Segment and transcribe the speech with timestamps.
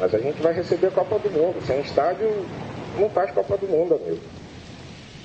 [0.00, 1.62] Mas a gente vai receber a Copa do Mundo.
[1.66, 2.46] Sem estádio,
[2.98, 4.18] não faz Copa do Mundo, amigo.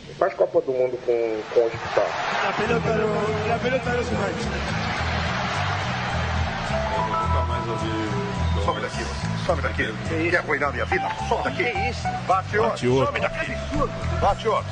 [0.10, 2.06] Não faz Copa do Mundo com, com o hospital.
[2.44, 4.50] La pelota no, la pelota no se mancha.
[6.92, 8.66] Eu nunca mais ouvi.
[8.66, 9.46] Some daqui, você.
[9.46, 9.94] Some daqui.
[10.30, 11.10] Quer arruinar minha vida?
[11.30, 11.64] Some daqui.
[11.64, 12.08] Que isso?
[12.28, 12.72] Bate outro.
[12.72, 13.06] Bate outro.
[13.06, 13.52] Some daqui.
[14.20, 14.72] Bate outro.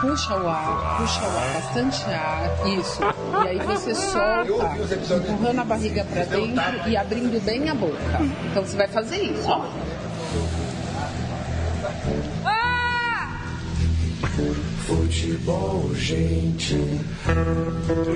[0.00, 3.00] Puxa o ar, puxa o ar, bastante ar, isso.
[3.44, 4.76] E aí você solta,
[5.16, 7.96] empurrando a barriga pra dentro e abrindo bem a boca.
[8.50, 9.66] Então você vai fazer isso, ó.
[14.86, 16.76] Futebol, gente.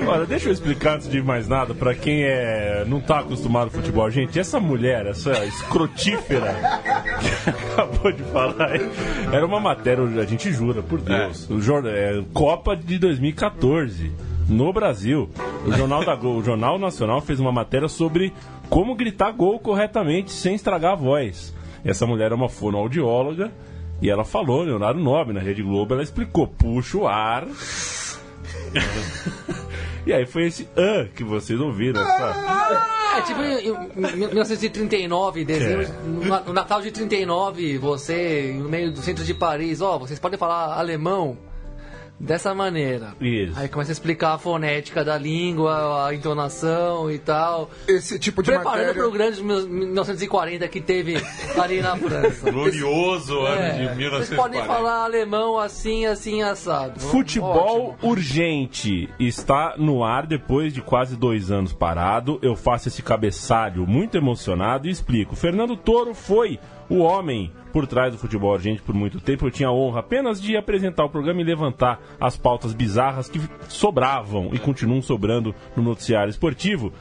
[0.07, 3.71] Olha, deixa eu explicar antes de mais nada pra quem é não tá acostumado ao
[3.71, 4.09] futebol.
[4.09, 6.55] Gente, essa mulher, essa escrotífera
[7.21, 8.89] que acabou de falar, aí,
[9.33, 11.51] era uma matéria, a gente jura, por Deus.
[11.51, 14.13] O jornal, é, Copa de 2014
[14.49, 15.29] no Brasil.
[15.67, 18.33] O jornal da Globo, o Jornal Nacional fez uma matéria sobre
[18.69, 21.53] como gritar gol corretamente sem estragar a voz.
[21.85, 23.51] Essa mulher é uma fonoaudióloga
[24.01, 27.47] e ela falou, Leonardo Nobre, na Rede Globo, ela explicou, puxa o ar.
[30.07, 32.39] e aí foi esse ah que vocês ouviram, sabe?
[33.17, 35.89] É tipo em, em 1939, dezembro, É.
[36.07, 40.39] no, no Natal de 39, você, no meio do centro de Paris, ó, vocês podem
[40.39, 41.37] falar alemão
[42.21, 43.15] dessa maneira.
[43.21, 43.59] Isso.
[43.59, 47.71] Aí começa a explicar a fonética da língua, a entonação e tal.
[47.89, 48.95] Esse tipo de Preparando matéria...
[48.95, 51.17] para o grande 1940 que teve
[51.59, 52.49] ali na França.
[52.53, 54.37] Glorioso ano É, de vocês 1940.
[54.43, 57.01] podem falar alemão assim, assim, assado.
[57.01, 58.11] Futebol Ótimo.
[58.11, 62.39] urgente está no ar depois de quase dois anos parado.
[62.43, 65.35] Eu faço esse cabeçalho muito emocionado e explico.
[65.35, 69.47] Fernando Toro foi o homem por trás do futebol urgente por muito tempo.
[69.47, 73.41] Eu tinha a honra apenas de apresentar o programa e levantar as pautas bizarras que
[73.69, 76.93] sobravam e continuam sobrando no noticiário esportivo.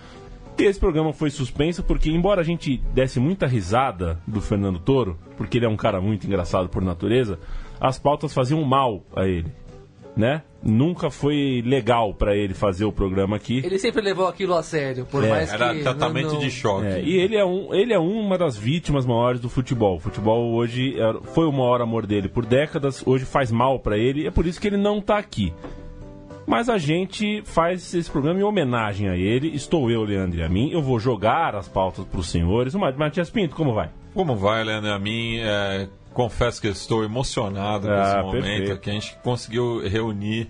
[0.57, 5.17] E esse programa foi suspenso porque, embora a gente desse muita risada do Fernando Toro,
[5.37, 7.39] porque ele é um cara muito engraçado por natureza,
[7.79, 9.49] as pautas faziam mal a ele,
[10.15, 10.41] né?
[10.61, 13.61] Nunca foi legal pra ele fazer o programa aqui.
[13.63, 15.29] Ele sempre levou aquilo a sério, por É.
[15.29, 15.81] mais Era que...
[15.83, 16.85] tratamento não- de choque.
[16.87, 19.95] É, e ele é, um, ele é uma das vítimas maiores do futebol.
[19.95, 23.97] O futebol hoje é- foi o maior amor dele por décadas, hoje faz mal pra
[23.97, 25.53] ele, é por isso que ele não tá aqui.
[26.45, 29.49] Mas a gente faz esse programa em homenagem a ele.
[29.55, 30.71] Estou eu, Leandro e a mim.
[30.71, 32.73] Eu vou jogar as pautas pros senhores.
[32.73, 33.91] O Matias Pinto, como vai?
[34.15, 34.91] Como vai, Leandro?
[34.91, 38.79] A mim, é, confesso que estou emocionado com Ah, esse momento, perfeito.
[38.81, 40.49] que a gente conseguiu reunir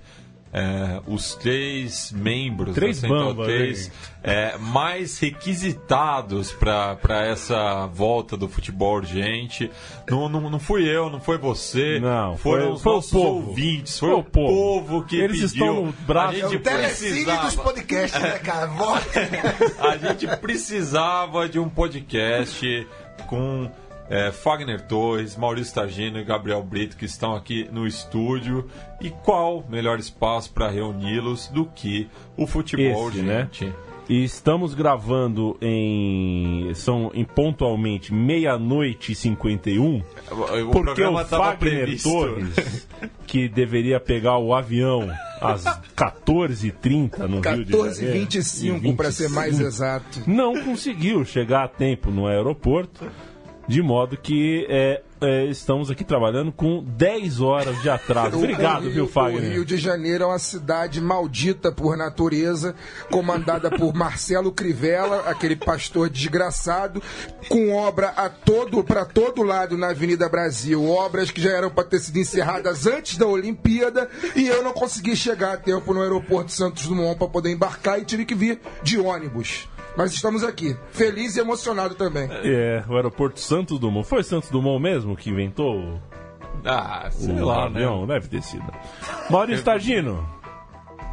[0.51, 3.91] é, os três membros Três da Central bambas, 3
[4.23, 9.69] é, mais requisitados para essa volta do futebol urgente.
[10.09, 13.11] Não, não, não fui eu, não foi você, Não, foram foi- os foi o nossos
[13.11, 13.47] povo.
[13.49, 14.47] ouvintes, foi, Foi o o povo.
[14.81, 15.65] povo que Eles pediu.
[15.67, 17.45] estão no braço- a É gente o Telecine precisava.
[17.45, 18.65] dos podcasts, né, cara?
[18.65, 19.07] Volte.
[19.79, 22.87] A gente precisava de um podcast
[23.27, 23.69] com
[24.09, 28.67] é, Fagner Torres, Maurício Targino e Gabriel Brito, que estão aqui no estúdio.
[28.99, 33.47] E qual melhor espaço para reuni-los do que o futebol Esse, né?
[33.49, 33.73] urgente?
[34.09, 36.73] E estamos gravando em.
[36.73, 40.01] São em pontualmente meia-noite e 51.
[40.31, 42.09] O Porque o Fagner previsto.
[42.09, 42.87] Torres,
[43.27, 45.07] que deveria pegar o avião
[45.39, 45.63] às
[45.95, 48.25] 14h30 no Rio de Janeiro.
[48.27, 50.23] 14h25, para ser mais 25, exato.
[50.25, 53.05] Não conseguiu chegar a tempo no aeroporto,
[53.69, 58.35] de modo que é, é, estamos aqui trabalhando com 10 horas de atraso.
[58.39, 59.51] Obrigado, O Rio- viu, O Fagner?
[59.51, 62.73] Rio de Janeiro é uma cidade maldita por natureza,
[63.11, 66.99] comandada por Marcelo Crivella, aquele pastor desgraçado,
[67.47, 71.83] com obra a todo para todo lado na Avenida Brasil, obras que já eram para
[71.83, 76.47] ter sido encerradas antes da Olimpíada, e eu não consegui chegar a tempo no aeroporto
[76.47, 79.67] de Santos Dumont para poder embarcar e tive que vir de ônibus.
[79.99, 82.29] Mas estamos aqui, feliz e emocionado também.
[82.31, 84.07] É, o aeroporto Santos Dumont.
[84.07, 85.99] Foi Santos Dumont mesmo que inventou o
[86.63, 87.83] Ah, sei o lá, né?
[87.83, 88.07] avião?
[88.07, 88.63] Deve ter sido.
[89.29, 90.25] Maurício Tagino.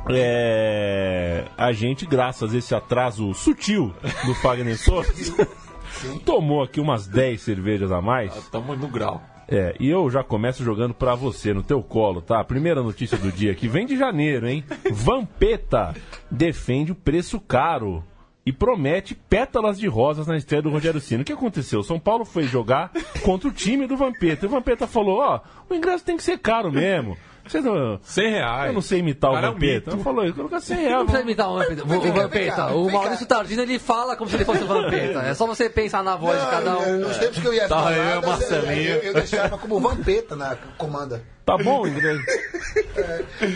[0.08, 3.92] É, a gente, graças a esse atraso sutil
[4.24, 5.34] do Fagner Torres,
[6.24, 8.36] tomou aqui umas 10 cervejas a mais.
[8.36, 9.20] Estamos no grau.
[9.48, 12.38] É, e eu já começo jogando pra você, no teu colo, tá?
[12.38, 14.64] A primeira notícia do dia que vem de janeiro, hein?
[14.92, 15.92] Vampeta
[16.30, 18.04] defende o preço caro
[18.46, 21.22] e promete pétalas de rosas na estreia do Rogério Ceni.
[21.22, 21.82] O que aconteceu?
[21.82, 22.92] São Paulo foi jogar
[23.24, 24.46] contra o time do Vampeta.
[24.46, 27.16] E o Vampeta falou, ó, o ingresso tem que ser caro mesmo.
[27.44, 27.98] Vocês não...
[28.02, 28.66] 100 reais.
[28.68, 29.96] Eu não sei imitar o Cara, é um Vampeta.
[29.98, 31.02] falou, colocar 100 Não reais.
[31.02, 31.82] precisa imitar o Vampeta.
[31.82, 32.66] O, o Vampeta.
[32.74, 35.20] O Maurício Tardino, ele fala como se ele fosse o Vampeta.
[35.22, 36.98] É só você pensar na voz de cada um.
[36.98, 38.88] Nos tempos que eu ia Tá falar, aí, eu, eu, Marcelinho.
[38.90, 41.22] eu, eu deixava como vampeta na comanda.
[41.44, 42.20] Tá bom o ingresso?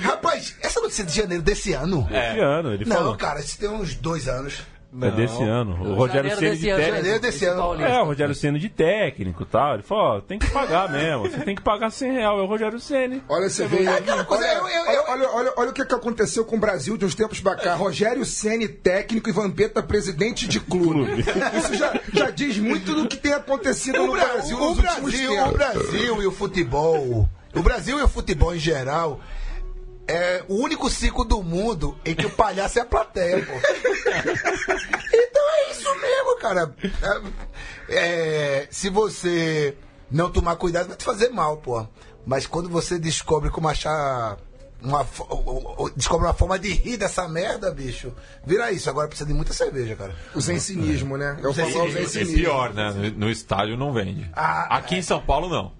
[0.02, 2.06] Rapaz, essa notícia de janeiro desse ano?
[2.10, 3.16] Esse ano, ele Não, falou.
[3.16, 4.62] cara, isso tem uns dois anos.
[5.02, 5.72] É desse ano.
[5.88, 7.04] O Rogério Ceni de ano, técnico.
[7.72, 7.82] Ano.
[7.84, 9.74] É, o Rogério Ceni de técnico e tal.
[9.74, 11.30] Ele falou, ó, tem que pagar mesmo.
[11.30, 12.38] Você tem que pagar 100 reais.
[12.38, 13.22] É o Rogério Ceni.
[13.28, 13.86] Olha, você vê.
[13.86, 16.96] aquela coisa, olha, eu- eu- olha, olha, olha, o que, que aconteceu com o Brasil
[16.96, 17.74] de uns tempos pra cá.
[17.74, 21.20] Rogério Ceni, técnico, e Vampeta, presidente de clube.
[21.58, 25.10] Isso já, já diz muito do que tem acontecido no Bra- Brasil o nos últimos
[25.12, 25.52] Brasil, o.
[25.52, 29.20] Brasil e o futebol, o Brasil e o futebol em geral
[30.10, 33.52] é o único ciclo do mundo em que o palhaço é a plateia, pô.
[35.14, 36.74] então é isso mesmo, cara.
[37.88, 39.76] É, é, se você
[40.10, 41.86] não tomar cuidado, vai te fazer mal, pô.
[42.26, 44.36] Mas quando você descobre como achar
[44.82, 45.06] uma,
[45.94, 48.12] descobre uma forma de rir dessa merda, bicho,
[48.44, 48.90] vira isso.
[48.90, 50.14] Agora precisa de muita cerveja, cara.
[50.34, 51.38] O zensinismo, né?
[51.42, 52.34] É o famoso É zensinismo.
[52.34, 53.12] pior, né?
[53.16, 54.28] No, estádio não vende.
[54.34, 55.72] Ah, Aqui em São Paulo, não.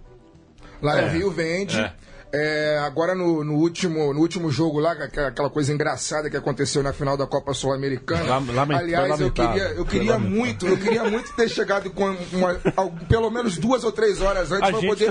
[0.81, 1.79] Lá no Rio vende.
[1.79, 1.93] É.
[2.33, 6.81] É, agora no, no último, no último jogo lá, aquela aquela coisa engraçada que aconteceu
[6.83, 8.23] na final da Copa Sul-Americana.
[8.79, 12.55] Aliás, eu queria, eu queria muito, eu queria muito ter chegado com uma,
[13.09, 15.07] pelo menos duas ou três horas antes para poder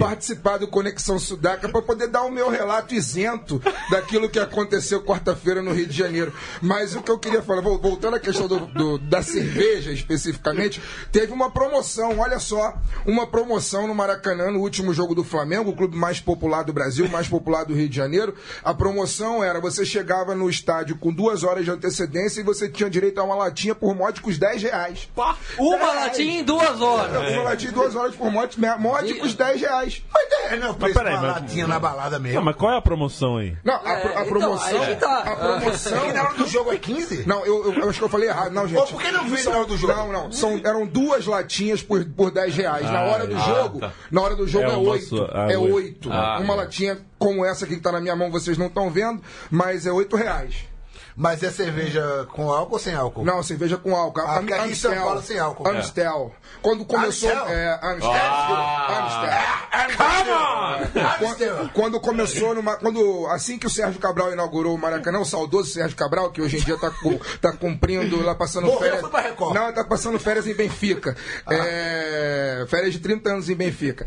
[0.00, 5.62] participar do Conexão Sudaca, para poder dar o meu relato isento daquilo que aconteceu quarta-feira
[5.62, 6.32] no Rio de Janeiro.
[6.60, 10.82] Mas o que eu queria falar, vol- voltando à questão do- do- da cerveja especificamente,
[11.12, 12.74] teve uma promoção, olha só,
[13.06, 17.08] uma promoção no Maracanã no último jogo do Flamengo, o clube mais popular do Brasil,
[17.08, 18.34] mais popular do Rio de Janeiro.
[18.62, 22.90] A promoção era: você chegava no estádio com duas horas de antecedência e você tinha
[22.90, 25.08] direito a uma latinha por módicos 10 reais.
[25.58, 27.32] Uma Dez latinha em duas horas.
[27.32, 30.02] Uma latinha de duas horas por módicos, módicos 10 reais.
[30.12, 32.36] Mas é, não, preço peraí, uma mas- latinha na balada mesmo.
[32.38, 33.56] Não, mas qual é a promoção aí?
[33.64, 34.86] Não, a, É, a então, promoção.
[34.86, 35.18] que tá.
[35.20, 36.12] A promoção.
[36.12, 37.24] Na hora do jogo é 15?
[37.26, 38.52] Não, eu, eu- eu acho que eu falei errado.
[38.52, 38.78] Não, gente.
[38.78, 39.92] Ô, por que não vende na hora do jogo?
[39.94, 40.32] Não, não.
[40.32, 42.84] São, eram duas latinhas por, por 10 reais.
[42.90, 43.92] na Ah, hora do ah, jogo, tá.
[44.10, 45.04] na hora do jogo É é uma 8.
[45.06, 45.74] só- ah, é oito.
[45.74, 46.12] 8.
[46.12, 46.56] Ah, uma é.
[46.56, 49.92] latinha como essa aqui que tá na minha mão, vocês não estão vendo, mas é
[49.92, 50.73] 8 reais.
[51.16, 53.24] Mas é cerveja com álcool ou sem álcool?
[53.24, 54.20] Não, cerveja com álcool.
[54.20, 55.68] Ah, porque aqui em São Paulo sem álcool.
[55.68, 56.34] Amstel.
[56.60, 57.30] Quando começou.
[57.30, 57.48] Amstel?
[57.48, 58.10] É, Amstel.
[58.98, 59.44] Amstel.
[61.18, 62.76] Quando, quando começou numa.
[62.76, 66.56] Quando, assim que o Sérgio Cabral inaugurou o Maracanã, o saudoso Sérgio Cabral, que hoje
[66.56, 69.00] em dia tá, cu- tá cumprindo lá passando Morreu, férias.
[69.00, 69.54] foi pra Record.
[69.54, 71.16] Não, tá passando férias em Benfica.
[71.48, 74.06] É, férias de 30 anos em Benfica.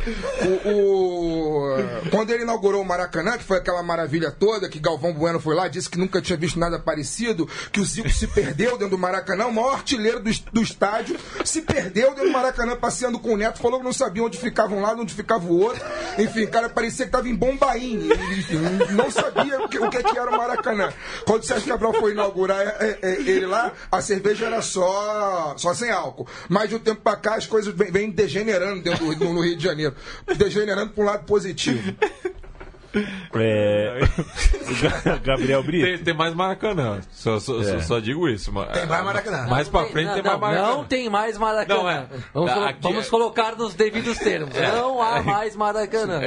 [0.65, 5.39] O, o- quando ele inaugurou o Maracanã, que foi aquela maravilha toda, que Galvão Bueno
[5.39, 6.96] foi lá, disse que nunca tinha visto nada parecido,
[7.71, 11.61] que o Zico se perdeu dentro do Maracanã, o maior artilheiro do, do estádio, se
[11.61, 14.81] perdeu dentro do Maracanã passeando com o Neto, falou que não sabia onde ficava um
[14.81, 15.81] lado, onde ficava o outro.
[16.17, 18.09] Enfim, o cara parecia que estava em Bombaim.
[18.37, 18.59] Enfim,
[18.91, 20.91] não sabia o que, o que que era o Maracanã.
[21.25, 25.73] Quando o Sérgio Cabral foi inaugurar é, é, ele lá, a cerveja era só, só
[25.73, 26.27] sem álcool.
[26.49, 29.63] Mas de um tempo pra cá as coisas vêm degenerando dentro do, no Rio de
[29.63, 29.95] Janeiro.
[30.37, 31.95] Degenerando para um lado positivo.
[33.35, 33.99] É...
[35.23, 35.85] Gabriel Brito.
[35.85, 36.99] Tem, tem mais Maracanã.
[37.11, 38.51] Só, só, só- só digo isso.
[38.51, 39.47] mas- Tem mais Maracanã.
[39.47, 40.67] Mais pra Não frente tem, não, mais Maracanã.
[40.75, 41.79] Não tem mais Maracanã.
[41.79, 42.07] Não, é.
[42.33, 42.51] Vamos,
[42.81, 44.55] vamos é- colocar nos devidos termos.
[44.55, 46.21] Não há mais Maracanã.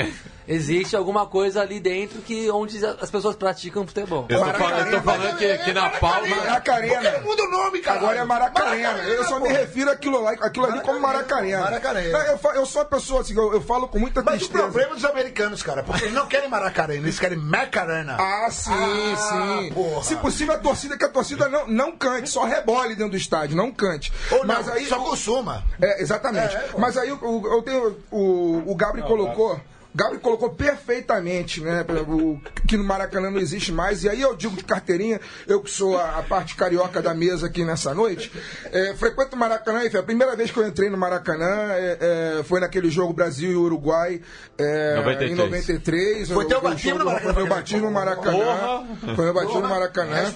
[0.52, 4.26] Existe alguma coisa ali dentro que onde as pessoas praticam futebol.
[4.28, 6.26] Eu tô falando, eu tô falando que, que na Palma.
[6.26, 7.98] Não muda o nome, cara?
[7.98, 8.74] Agora é Maracanã.
[8.74, 10.98] Eu só me refiro àquilo, lá, àquilo ali como.
[10.98, 12.10] Maracanã.
[12.10, 14.64] Não, Eu, eu sou uma pessoa assim, eu, eu falo com muita Mas o tristeza.
[14.64, 18.16] problema dos americanos, cara, porque eles não querem Maracanã, eles querem Macarena.
[18.18, 19.72] Ah, sim, Ah, sim.
[19.72, 20.02] porra.
[20.02, 23.56] Se possível, a torcida que a torcida não, não cante, só rebole dentro do estádio,
[23.56, 24.12] não cante.
[24.32, 24.86] Ou Mas não, aí.
[24.86, 25.62] só consuma.
[25.80, 26.56] É, exatamente.
[26.56, 26.78] É, é, pô.
[26.78, 27.96] Mas aí o, eu tenho.
[28.10, 29.60] O, o Gabri colocou.
[29.94, 31.84] Gabri colocou perfeitamente, né?
[32.08, 34.04] O, que no Maracanã não existe mais.
[34.04, 37.46] E aí eu digo de carteirinha, eu que sou a, a parte carioca da mesa
[37.46, 38.30] aqui nessa noite,
[38.72, 42.42] é, frequento o Maracanã, enfim, a primeira vez que eu entrei no Maracanã é, é,
[42.44, 44.20] foi naquele jogo Brasil e Uruguai
[44.58, 45.32] é, 93.
[45.32, 46.28] em 93.
[46.30, 47.34] Foi Eu- teu eu- batismo no Maracanã?
[47.34, 48.86] Foi meu batismo no Maracanã.
[49.16, 50.16] Foi meu batismo no Maracanã.
[50.20, 50.34] hein,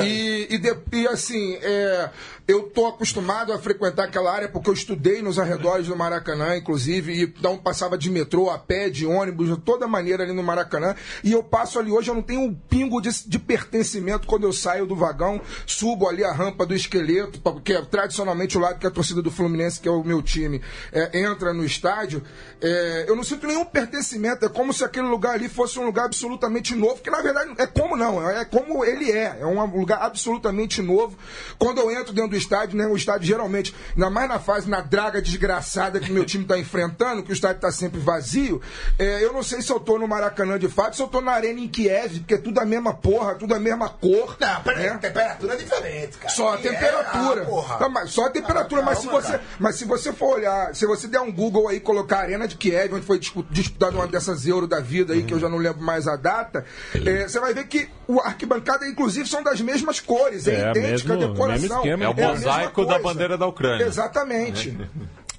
[0.00, 2.08] E, e, de- e, assim, é,
[2.46, 7.12] eu tô acostumado a frequentar aquela área porque eu estudei nos arredores do Maracanã, inclusive,
[7.12, 10.94] e então passava de metrô, a pé, de ônibus, de toda maneira ali no Maracanã.
[11.22, 14.52] E eu passo ali hoje, eu não tenho um pingo de, de pertencimento quando eu
[14.52, 18.86] saio do vagão, subo ali a rampa do esqueleto, porque é tradicionalmente o lado que
[18.86, 20.60] a torcida do Fluminense, que é o meu time,
[20.92, 22.22] é, entra no estádio.
[22.60, 26.06] É, eu não sinto nenhum pertencimento, é como se aquele lugar ali fosse um lugar
[26.06, 30.02] absolutamente novo, que na verdade é como não, é como ele é, é um lugar
[30.02, 31.16] absolutamente novo.
[31.58, 34.80] Quando eu entro dentro do estádio, né, o estádio geralmente, ainda mais na fase, na
[34.80, 38.60] draga desgraçada que meu time está enfrentando, que o estádio está sempre vazio,
[38.98, 41.32] É, eu não sei se eu tô no Maracanã de fato, se eu tô na
[41.32, 44.36] arena em Kiev, porque é tudo a mesma porra, tudo a mesma cor.
[44.40, 44.98] Não, peraí, né?
[45.00, 46.34] temperatura é diferente, cara.
[46.34, 47.40] Só a E temperatura.
[47.40, 47.78] É, ah, porra.
[47.80, 49.42] Não, mas só a temperatura, Ah, mas, se você, cara.
[49.58, 52.56] mas se você for olhar, se você der um Google aí, colocar a Arena de
[52.56, 55.58] Kiev, onde foi dispu- disputada uma dessas Euro da vida aí, que eu já não
[55.58, 56.64] lembro mais a data,
[56.94, 61.12] é, você vai ver que o arquibancada, inclusive, são das mesmas cores, é, É, idêntica
[61.12, 61.60] a mesmo- decoração.
[61.62, 62.04] mesmo esquema.
[62.04, 63.84] É o mosaico da bandeira da Ucrânia.
[63.84, 64.76] Exatamente.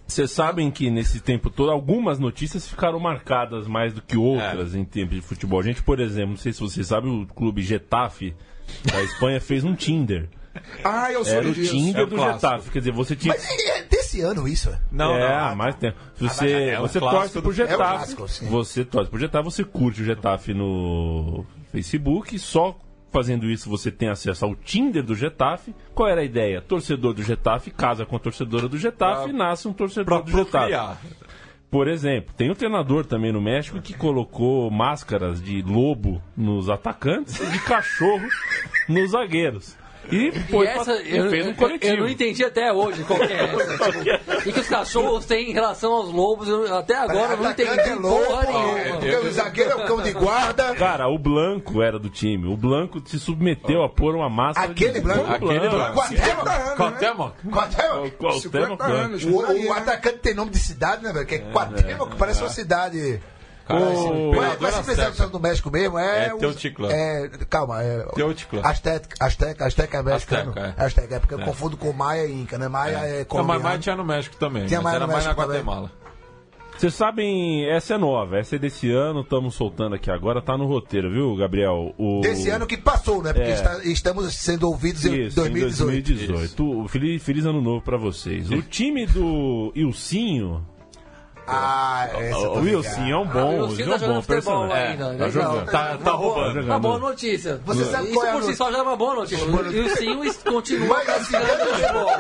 [0.08, 4.78] Vocês sabem que nesse tempo todo algumas notícias ficaram marcadas mais do que outras É.
[4.78, 5.60] em tempo de futebol.
[5.60, 8.36] A gente, por exemplo, não sei se vocês sabem, o clube Getafe
[8.84, 10.30] da Espanha fez um Tinder.
[10.86, 11.72] Ah, eu Era soube o disso.
[11.74, 12.40] Tinder É o do clássico.
[12.48, 12.70] Getafe.
[12.72, 13.34] Quer dizer, você tinha.
[13.34, 14.80] Mas é desse ano isso, é?
[14.90, 15.46] Não, é, não.
[15.48, 15.98] há mais tempo.
[16.18, 17.76] Você, é um você torce pro é Getafe.
[18.16, 22.40] clássico, você torce pro Getafe, você curte o Getafe no Facebook.
[22.40, 22.80] Só
[23.16, 25.74] fazendo isso você tem acesso ao Tinder do Getafe.
[25.94, 26.60] Qual era a ideia?
[26.62, 30.30] Torcedor do Getafe casa com a torcedora do Getafe Pra- e nasce um torcedor do
[30.32, 30.52] Getafe.
[30.52, 31.02] procriar.
[31.72, 37.40] Por exemplo, tem um treinador também no México que colocou máscaras de lobo nos atacantes
[37.40, 38.28] e de cachorro
[38.90, 39.78] nos zagueiros.
[40.12, 41.94] E foi e essa, pra- eu, fez um eu- coletivo.
[41.94, 43.92] eu não entendi até hoje qual que é essa.
[43.92, 47.52] tipo, e que os cachorros têm em relação aos lobos, eu- até agora eu não
[47.52, 49.06] entendi é louco, porra nenhuma.
[49.08, 50.76] é, o zagueiro é o cão de guarda.
[50.76, 52.48] Cara, o Blanco era do time.
[52.52, 55.32] O Blanco se submeteu a pôr uma máscara Aquele de Blanco?
[55.32, 55.94] Aquele Blanco.
[55.96, 56.52] Quatema.
[56.52, 57.34] anos, Quatema?
[57.52, 58.10] Quatema.
[58.18, 58.92] Qual 50 tema, Blanco?
[58.94, 59.24] anos.
[59.26, 61.26] O, atacante tem nome de cidade, né, velho?
[61.26, 63.20] Que é Quatema, que parece uma cidade.
[63.68, 66.28] Cara, imperador Mas se precisar do México mesmo, é.
[66.28, 66.94] É o- Teotihuacan.
[66.94, 68.04] É, calma, é.
[68.14, 68.68] Teotihuacan.
[68.70, 70.50] Azteca, Azteca, Azteca é mexicano.
[70.52, 70.86] Azteca, é.
[70.86, 72.68] Azteca, é porque eu confundo com Maia e Inca, né?
[72.68, 73.60] Maia é, Não, colombiano.
[73.60, 74.66] mas Maia tinha no México também.
[74.68, 75.62] Tinha mas Maia era no mais na México também.
[75.64, 75.92] Guatemala.
[76.78, 80.68] Vocês sabem, essa é nova, essa é desse ano, estamos soltando aqui agora, tá no
[80.68, 81.96] roteiro, viu, Gabriel?
[81.98, 82.20] O...
[82.20, 83.32] Desse ano que passou, né?
[83.32, 83.54] Porque É.
[83.54, 85.82] está- estamos sendo ouvidos em Isso, 2018.
[85.82, 85.86] em
[86.28, 86.82] 2018.
[86.84, 88.52] O Feliz, feliz ano novo pra vocês.
[88.52, 90.68] O time do Ilcinho.
[91.48, 94.22] Ah, essa O Wilson é um Ah, bom, o é Ciro um tá jogando bom
[94.22, 94.88] futebol personagem.
[94.92, 95.16] ainda.
[95.16, 95.66] tá jogando.
[95.66, 96.66] Tá, tá Uma boa- roubando.
[96.66, 97.62] Uma boa notícia.
[97.66, 99.46] Você sabe Isso qual é por si só já é uma boa notícia.
[99.46, 102.12] E o Sim continua Mas assim, praticando futebol.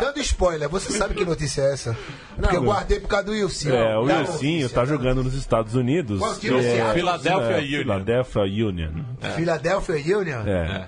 [0.00, 1.96] dando spoiler, você sabe que notícia é essa?
[2.36, 3.70] Porque eu guardei por causa do Wilson.
[3.70, 4.86] É, o notícia, tá né?
[4.86, 6.18] jogando nos Estados Unidos.
[6.18, 6.92] Qual time É, é?
[6.92, 7.78] Philadelphia é, Union.
[7.82, 8.90] Philadelphia Union.
[9.36, 10.42] Philadelphia Union?
[10.46, 10.86] É.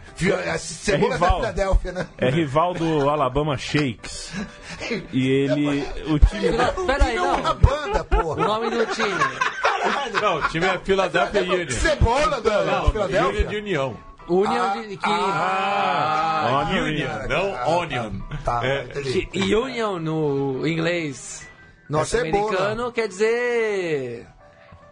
[0.88, 1.42] É da rival.
[1.42, 2.06] Né?
[2.18, 4.30] É rival do Alabama Shakes.
[5.12, 5.84] E ele.
[6.08, 6.48] O time.
[6.86, 7.16] Pera aí,
[7.84, 7.92] É não.
[7.92, 8.44] banda, O porra.
[8.46, 10.20] nome do time.
[10.20, 11.70] Não, o time é Philadelphia Union.
[11.70, 13.28] Cebola da Não, Philadelphia.
[13.28, 13.96] Union de União.
[14.28, 16.84] Union de, que, Ah, Onion.
[16.84, 18.10] Union, não Onion.
[18.44, 18.84] Tá, É,
[19.32, 21.48] que Union no inglês
[21.88, 24.26] norte-americano quer dizer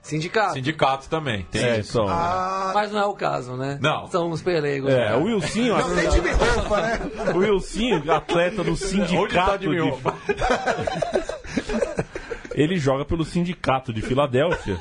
[0.00, 0.54] sindicato.
[0.54, 1.42] Sindicato também.
[1.50, 2.00] Tem É, isso.
[2.00, 2.06] então.
[2.72, 3.78] Mas não é o caso, né?
[3.82, 4.06] Não.
[4.10, 4.90] São os pelegos.
[4.90, 5.76] É, o Wilsinho.
[5.76, 7.00] Não tem time roupa, né?
[7.34, 9.66] O Wilsinho, atleta do Onde tá sindicato de?
[12.56, 14.78] Ele joga pelo sindicato de Filadélfia.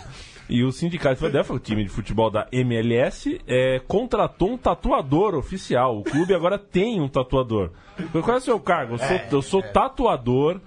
[0.48, 5.34] E o sindicato de Filadélfia, o time de futebol da MLS, é, contratou um tatuador
[5.36, 5.98] oficial.
[6.00, 7.72] O clube agora tem um tatuador.
[8.12, 8.94] Qual é o seu cargo?
[8.94, 10.62] Eu sou, eu sou tatuador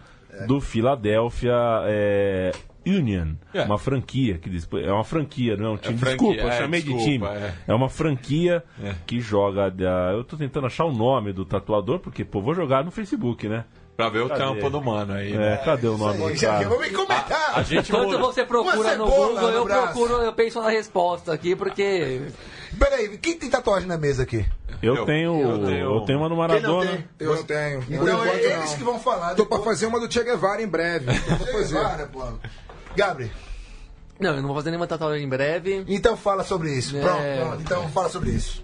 [0.47, 1.55] do Philadelphia
[1.87, 2.53] é,
[2.87, 3.35] Union.
[3.55, 3.63] É.
[3.63, 4.39] Uma franquia.
[4.39, 5.97] que diz- É uma franquia, não é um time.
[5.99, 7.27] franquia, desculpa, eu é, chamei de desculpa, time.
[7.27, 7.55] é.
[7.69, 8.95] É uma franquia É.
[9.07, 9.71] que joga.
[9.71, 10.11] Da...
[10.13, 13.65] Eu tô tentando achar o nome do tatuador, porque, pô, vou jogar no Facebook, né?
[13.99, 14.39] Pra ver o Cadê?
[14.41, 15.33] trampo do mano aí.
[15.33, 15.57] É, né?
[15.65, 16.69] cadê o nome do cara?
[16.69, 17.59] vamos me comentar.
[17.59, 18.19] A gente Enquanto muda.
[18.19, 19.83] você procura no Google, no eu braço.
[19.87, 22.23] procuro, eu penso na resposta aqui, porque.
[22.79, 24.47] Peraí, quem tem tatuagem na mesa aqui?
[24.81, 26.89] Eu, Eu- tenho, eu eu tenho- tenho uma no Maradona.
[26.93, 27.09] tem?
[27.19, 27.83] Eu tenho.
[27.91, 28.79] Então é eles não.
[28.79, 29.35] que vão falar.
[29.35, 31.13] Tô pra fazer uma do Che Guevara em breve.
[31.53, 31.83] Fazer.
[31.83, 32.23] Para, pô.
[32.95, 33.33] Gabriel,
[34.21, 35.85] Não, eu não vou fazer nenhuma tatuagem em breve.
[35.89, 36.97] então fala sobre isso.
[36.97, 37.01] É.
[37.01, 37.63] Pronto, pronto.
[37.63, 38.63] Então fala sobre isso.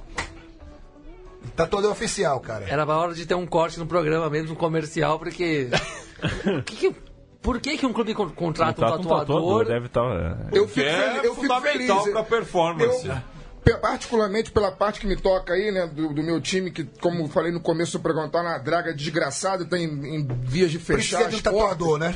[1.56, 2.64] Tatuador oficial, cara.
[2.68, 5.68] Era a hora de ter um corte no programa mesmo, um comercial, porque.
[6.66, 6.96] que que-
[7.42, 9.66] por que, que um clube con- contrata um Tá com tatuador?
[9.66, 10.00] deve estar.
[10.50, 12.12] Eu fico, é eu fico fundamental feliz.
[12.12, 13.10] pra performance.
[13.66, 17.24] Eu, particularmente pela parte que me toca aí, né, do, do meu time, que, como
[17.24, 19.84] eu falei no começo do programa, tá na draga desgraçada, tá em,
[20.16, 21.70] em vias de fechar Precisa de um portas.
[21.78, 22.14] tatuador, né?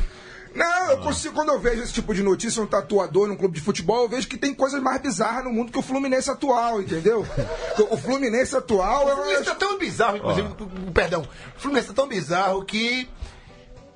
[0.58, 3.60] Não, eu consigo, quando eu vejo esse tipo de notícia, um tatuador num clube de
[3.60, 7.24] futebol, eu vejo que tem coisas mais bizarras no mundo que o Fluminense atual, entendeu?
[7.90, 10.48] o Fluminense atual O é Fluminense tá tão bizarro, inclusive,
[10.92, 11.22] perdão.
[11.56, 13.08] O Fluminense tá tão bizarro que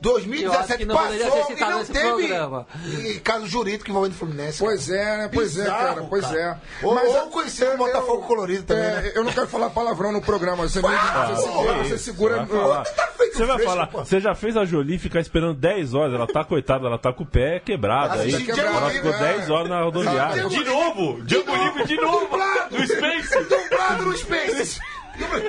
[0.03, 2.67] 2017 que não poderia passou e não teve programa.
[2.85, 4.59] e caso jurídico envolvendo o Fluminense.
[4.59, 5.31] Pois é, né?
[5.33, 6.39] Pois é, Bizarro, cara, pois cara.
[6.83, 6.85] é.
[6.87, 9.13] Ou- Mas ou como eu- Botafogo Colorido também, é, né?
[9.15, 12.85] Eu não quero falar palavrão no programa, você, me, você segura, você segura Vai falar.
[12.85, 14.05] feito Você vai falar, pô.
[14.05, 17.23] você já fez a Jolie ficar esperando 10 horas, ela tá coitada, ela tá com
[17.23, 18.29] o pé quebrado aí.
[18.35, 19.19] Assisti quebrado, Ela ficou é.
[19.19, 20.45] 10 horas na rodoviária.
[20.49, 21.23] De novo!
[21.23, 22.29] Django Livre de novo!
[22.71, 23.39] No Space!
[23.45, 24.81] Dublado no Space!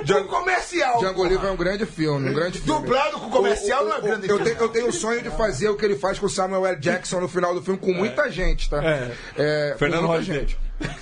[0.04, 0.98] Django comercial.
[0.98, 1.24] Django.
[1.24, 2.80] Livre é um grande filme, um grande filme.
[2.80, 4.44] Dublado com comercial O- o- não é grande eu filme.
[4.44, 6.76] tenho, eu tenho o sonho de fazer o que ele faz com o Samuel L.
[6.78, 8.82] Jackson no final do filme, com muita gente, tá?
[9.36, 10.58] É, com Fernando gente.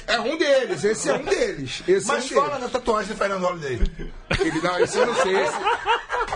[0.07, 1.83] É um deles, esse é um deles.
[1.89, 3.77] Esse Mas é um fala na tatuagem do Fernando Holiday.
[3.77, 3.91] deles.
[4.41, 5.37] Ele, não, esse eu não sei.
[5.37, 5.57] Esse,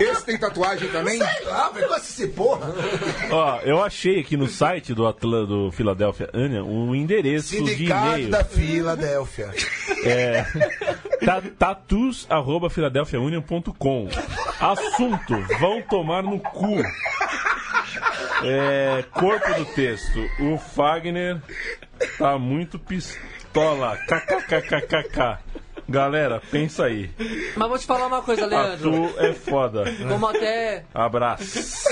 [0.05, 1.19] esse tem tatuagem também?
[1.19, 2.73] Sei lá, velho, com esse porra.
[3.31, 8.07] Ó, eu achei aqui no site do Atla, do Philadelphia Onion um endereço de Sindicato
[8.09, 8.31] e-mail.
[8.31, 9.51] da Filadélfia.
[10.05, 10.45] É,
[11.25, 14.09] ta- tatus.philadelphiaunion.com
[14.61, 16.77] Assunto, vão tomar no cu.
[18.45, 21.39] É, corpo do texto, o Fagner
[22.19, 23.25] tá muito pistola.
[24.07, 25.39] KKKKK.
[25.89, 27.11] Galera, pensa aí.
[27.57, 29.09] Mas vou te falar uma coisa, Leandro.
[29.09, 29.85] Tatu é foda.
[30.07, 30.85] Vamos até.
[30.93, 31.89] Abraço.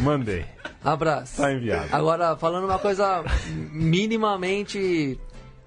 [0.00, 0.44] Mandei.
[0.82, 1.40] Abraço.
[1.40, 1.88] Tá enviado.
[1.92, 3.22] Agora, falando uma coisa
[3.70, 5.18] minimamente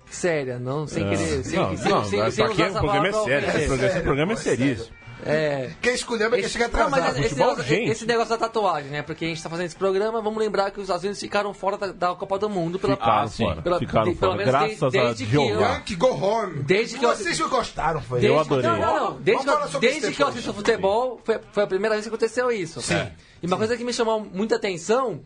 [0.09, 1.43] séria, não sem querer.
[1.43, 3.49] Sem, não, sem, não, sem, mas sem aqui o programa é sério.
[3.85, 4.96] Esse programa é seríssimo.
[5.25, 5.71] É.
[5.81, 7.19] Quem escolheu é quem chega Não, mas atrasado.
[7.19, 7.89] esse, futebol, negócio, gente.
[7.91, 9.01] esse negócio da tatuagem, né?
[9.01, 11.77] Porque a gente tá fazendo esse programa, vamos lembrar que os Estados Unidos ficaram fora
[11.77, 13.43] da, da Copa do Mundo pela Ficaram sim.
[13.43, 13.61] fora.
[13.61, 14.37] pela- Ficaram de- pelo fora.
[14.45, 16.63] menos Graças desde- a desde que eu- go home.
[16.63, 18.19] Desde que eu, Vocês não gostaram, foi?
[18.19, 18.69] Desde, Eu adorei.
[18.69, 19.17] Não, não, não.
[19.19, 22.51] Desde, que, eu- desde que eu assisto futebol, foi, foi a primeira vez que aconteceu
[22.51, 22.81] isso.
[22.81, 23.07] Sim.
[23.41, 25.21] E uma coisa que me chamou muita atenção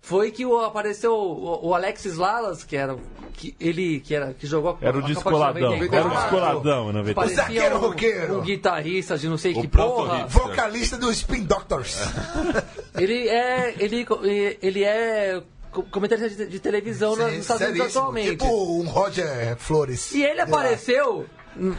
[0.00, 2.96] foi que o, apareceu o, o Alexis Lalas, que era
[3.32, 5.70] que ele que era que jogou a Era o a Copa de descoladão.
[5.72, 5.96] 94.
[5.96, 7.14] Era o descoladão, na verdade.
[7.14, 8.38] Parecia zagueiro um, roqueiro.
[8.38, 10.18] um guitarrista de não sei que proto porra.
[10.18, 10.42] hipster.
[10.42, 11.96] Vocalista do Spin Doctors.
[12.96, 14.06] Ele é ele
[14.62, 18.30] ele é co- comentarista de, de televisão na- nos Estados Unidos atualmente.
[18.30, 18.46] Tipo
[18.80, 20.12] um Roger Flores.
[20.12, 21.26] E ele apareceu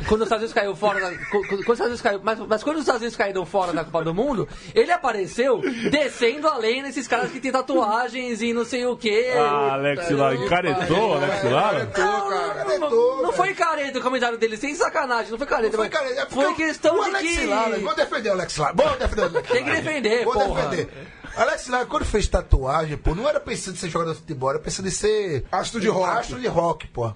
[0.08, 2.76] quando os Estados Unidos caiu fora da, quando os Estados Unidos caiu, mas, mas quando
[2.78, 7.32] os Estados Unidos caíram fora da Copa do Mundo, ele apareceu descendo além desses caras
[7.32, 9.30] que tem tatuagens e não sei o que.
[9.32, 10.36] Ah, Alex Lara.
[10.36, 11.86] Encaretou, Alex Lara?
[11.88, 12.80] Cara.
[12.80, 15.78] Não, não foi careta o comentário dele, sem sacanagem, não foi careta.
[15.78, 17.46] Foi, mas cara, é foi questão o de Alex que...
[17.46, 18.74] Lara, vou defender o Alex Lara.
[18.74, 19.82] Vou defender o Alex Tem que Lara.
[19.82, 20.62] defender, Vou porra.
[20.68, 20.90] defender.
[21.36, 24.60] Alex Lara, quando fez tatuagem, pô, não era pensando em ser jogador de futebol, era
[24.60, 25.46] pensando em ser.
[25.52, 26.10] Astro de rock.
[26.18, 27.14] Astro de rock, pô.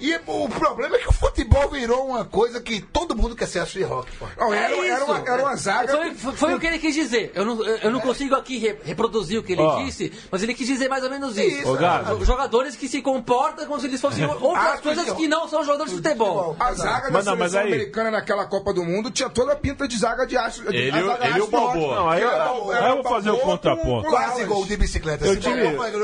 [0.00, 3.64] E o problema é que o futebol virou uma coisa que todo mundo quer ser
[3.66, 4.10] de rock.
[4.36, 5.28] Não, era, É era, uma, isso.
[5.30, 5.96] era uma zaga.
[5.96, 7.30] Foi, foi- foi o que ele quis dizer.
[7.34, 9.82] Eu não, eu não consigo aqui re- reproduzir o que ele Ó.
[9.84, 11.58] disse, mas ele quis dizer mais ou menos isso.
[11.60, 12.16] Isso, Gato.
[12.18, 15.46] Jo- Jogadores que se comportam como se eles fossem outras Astros coisas de- que não
[15.46, 16.56] são jogadores de futebol.
[16.58, 19.52] A zaga da Mas não, mas seleção aí- americana naquela Copa do Mundo tinha toda
[19.52, 20.72] a pinta de zaga de astro.
[20.74, 21.46] Ele- zaga ele e o.
[21.46, 21.94] Balboa.
[21.96, 24.08] Não, aí, Era aí Balboa, era eu vou fazer o contraponto.
[24.08, 25.26] Quase gol de bicicleta.
[25.26, 25.60] Eu tive-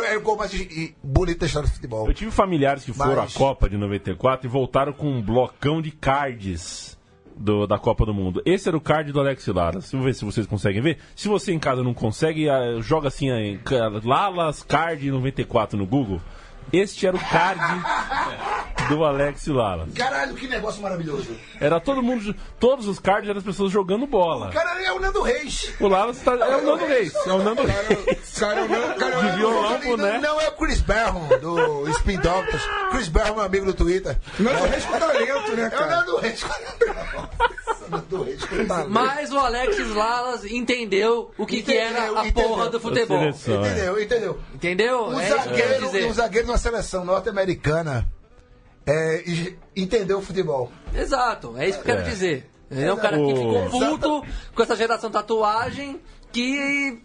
[0.06, 0.52] é o gol mais
[1.02, 2.06] bonito da história do futebol.
[2.06, 5.80] Eu tive familiares que foram Mas- à Copa de 94 e voltaram com um blocão
[5.82, 6.96] de cards
[7.36, 8.42] do- da Copa do Mundo.
[8.44, 9.78] Esse era o card do Alex Lara.
[9.80, 10.98] Vamos ver se vocês conseguem ver.
[11.14, 15.86] Se você em casa não consegue, ah, joga assim, aí, ca- Lalas Card 94 no
[15.86, 16.20] Google.
[16.72, 17.60] Este era o card
[18.88, 19.86] do Alex Lara.
[19.94, 21.36] Caralho, que negócio maravilhoso.
[21.60, 24.50] Era todo mundo, todos os cards eram as pessoas jogando bola.
[24.50, 25.72] Cara, é o Nando Reis.
[25.80, 27.14] O Lalas tá, é o Nando Reis.
[27.14, 28.38] É o Nando Reis.
[28.38, 30.18] Cara, não- cara, eu De não- violão, né?
[30.18, 32.62] não é o Chris Berron do Spin Doctors.
[32.90, 34.16] Chris Berron, meu amigo do Twitter.
[34.38, 35.86] Não é respeito talento, né, É o cara?
[35.96, 36.42] Nando Reis.
[36.42, 37.67] Nossa, Nando Reis, com talento.
[38.88, 42.48] Mas o Alexis Lalas entendeu o que, que era Entendeu, a entendeu.
[42.48, 43.18] porra do futebol.
[43.18, 43.28] É.
[43.28, 44.40] Entendeu, entendeu?
[44.54, 45.04] Entendeu?
[45.08, 46.06] Um é isso que eu quero zagueiro, dizer.
[46.06, 48.08] um zagueiro de uma seleção norte-americana
[48.86, 49.24] é,
[49.76, 50.70] entendeu o futebol.
[50.94, 52.10] Exato, é isso que eu quero É.
[52.10, 52.50] dizer.
[52.70, 54.22] É um cara que O- ficou puto
[54.54, 56.00] com essa geração tatuagem
[56.32, 57.00] que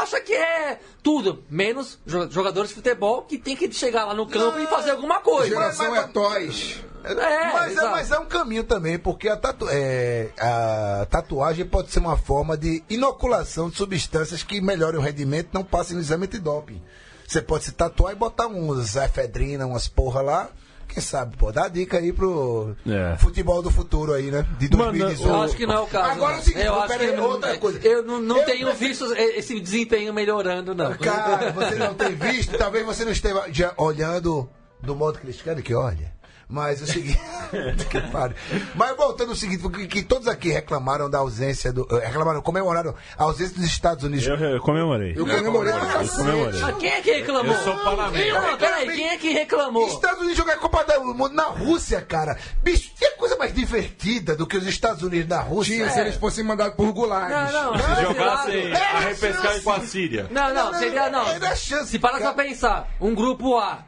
[0.00, 4.26] acha que é tudo, menos jo- jogadores de futebol que tem que chegar lá no
[4.26, 5.48] campo e fazer alguma coisa.
[5.48, 6.84] Geração Mas- é toys.
[7.04, 11.90] É, mas, é, mas é um caminho também, porque a, tatu- é, a tatuagem pode
[11.90, 16.02] ser uma forma de inoculação de substâncias que melhorem o rendimento e não passem no
[16.02, 16.80] exame de doping.
[17.26, 20.48] Você pode se tatuar e botar uns efedrina, umas porra lá.
[20.88, 23.16] Quem sabe, pô, dá dica aí pro É.
[23.16, 24.46] futebol do futuro aí, né?
[24.58, 25.26] De Mano, 2018.
[25.26, 26.10] Eu acho que não é o caso.
[26.10, 27.78] Agora o seguinte, eu peraí, não- outra coisa.
[27.78, 30.92] Eu não, não Eu tenho prefiro- visto esse desempenho melhorando, não.
[30.98, 34.46] Cara, você não tem visto, talvez você não esteja já olhando
[34.82, 36.06] do modo que eles querem que olhe.
[36.52, 37.18] Mas é o seguinte.
[37.88, 38.36] que pariu.
[38.74, 41.88] Mas voltando ao seguinte, porque que todos aqui reclamaram da ausência do.
[41.90, 44.26] eh, Reclamaram, comemoraram a ausência dos Estados Unidos.
[44.26, 45.12] Eu, eu comemorei.
[45.16, 46.60] Eu comemorei Eu comemorei.
[46.60, 47.54] Mas quem é que reclamou?
[47.54, 48.34] Eu sou panamenho.
[48.34, 49.88] Não, peraí, quem é que reclamou?
[49.88, 52.36] Estados Unidos jogar a Copa do Mundo na Rússia, cara.
[52.62, 55.74] Bicho, tinha coisa mais divertida do que os Estados Unidos na Rússia.
[55.74, 57.52] Tinha, se eles fossem mandados por gulags.
[57.52, 60.26] Não, não, Se jogassem a repescagem com a Síria.
[60.30, 61.26] Não, não, Não, não, seria não.
[61.26, 62.34] era chance, Se parar cara.
[62.34, 63.84] pra pensar, um grupo A,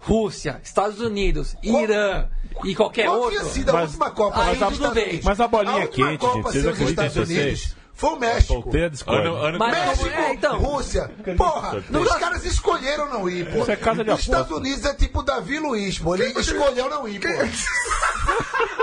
[0.00, 2.26] Rússia, Estados Unidos, Irã
[2.64, 3.38] e qualquer Qual outro.
[3.38, 5.20] tinha sido a Mas- última Copa Aí dos tudo Estados bem.
[5.24, 6.44] Mas a bolinha é última quente, Copa gente.
[6.44, 7.40] Vocês acreditam em Estados vocês?
[7.46, 8.70] Unidos Foi o México.
[9.06, 9.12] A.
[9.12, 10.58] Ano, ano Mas- que México, É, então.
[10.60, 11.10] Rússia.
[11.36, 13.58] Porra, Não os caras escolheram não ir, pô.
[13.62, 14.62] Isso é casa de Os Estados aposta.
[14.64, 16.14] Unidos é tipo Davi Luiz, pô.
[16.14, 17.26] Ele escolheu não ir, pô.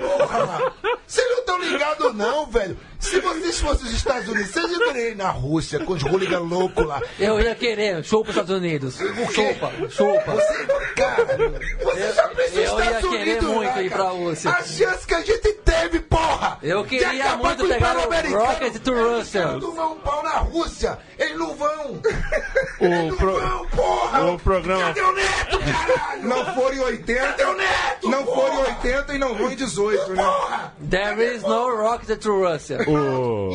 [0.00, 0.72] Porra!
[1.06, 2.76] Vocês não estão ligados, não, velho.
[3.10, 6.48] Se vocês fossem os Estados Unidos, vocês iam querer ir na Rússia com os hooligans
[6.50, 7.00] loucos lá.
[7.18, 8.96] Eu ia querer, show pros Estados Unidos.
[8.96, 10.32] Chupa, chupa.
[10.32, 10.66] Você,
[10.96, 11.24] cara,
[11.82, 14.50] você já pensou eu nos ia Estados querer Unidos, muito né, ir pra Rússia.
[14.50, 16.58] A chance que a gente teve, porra!
[16.62, 18.00] Eu queria muito o pegar o.
[18.36, 19.42] Rocket to Os Russia.
[19.42, 20.98] caras não vão pau na Rússia!
[21.18, 22.00] Eles não vão!
[22.80, 24.26] O, Não pro- vão, porra!
[24.32, 24.82] o programa.
[24.86, 26.22] Cadê o Neto, caralho?
[26.28, 28.08] Não foram em 80, Cadê o Neto?
[28.10, 28.40] não porra?
[28.40, 30.22] foram em 80 e não vão em 18, né?
[30.22, 30.74] Porra!
[30.90, 32.78] There is no rocket to Russia.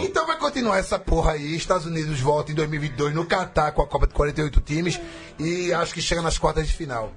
[0.03, 1.55] Então vai continuar essa porra aí.
[1.55, 4.99] Estados Unidos volta em 2022 no Catar com a Copa de 48 times
[5.39, 7.11] e acho que chega nas quartas de final.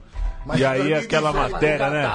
[0.46, 2.06] Mas E aí 2018 aquela matéria, né?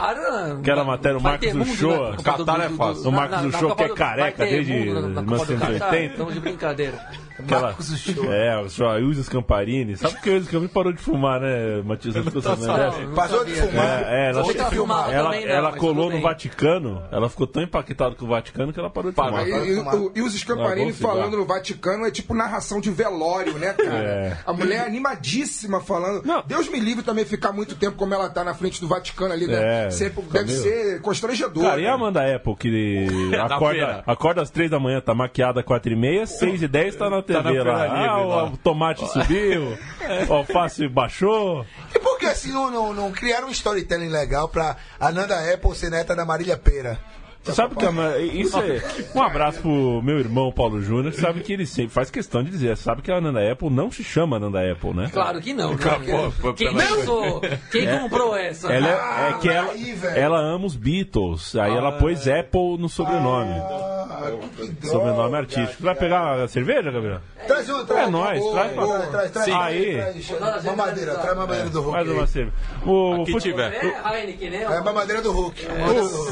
[0.59, 2.11] Aquela matéria, o Marcos Uchoa.
[2.11, 2.17] né?
[2.23, 3.09] Qatar é fácil.
[3.09, 5.79] O Marcos Uchoa que é careca desde mundo na- na Copa do 1980.
[5.79, 6.99] Qatar, Estamos de brincadeira.
[7.39, 8.35] Aquela, Marcos Uchoa.
[8.35, 9.95] é, o senhor Ilse Scamparini.
[9.95, 12.13] Sabe que o Ilse Scamparini parou de fumar, né, Matias?
[12.13, 12.99] Você ficou sabendo dessa?
[12.99, 13.71] Não, Passou de sabia.
[13.71, 13.85] fumar.
[13.85, 14.69] É, é, ela, tá
[15.13, 16.19] ela, não, ela mas colou no.
[16.21, 19.39] Vaticano, ela ficou tão empaquetada com o Vaticano que ela parou de Parou.
[19.39, 19.47] fumar.
[19.47, 23.71] E, e, o- e os Scamparini falando no Vaticano é tipo narração de velório, né,
[23.73, 23.95] cara?
[23.97, 24.37] É.
[24.45, 26.23] A mulher animadíssima falando.
[26.25, 26.43] Não.
[26.45, 29.45] Deus me livre também ficar muito tempo como ela tá na frente do Vaticano ali,
[29.47, 29.85] né?
[29.85, 31.63] É, Sempre, tá deve ser constrangedor.
[31.63, 31.93] Cara, e a né?
[31.95, 35.95] Amanda Apple, que Na acorda, acorda às três da manhã, tá maquiada às quatro e
[35.95, 37.83] meia, seis e dez tá na TV na feira lá.
[37.83, 38.43] livre Ah, o, lá.
[38.45, 39.77] o tomate subiu,
[40.27, 41.65] o alface baixou.
[41.95, 45.91] E por que assim não, não, não criaram um storytelling legal pra Ananda Apple ser
[45.91, 46.99] neta da Marília Pera?
[47.43, 48.81] Você sabe que a Ma- isso é.
[49.15, 52.51] Um abraço pro meu irmão Paulo Júnior, que sabe que ele sempre faz questão de
[52.51, 52.75] dizer.
[52.77, 55.09] Sabe que a Ananda Apple não se chama Ananda Apple, né?
[55.11, 55.71] Claro que não.
[55.73, 55.77] né?
[56.09, 56.69] Pô, pô, Quem?
[57.71, 58.71] Quem comprou essa?
[58.71, 61.55] Ela é, é Ah, que ela, aí, ela ama os Beatles.
[61.55, 63.53] Aí ela pôs Apple no sobrenome.
[63.53, 64.87] Ah, que droga.
[64.91, 65.81] sobrenome artístico.
[65.83, 67.19] Vai pegar a cerveja, Gabriel?
[67.47, 69.95] Traz um, traz É nóis, traz pra- boa, traz, traz, Aí.
[69.95, 71.91] traz, mamadeira, traz mamadeira do Hulk.
[71.97, 72.55] Mais uma cerveja.
[72.85, 73.73] O, Aqui fute- tiver.
[73.73, 74.63] É Heineken, né?
[74.63, 75.65] É mamadeira do Hulk.
[75.65, 76.31] Mamadeira do Hulk.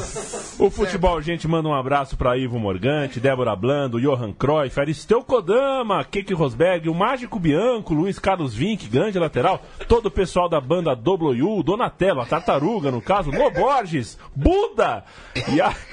[0.58, 6.04] o futebol, gente, manda um abraço pra Ivo Morgante, Débora Blando, Johan Cruyff, Aristeu Kodama,
[6.04, 10.94] Keke Rosberg, o Mágico Bianco, Luiz Carlos Vink, grande lateral, todo o pessoal da banda
[10.94, 15.04] Dobloyu, Donatello, a Tartaruga, no caso, Lô Borges, Buda,
[15.52, 15.70] e a...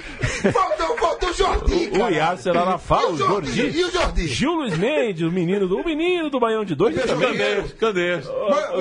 [0.52, 2.08] Faltou, faltou o Jordi, o.
[2.08, 3.60] Yasser Arafat, o o Jordi?
[3.78, 4.28] E o Jordi?
[4.28, 6.94] Gil Luiz Mendes, o menino do, o menino do Baião de Dois.
[6.96, 7.62] Cadê?
[7.78, 8.20] Cadê?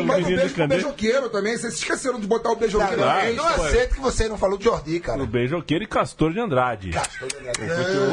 [0.06, 0.84] Mas, meninos beijo Candeias.
[0.84, 1.58] beijoqueiro também.
[1.58, 3.38] Vocês esqueceram de botar o beijoqueiro Não, na eu frente.
[3.38, 5.24] não aceito que você não falou de Jordi, cara.
[5.24, 6.92] O Beijoqueiro e Castor de Andrade.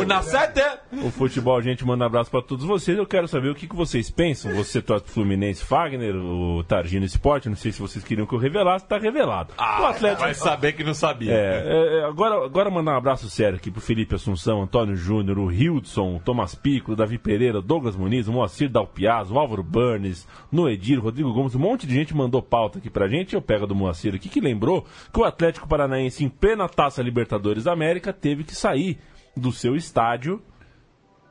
[0.01, 0.63] O Nacete?
[1.05, 2.99] O futebol, gente, manda um abraço pra todos vocês.
[2.99, 4.53] Eu quero saber o que, que vocês pensam.
[4.55, 7.49] Você torce pro Fluminense Fagner, o Targino Esporte.
[7.49, 9.55] Não sei se vocês queriam que eu revelasse, tá revelado.
[9.59, 10.23] o Atlético.
[10.23, 11.33] Vai saber que não sabia.
[11.33, 15.39] É, é, é, agora, agora mandar um abraço sério aqui pro Felipe Assunção, Antônio Júnior,
[15.39, 19.39] o Hildson, o Thomas Pico, o Davi Pereira, o Douglas Muniz, o Moacir Dalpiaz, o
[19.39, 23.35] Álvaro Burnes, Noedir, o Rodrigo Gomes, um monte de gente mandou pauta aqui pra gente.
[23.35, 27.03] Eu pego a do Moacir aqui, que lembrou que o Atlético Paranaense, em plena taça
[27.03, 28.99] Libertadores da América, teve que sair
[29.37, 30.43] do seu estádio.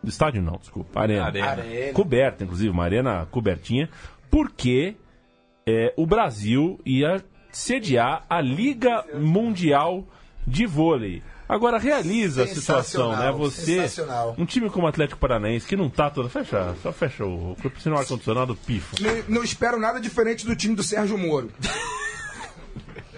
[0.03, 1.25] Do estádio não, desculpa, arena.
[1.25, 1.93] Arena.
[1.93, 3.89] Coberta, inclusive, uma arena cobertinha,
[4.29, 4.95] porque
[5.65, 10.05] é, o Brasil ia sediar a Liga Mundial
[10.45, 11.21] de Vôlei.
[11.47, 13.29] Agora realiza a situação, né?
[13.33, 14.33] Você, sensacional.
[14.37, 16.29] um time como o Atlético Paranaense, que não tá todo.
[16.29, 17.57] Fecha, só fecha o.
[17.77, 18.95] Senão o ar-condicionado pifa.
[19.01, 21.51] Não, não espero nada diferente do time do Sérgio Moro.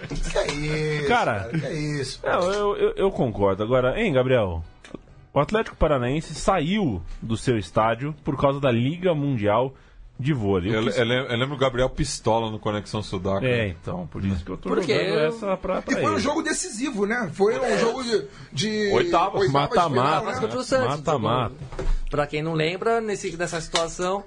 [0.08, 1.48] Que é isso, Cara.
[1.50, 2.20] Que é isso.
[2.24, 3.62] Não, eu, eu, eu concordo.
[3.62, 4.62] Agora, hein, Gabriel?
[5.32, 9.74] O Atlético Paranaense saiu do seu estádio por causa da Liga Mundial
[10.16, 10.70] de Vôlei.
[10.70, 13.44] Eu, Eu quis- eu lembro, eu lembro o Gabriel Pistola no Conexão Sudaca.
[13.44, 16.10] É, então, por isso que eu tô Porque jogando eu- essa pra, pra E foi
[16.10, 16.20] um ele.
[16.20, 17.28] jogo decisivo, né?
[17.34, 18.24] Foi um jogo de.
[18.52, 19.50] de Oitavas.
[19.50, 20.26] Mata-mata.
[20.32, 20.38] né?
[20.38, 20.98] contra o Santos.
[20.98, 21.54] Mata-mata.
[21.76, 21.86] jogou.
[22.10, 24.22] Pra quem não lembra, nesse, nessa situação,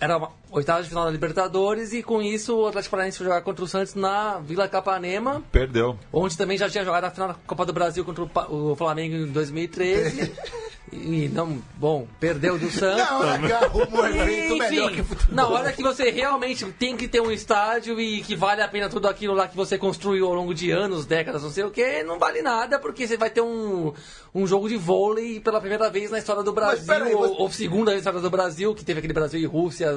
[0.00, 3.42] era uma oitava de final da Libertadores e com isso o Atlético Paranaense foi jogar
[3.42, 5.98] contra o Santos na Vila Capanema, Perdeu.
[6.12, 8.74] onde também já tinha jogado a final da Copa do Brasil contra o, Pa- o
[8.76, 10.32] Flamengo em 2013.
[10.92, 12.98] e não, bom, perdeu do Santos.
[13.08, 15.34] Na hora que arruma um evento melhor que Enfim, futebol.
[15.34, 18.88] na hora que você realmente tem que ter um estádio e que vale a pena
[18.88, 22.02] tudo aquilo lá que você construiu ao longo de anos, décadas, não sei o que,
[22.04, 23.92] não vale nada, porque você vai ter um,
[24.34, 26.84] um jogo de vôlei pela primeira vez na história do Brasil,
[27.18, 29.92] ou, você- ou segunda vez na história do Brasil, que teve aquele Brasil e Rússia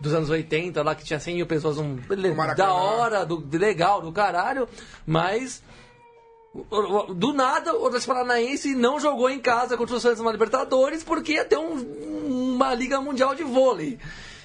[0.00, 1.96] dos anos 80, lá que tinha 100 mil pessoas, um,
[2.56, 4.68] da hora, do, legal, do caralho,
[5.06, 5.62] mas
[7.14, 11.34] do nada, o Atlético Paranaense não jogou em casa contra o Santos na Libertadores porque
[11.34, 13.98] ia ter um- uma Liga Mundial de vôlei.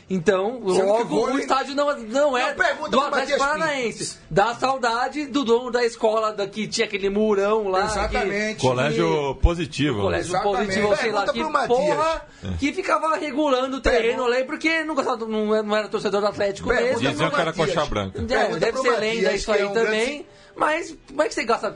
[0.08, 4.20] Então, Sendo que logo, vôlei- o estádio não, não é Não, pergunta do Atlético Paranaense.
[4.30, 7.86] Dá saudade do dono da escola da, que tinha aquele murão lá.
[7.86, 8.62] Exatamente.
[8.62, 9.96] Colégio positivo.
[9.96, 10.58] Que, colégio Exatamente.
[10.60, 12.26] positivo, sei lá, que porra,
[12.60, 16.68] que ficava regulando o terreno lá, porque não, gostava, não, não era torcedor do Atlético
[16.70, 17.10] Pergunta mesmo.
[17.10, 18.20] Diziam que era coxa branca.
[18.20, 20.06] É, deve ser lenda isso que é aí um também.
[20.08, 21.76] grande- Mas como é que você gasta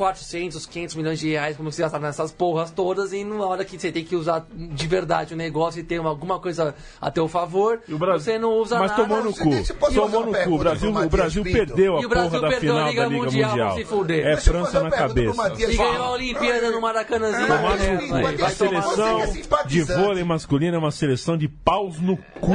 [0.00, 3.78] 400, 500 milhões de reais como você gastar nessas porras todas e na hora que
[3.78, 7.28] você tem que usar de verdade o negócio e ter uma- alguma coisa a teu
[7.28, 9.02] favor, E o Brasil- você não usa Mas nada.
[9.02, 9.50] tomou no cu.
[9.94, 10.54] Tomou no cu.
[10.54, 13.02] O Brasil, o Brasil perdeu a E o Brasil porra da perdeu a final Liga
[13.02, 13.76] da Liga Mundial, Mundial.
[13.76, 14.20] se fuder.
[14.26, 15.34] É Deixa França na cabeça.
[15.34, 16.10] Matias E ganhou a.
[16.12, 17.46] Olimpíada no Maracanãzinho.
[17.48, 17.56] Né?
[17.56, 18.08] no Matias
[18.38, 22.54] vai A seleção é de vôlei masculino é uma seleção de paus no cu.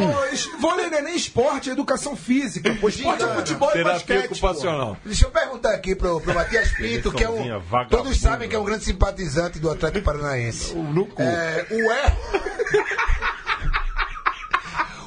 [0.60, 2.75] Vôlei não é nem esporte, é educação física.
[2.81, 4.25] Pô, esporte é futebol e basquete.
[4.31, 4.97] ocupacional.
[5.05, 7.98] Deixa eu perguntar aqui pro, pro Matias Pinto, que é Seleçãozinha vagabunda.
[7.98, 10.76] Todos sabem que é um grande simpatizante do Atlético Paranaense.
[10.76, 11.21] No cu.
[11.21, 11.86] É, o, e...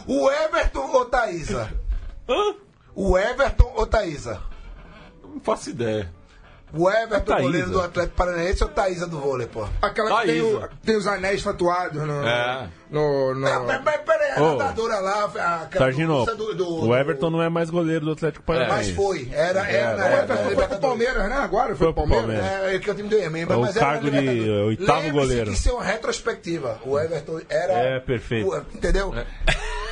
[0.25, 1.73] o Everton ou Thaísa?
[2.29, 2.55] Hã?
[2.95, 4.43] O Everton ou Thaísa?
[5.23, 6.12] Não faço ideia.
[6.72, 7.42] O Everton, Thaísa.
[7.42, 9.66] goleiro do Atlético Paranaense ou Thaísa do vôlei, pô?
[9.81, 10.57] Aquela que tem, Thaísa.
[10.59, 12.26] o- tem os anéis tatuados no.
[12.28, 12.68] É.
[12.90, 16.87] no, no- Não, mas, mas peraí, a nadadora lá, a, a Targino, moça do, do-
[16.88, 18.94] o Everton não é mais goleiro do Atlético Mas Paranaense.
[18.94, 20.78] foi, era, era, O época Everton da foi pro.
[20.78, 21.37] Palmeiras, né?
[21.37, 22.44] Agora foi Foi pro Palmeiras.
[22.46, 22.74] Palmeiras.
[22.74, 23.18] É, que eu time do
[23.54, 25.50] É o mas era cargo de oitavo goleiro.
[25.52, 26.81] isso é uma retrospectiva.
[26.85, 27.72] O Everton era.
[27.72, 28.48] É, perfeito.
[28.48, 29.14] o- entendeu?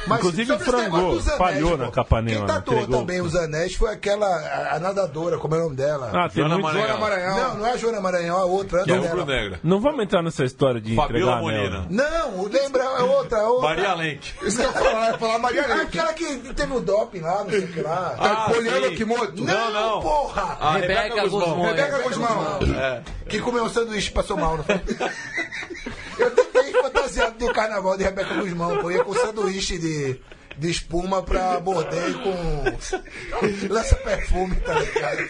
[0.07, 3.01] Mas Inclusive frangou, falhou pô, na Capanema, Quem tatuou entregou.
[3.01, 4.27] também os anéis foi aquela.
[4.27, 6.11] A, a nadadora, como é o nome dela?
[6.15, 6.75] Ah, tem Joana muito...
[6.75, 7.01] Maranhão.
[7.01, 7.37] Maranhão.
[7.37, 8.85] não, não é a Joana Maranhão, a outra.
[8.85, 9.41] Que é antes rubro dela.
[9.41, 9.61] negra.
[9.63, 11.61] Não vamos entrar nessa história de Fabiola entregar.
[11.81, 11.87] Molina.
[11.91, 13.69] Não, lembra a outra, a outra.
[13.69, 14.33] Maria Lenk.
[14.43, 15.83] Isso que eu ia falar, eu ia falar Maria Leite.
[15.83, 18.15] Aquela que teve o doping lá, não sei o que lá.
[18.19, 18.95] Ah, Poliana sim.
[18.95, 19.45] Kimoto.
[19.45, 20.01] Não, não.
[20.01, 20.57] porra!
[20.61, 21.41] A Rebeca Guzmão.
[21.41, 21.63] Guzmão.
[21.65, 22.59] Rebeca Guzmão.
[22.79, 23.03] É.
[23.29, 24.77] Que comeu um sanduíche e passou mal, não foi?
[26.19, 28.91] Eu tentei fantasiado do carnaval de Rebeca Guzmão, pô.
[28.91, 30.21] Ia com sanduíche de,
[30.59, 35.29] de espuma pra morder com lança-perfume, tá ligado?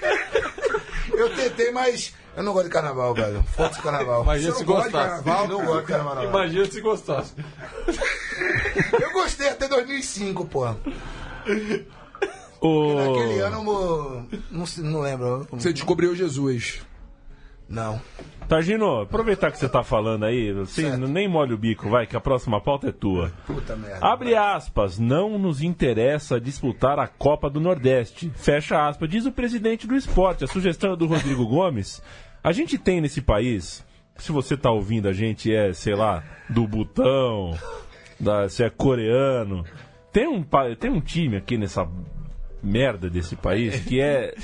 [1.13, 3.43] Eu tentei, mas eu não gosto de carnaval, velho.
[3.55, 4.23] Foda-se carnaval.
[4.23, 4.93] Imagina se gostasse.
[4.93, 5.49] carnaval?
[5.49, 6.25] não gosto de carnaval.
[6.25, 7.35] Imagina se gostasse.
[9.01, 10.75] Eu gostei até 2005, pô.
[12.61, 12.95] O...
[12.95, 15.47] Naquele ano, mo- não, não lembro.
[15.53, 16.81] Você descobriu Jesus.
[17.69, 18.01] Não.
[18.47, 21.07] Targino, aproveitar que você tá falando aí, Certo.
[21.07, 23.33] nem molha o bico, vai, que a próxima pauta é tua.
[23.47, 24.07] Puta merda.
[24.07, 28.31] Abre aspas, não nos interessa disputar a Copa do Nordeste.
[28.35, 30.45] Fecha aspas, diz o presidente do esporte.
[30.45, 32.03] A sugestão é do Rodrigo Gomes.
[32.43, 33.85] A gente tem nesse país,
[34.17, 37.59] se você tá ouvindo a gente, é, sei lá, do Butão,
[38.21, 39.65] da, se é coreano.
[40.13, 40.45] Tem um,
[40.79, 41.87] tem um time aqui nessa
[42.63, 44.35] merda desse país que é.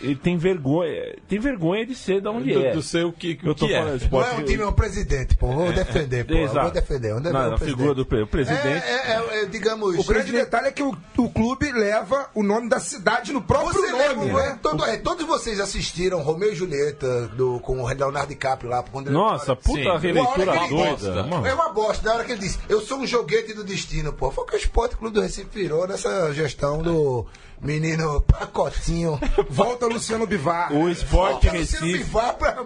[0.00, 1.16] Ele tem vergonha.
[1.28, 2.70] Tem vergonha de ser da onde Do, é.
[2.72, 3.90] do seu que, Eu tô que falando é.
[3.90, 4.30] Não esporte.
[4.30, 5.48] é um time, é um presidente, pô.
[5.48, 6.34] Vou defender, pô.
[6.34, 6.60] Exato.
[6.60, 7.10] Vou defender.
[7.12, 8.64] Vou defender Não, o a figura do pre- o presidente.
[8.86, 9.98] É, é, é, digamos.
[9.98, 13.72] O grande detalhe é que o, o clube leva o nome da cidade no próprio
[13.72, 14.58] Você nome, lembra, né?
[14.62, 18.84] todo- é, todos vocês assistiram Romeu e Julieta do, com o Leonardo DiCaprio lá.
[18.84, 20.06] Quando ele Nossa, puta Sim.
[20.06, 21.28] releitura que doida.
[21.48, 22.08] É uma bosta.
[22.08, 24.30] Na hora que ele disse, eu sou um joguete do destino, pô.
[24.30, 27.26] Foi o que o Esporte Clube do Recife virou nessa gestão do
[27.64, 29.18] menino Pacotinho.
[29.50, 30.72] Volta Luciano Bivar.
[30.72, 32.04] O Esporte Volta Luciano Recife.
[32.04, 32.64] Bivar pra,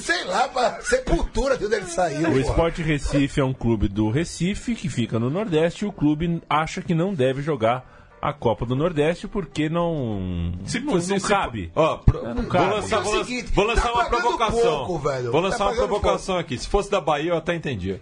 [0.00, 2.28] sei lá, pra sepultura de onde ele saiu.
[2.28, 2.38] O pô.
[2.38, 6.80] Esporte Recife é um clube do Recife que fica no Nordeste e o clube acha
[6.80, 10.52] que não deve jogar a Copa do Nordeste porque não.
[10.64, 11.70] Se não, fosse- não se- cabe.
[11.76, 12.74] Ó, pro- não vou cabe.
[12.74, 14.86] lançar, É vou seguinte, vou lançar tá uma provocação.
[14.86, 15.30] pouco, velho.
[15.32, 16.56] Vou Tá lançar uma pagando provocação aqui.
[16.58, 18.00] Se fosse da Bahia, eu até entendia.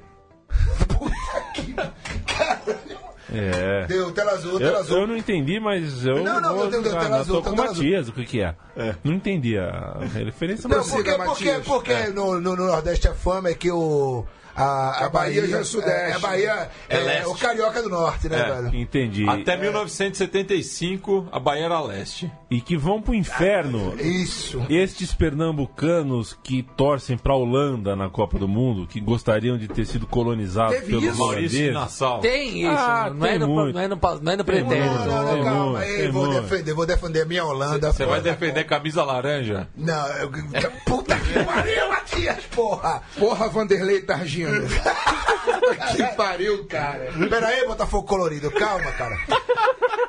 [3.39, 3.87] É.
[3.87, 4.99] Deu tela azul, tela Eu, azul.
[4.99, 6.23] eu não entendi, mas eu.
[6.23, 7.57] Não, não, vou, deu- deu tela eu azul, tô com o.
[7.57, 8.55] Matias, o que, que é?
[9.03, 10.89] Não entendi a referência, Não, mas.
[10.91, 11.67] porque, Prossiga, porque, Matias.
[11.67, 14.25] porque no, no- no Nordeste a fama é que o.
[14.57, 15.91] A, A Bahia já é Sudeste.
[15.93, 17.29] É, a Bahia É é, leste.
[17.29, 18.53] o Carioca do Norte, né, É.
[18.63, 18.77] velho?
[18.77, 19.29] Entendi.
[19.29, 22.31] Até 1975, a Bahia era leste.
[22.51, 24.65] E que vão pro inferno Isso.
[24.69, 30.07] estes pernambucanos que torcem pra Holanda na Copa do Mundo, que gostariam de ter sido
[30.07, 31.19] colonizados Teve pelos isso?
[31.19, 31.73] Maurício.
[31.73, 32.21] Nassau.
[32.21, 33.75] Tem isso, Ah, não, é no, muito.
[33.75, 34.75] não é no não é no pretérito.
[34.77, 36.41] Não, não, não, calma muito, aí, tem vou muito.
[36.43, 37.93] defender, vou defender a minha Holanda.
[37.93, 39.69] Você vai defender camisa laranja?
[39.77, 40.31] Não, eu,
[40.87, 43.03] puta que pariu, Matias, porra!
[43.19, 44.44] Porra, Vanderlei Targino.
[45.97, 47.13] que pariu, cara.
[47.29, 49.19] Pera aí, Botafogo colorido, calma, cara.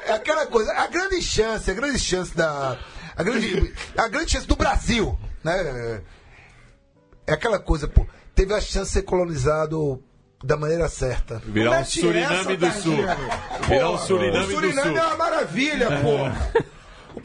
[0.05, 2.77] É aquela coisa, a grande chance, a grande chance da.
[3.15, 6.01] A grande, a grande chance do Brasil, né?
[7.27, 8.05] É aquela coisa, pô.
[8.35, 10.03] Teve a chance de ser colonizado
[10.43, 11.41] da maneira certa.
[11.45, 12.97] Virar um Mete Suriname essa, do Sul.
[13.67, 14.97] Virar um Suriname o do Suriname Sul.
[14.97, 16.63] é uma maravilha, pô.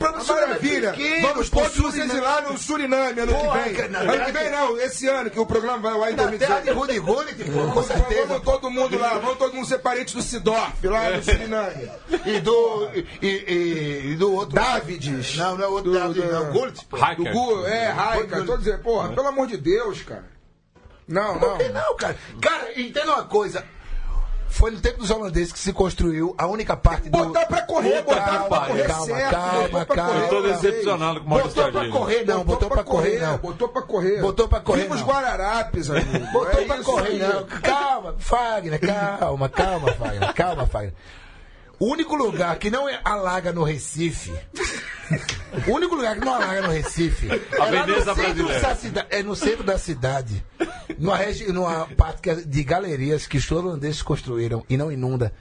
[0.01, 0.93] O próprio Uma maravilha.
[0.93, 3.75] pequeno, Vamos todos vocês ir lá no Suriname ano Porra, que vem.
[3.93, 6.61] cara, Ano que vem não, esse ano que o programa vai ar em Na terra
[6.61, 6.73] de 2018.
[6.73, 8.27] Rudy Gullit, pô, com Vamos, certeza.
[8.27, 11.91] vamos todo mundo lá, vamos todo mundo ser parente do Sidorf, lá no Suriname.
[12.25, 12.89] E do.
[12.95, 14.55] E, e- e do outro.
[14.55, 15.37] Davids.
[15.37, 16.51] Não, não é outro Do- David, do- não.
[16.51, 16.97] Gullit, pô.
[16.97, 17.33] Do Hiker.
[17.35, 20.25] Gu, é, Raika, tô dizendo, porra, pelo amor de Deus, cara.
[21.07, 21.59] Não, Por não.
[21.59, 22.17] que não, cara?
[22.41, 23.63] Cara, entenda uma coisa.
[24.51, 27.17] Foi no tempo dos holandeses que se construiu a única parte do.
[27.17, 29.31] Botar pra correr, botar pra correr calma, certo.
[29.31, 30.13] calma, calma.
[30.13, 33.39] correr, Eu tô decepcionado com o Maurício Botou pra correr, não, botou pra correr, não.
[33.39, 34.21] Botou pra correr.
[34.21, 35.03] Botou pra correr, Vimos.
[35.03, 36.27] Guararapes, amigo.
[36.33, 37.19] Botou É pra correr, aí.
[37.19, 37.45] não.
[37.45, 40.95] Calma, Fagner, calma, calma, Fagner, calma, Fagner.
[41.81, 44.31] O único lugar que não é- alaga no Recife.
[45.67, 47.39] O único lugar que não alaga no Recife é,
[47.71, 48.75] Veneza centro brasileira.
[48.77, 50.45] cida- é no centro da cidade.
[50.99, 55.33] Numa, regi- numa parte que é de galerias que os holandeses construíram e não inunda.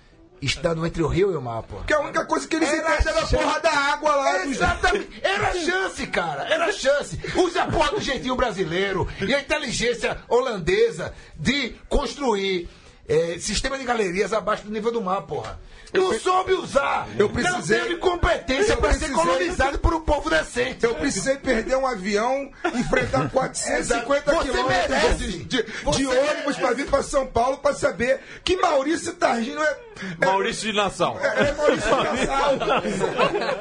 [0.42, 1.82] Estando entre o rio e o mar, pô.
[1.86, 3.36] Que a única coisa que eles Era é da chance.
[3.36, 4.46] porra da água lá.
[4.46, 5.10] Exatamente.
[5.22, 6.44] Era chance, cara.
[6.48, 7.20] Era chance.
[7.36, 12.70] Usa a porra do jeitinho brasileiro e a inteligência holandesa de construir
[13.06, 15.60] eh, sistema de galerias abaixo do nível do mar, porra.
[15.94, 17.08] Não soube usar.
[17.18, 20.86] Eu precisei- Não teve competência pra ser colonizado por um povo decente.
[20.86, 25.18] Eu precisei perder um avião, enfrentar 450 Você quilômetros merece.
[25.18, 29.62] de, de, Você de ônibus pra vir pra São Paulo pra saber que Maurício Targino
[29.64, 29.78] é.
[30.22, 31.18] é- Maurício de Nação.
[31.20, 32.56] É Maurício Casal.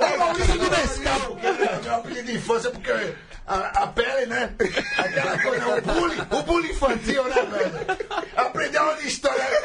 [0.00, 1.38] É Maurício do Nescau.
[1.82, 2.92] Meu apelido de infância porque
[3.48, 4.50] a, a pele, né?
[4.98, 7.72] Aquela coisa, o bullying, o bullying infantil, né, velho?
[8.37, 9.62] Aprendeu uma história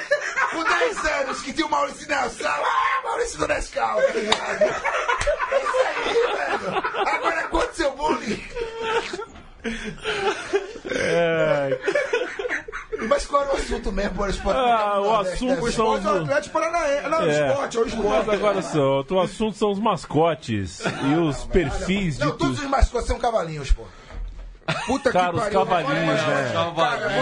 [0.52, 2.48] com 10 anos que tinha o Maurício Nelson.
[2.48, 4.62] Ah, Maurício do Nescau, tá ligado?
[4.64, 7.08] É isso aí, velho.
[7.08, 8.44] Agora aconteceu bullying.
[13.08, 14.58] Mas qual era o assunto mesmo, por esporte?
[14.60, 17.10] Ah, o assunto são Esporte é o Atlético Paranaense.
[17.10, 17.48] Não, É.
[17.50, 18.30] esporte, é o Mas esporte.
[18.32, 23.08] agora só, o assunto são os mascotes e os perfis de Não, todos os mascotes
[23.08, 23.84] são cavalinhos, pô.
[24.86, 25.60] Puta Cara, que os pariu.
[25.60, 26.52] cavalinhos, né?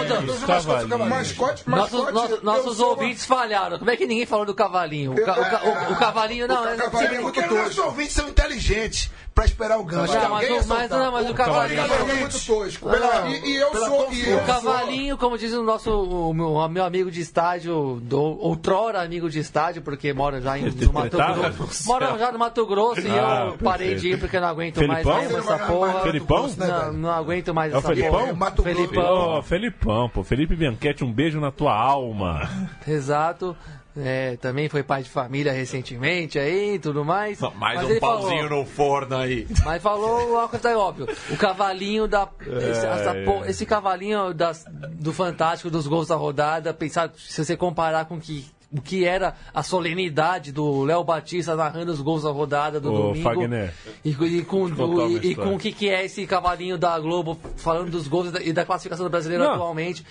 [0.08, 1.10] Todos os mascotes são cavalinhos.
[1.10, 2.12] Mascote, mascote.
[2.14, 3.80] Nossos, nossos, uma- ouvintes falharam.
[3.80, 5.14] Como é que ninguém falou do cavalinho?
[5.14, 6.68] O, ca- o ca- o- o cavalinho não.
[6.68, 10.14] é- cavalinho é ouvintes são inteligentes pra esperar o gancho.
[10.14, 11.82] Não, mas, alguém o- mas, não, mas o O cavalinho.
[11.82, 12.90] cavalinho é muito tosco.
[12.90, 14.12] Pela- E, e eu sou.
[14.12, 18.00] E eu O cavalinho, como diz o nosso o meu, o meu amigo de estádio,
[18.04, 21.18] do, outrora amigo de estádio, porque mora já em, no Mato?
[21.18, 21.88] Grosso.
[21.88, 24.76] Mora já no Mato Grosso e Ah, eu parei de ir porque eu não aguento
[24.76, 25.14] Felipão?
[25.14, 26.00] mais essa porra.
[26.02, 26.50] Felipão?
[26.58, 28.20] Não, não aguento mais É essa Felipão?
[28.20, 28.34] porra.
[28.34, 28.64] Mato.
[28.64, 29.38] Felipão.
[29.40, 30.24] Ô, Felipão, pô.
[30.24, 32.50] Felipe Bianchetti, um beijo na tua alma.
[32.88, 33.56] Exato.
[33.98, 37.40] É, também foi pai de família recentemente aí tudo mais.
[37.40, 39.48] Mais Mas um pauzinho falou, no forno aí.
[39.66, 41.08] Mas falou uma coisa óbvio.
[41.30, 42.28] O cavalinho da.
[42.40, 43.50] Esse, essa é.
[43.50, 48.46] esse cavalinho das, do Fantástico dos gols da rodada, pensar, se você comparar com que,
[48.72, 52.98] o que era a solenidade do Léo Batista narrando os gols da rodada do Ô,
[53.10, 53.24] domingo.
[53.24, 53.74] Fagner,
[54.06, 57.92] E, e com, e, e com o que, que é esse cavalinho da Globo falando
[57.92, 59.54] dos gols e da, e da classificação do brasileiro Não.
[59.54, 60.06] atualmente.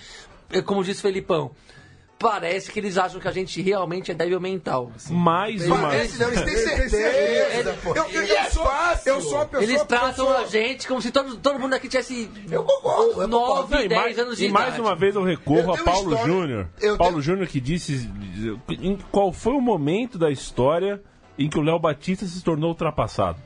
[0.51, 1.51] É, Como disse o Felipão.
[2.21, 4.91] Parece que eles acham que a gente realmente é débil mental.
[4.95, 5.13] assim.
[5.13, 5.81] Mais uma.
[5.89, 7.77] Parece não, eles têm Eles têm certeza.
[7.85, 9.09] Eu, eu, eu sou, fácil.
[9.13, 9.63] eu sou uma pessoa.
[9.63, 13.27] Eles tratam pessoa- a gente como se todo, todo mundo aqui tivesse Eu concordo, eu
[13.27, 14.81] 9, Não, e 10 mais, anos de e mais idade.
[14.81, 16.69] uma vez eu recorro Eu a Paulo história- Júnior.
[16.97, 18.09] Paulo tenho- Júnior que disse
[18.69, 21.01] em qual foi o momento da história
[21.39, 23.39] em que o Léo Batista se tornou ultrapassado.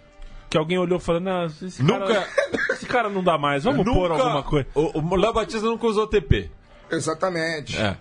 [0.50, 2.28] Que alguém olhou falando, ah, esse Nunca- cara,
[2.72, 4.68] esse cara não dá mais, vamos pôr alguma coisa.
[4.76, 6.50] O, o Léo Batista nunca usou TP.
[6.92, 7.78] Exatamente.
[7.78, 7.98] É.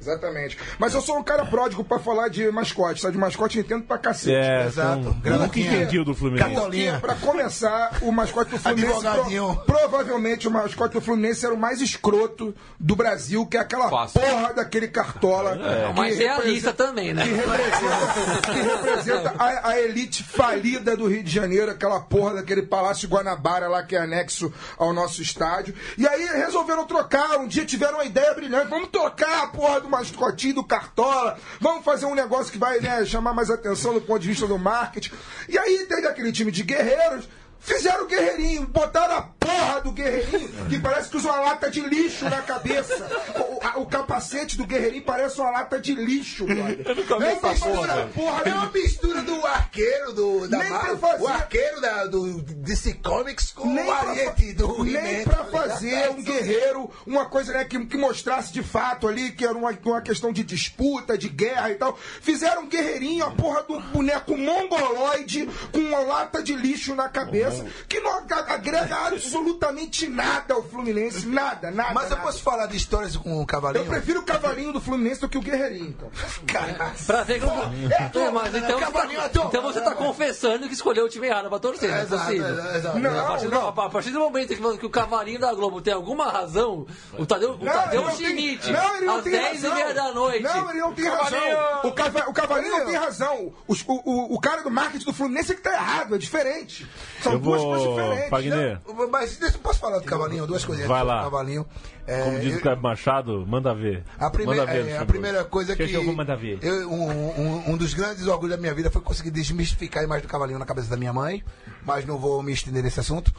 [0.00, 0.56] Exatamente.
[0.78, 3.12] Mas eu sou um cara pródigo pra falar de mascote, sabe?
[3.14, 4.34] De mascote eu entendo pra cacete.
[4.34, 5.16] É, Exato.
[5.20, 6.50] então, nunca entendi o do Fluminense.
[6.54, 6.92] Cartolinha.
[7.00, 9.06] Porque, pra começar, o mascote do Fluminense.
[9.06, 9.62] Advogadinho.
[9.66, 14.20] provavelmente o mascote do Fluminense era o mais escroto do Brasil, que é aquela Fácil.
[14.20, 15.56] porra daquele cartola.
[15.56, 17.24] que Mas realista representa- também, né?
[17.24, 22.62] que representa, que representa a, a elite falida do Rio de Janeiro, aquela porra daquele
[22.62, 25.74] Palácio Guanabara lá que é anexo ao nosso estádio.
[25.96, 29.87] E aí resolveram trocar, um dia tiveram uma ideia brilhante, vamos trocar a porra do
[29.88, 34.20] mascotinho do Cartola, vamos fazer um negócio que vai né, chamar mais atenção do ponto
[34.20, 35.12] de vista do marketing.
[35.48, 37.28] E aí teve aquele time de guerreiros,
[37.60, 41.80] Fizeram o guerreirinho, botaram a porra do guerreirinho, que parece que usa uma lata de
[41.80, 42.94] lixo na cabeça.
[43.36, 46.78] O, a- o capacete do guerreirinho parece uma lata de lixo, brother.
[47.28, 51.28] É porra, mistura, porra, É uma mistura do arqueiro do, da Nem Marvel, fazer- o
[51.28, 56.10] arqueiro da, do DC Comics com nem o ariete pra, do nem pra tá fazer
[56.10, 60.00] um guerreiro, uma coisa né, que, que mostrasse de fato ali que era uma, uma
[60.00, 61.98] questão de disputa, de guerra e tal.
[62.20, 67.47] Fizeram um guerreirinho, a porra do boneco mongoloide com uma lata de lixo na cabeça,
[67.88, 71.94] que não ag- agrega absolutamente nada ao Fluminense, nada, nada.
[71.94, 72.22] Mas eu nada.
[72.22, 73.84] posso falar de histórias com o cavalinho?
[73.84, 76.10] Eu prefiro o cavalinho do Fluminense do que o guerreirinho, então.
[76.46, 77.62] Cara, Pra ver como.
[77.62, 79.42] É, mas então, Cavalinho é você teu.
[79.42, 82.32] tá, então você tá confessando que escolheu o time errado pra torcer, não é Exato,
[82.32, 82.98] exato.
[82.98, 83.68] Não, a, partir do, não.
[83.68, 86.86] a partir do momento que, que o cavalinho da Globo tem alguma razão,
[87.18, 89.44] o Tadeu, o Não, Tadeu ele não tem- Schmidt, não, ele não às tem 10
[89.44, 89.74] e razão.
[89.74, 90.42] meia da noite.
[90.42, 91.80] Não, ele não tem Cavalinho- razão.
[91.90, 93.52] O, cava, o Cavalinho não tem razão.
[93.66, 96.86] O, o, o cara do marketing do Fluminense é que tá errado, é diferente.
[97.22, 98.30] São Eu duas vou- coisas diferentes.
[98.30, 98.80] Fagner.
[98.86, 101.22] Não, Mas deixa eu posso falar do cavalinho, duas coisinhas Vai lá.
[101.22, 101.66] cavalinho.
[102.06, 104.02] É, Como diz o Cleber Machado, manda ver.
[104.18, 105.86] A primeira, manda ver, é, a primeira coisa que.
[105.86, 106.58] Que eu vou mandar ver.
[106.62, 110.26] eu- um, um- um dos grandes orgulhos da minha vida foi conseguir desmistificar a imagem
[110.26, 111.42] do cavalinho na cabeça da minha mãe,
[111.84, 113.32] mas não vou me estender nesse assunto.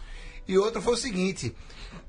[0.48, 1.56] E outro foi o seguinte: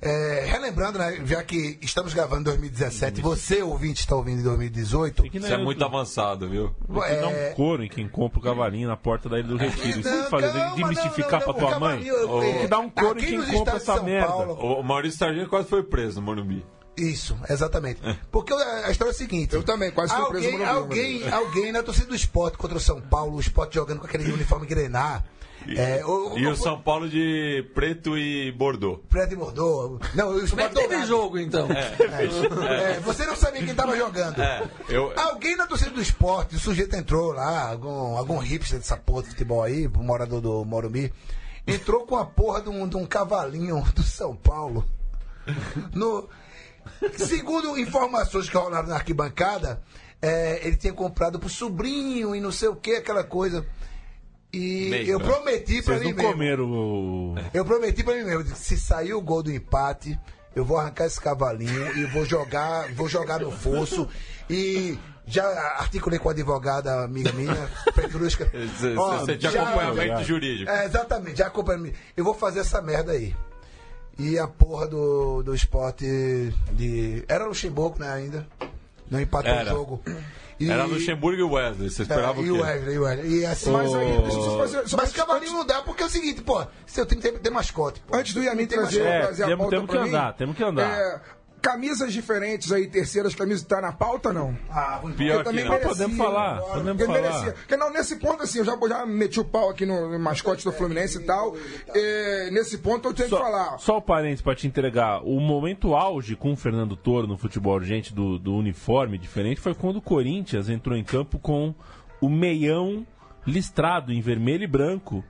[0.03, 5.23] é, relembrando, né, já que estamos gravando em 2017, você, ouvinte, está ouvindo em 2018.
[5.25, 6.75] Que não Isso é muito avançado, viu?
[6.89, 9.49] Tem que dar um é, couro em quem compra o cavalinho na porta da Ilha
[9.49, 10.01] do Retiro.
[10.01, 12.03] Isso Não, não, não, pra não, tua mãe.
[12.05, 14.27] cavalinho, Tem que dar um couro em quem compra essa merda.
[14.29, 16.65] Paulo- O Maurício Targino quase foi preso no Morumbi.
[16.97, 18.01] Isso, exatamente.
[18.31, 21.33] Porque a história é a seguinte: Eu também, quase fui preso alguém, no Morumbi, alguém,
[21.33, 24.67] alguém na torcida do esporte contra o São Paulo, o esporte jogando com aquele uniforme
[24.67, 25.25] grenar.
[25.77, 29.01] É, o, E o São Paulo de preto e bordô.
[29.11, 30.01] Fred Mordor.
[30.15, 31.07] Não, o Como é que teve dourado.
[31.07, 31.69] jogo, então?
[31.71, 34.41] É, você não sabia quem tava jogando.
[34.41, 38.97] É, eu- Alguém na torcida do esporte, o sujeito entrou lá, algum, algum hipster dessa
[38.97, 41.13] porra de futebol aí, morador do Morumbi,
[41.67, 44.85] entrou com a porra de um, de um cavalinho do São Paulo.
[45.95, 46.29] No,
[47.17, 49.83] segundo informações que rolaram na arquibancada,
[50.23, 53.67] é, ele tinha comprado pro sobrinho e não sei o que, aquela coisa.
[54.53, 55.25] E Meio, eu né?
[55.25, 56.33] prometi pra Vocês mim não mesmo.
[56.33, 57.35] comeram o.
[57.55, 60.19] Eu prometi pra mim mesmo, se sair o gol do empate,
[60.57, 64.09] eu vou arrancar esse cavalinho e vou jogar, vou jogar no fosso
[64.49, 65.47] e já
[65.79, 68.51] articulei com a advogada amiga minha, Petrusca.
[68.99, 70.69] Ó, tinha já- acompanhamento jurídico.
[70.69, 73.35] É, exatamente, já acompanha Eu vou fazer essa merda aí.
[74.19, 76.05] E a porra do, do esporte
[76.73, 77.25] de.
[77.29, 78.47] Era Luxemburgo, né, ainda.
[79.09, 79.73] Não empatou Era.
[79.73, 80.03] o jogo.
[80.61, 81.89] E- Era Luxemburgo e Wesley.
[81.91, 82.61] Você é, esperava e o quê?
[82.63, 83.39] Wesley, e o Wesley.
[83.41, 84.89] E assim, Mas aí, deixa eu só fazer.
[84.89, 85.13] só mas
[85.53, 88.01] não dá, porque é o seguinte, pô, seu time tem, tem mascote.
[88.07, 88.15] Pô.
[88.15, 89.01] Antes do Yamin Tem trazer.
[89.01, 90.83] É, trazer a temos- pauta temos pra que mim, andar, temos que andar.
[90.99, 91.21] é,
[91.61, 94.57] camisas diferentes aí, terceiras camisas, tá na pauta não?
[94.71, 95.71] Ah, vou Pior Eu também não.
[95.73, 97.21] merecia, podemos falar, agora, podemos porque falar.
[97.31, 97.53] merecia.
[97.53, 100.73] Porque não, nesse ponto, assim, eu já, já meti o pau aqui no, mascote do
[100.73, 101.55] Fluminense e tal.
[101.95, 103.79] É, nesse ponto eu tenho que falar.
[103.79, 105.23] Só o parênteses pra te entregar.
[105.23, 109.75] O momento auge com o Fernando Toro no futebol urgente do, do uniforme diferente foi
[109.75, 111.75] quando o Corinthians entrou em campo com
[112.21, 113.07] o meião
[113.47, 115.25] listrado em vermelho e branco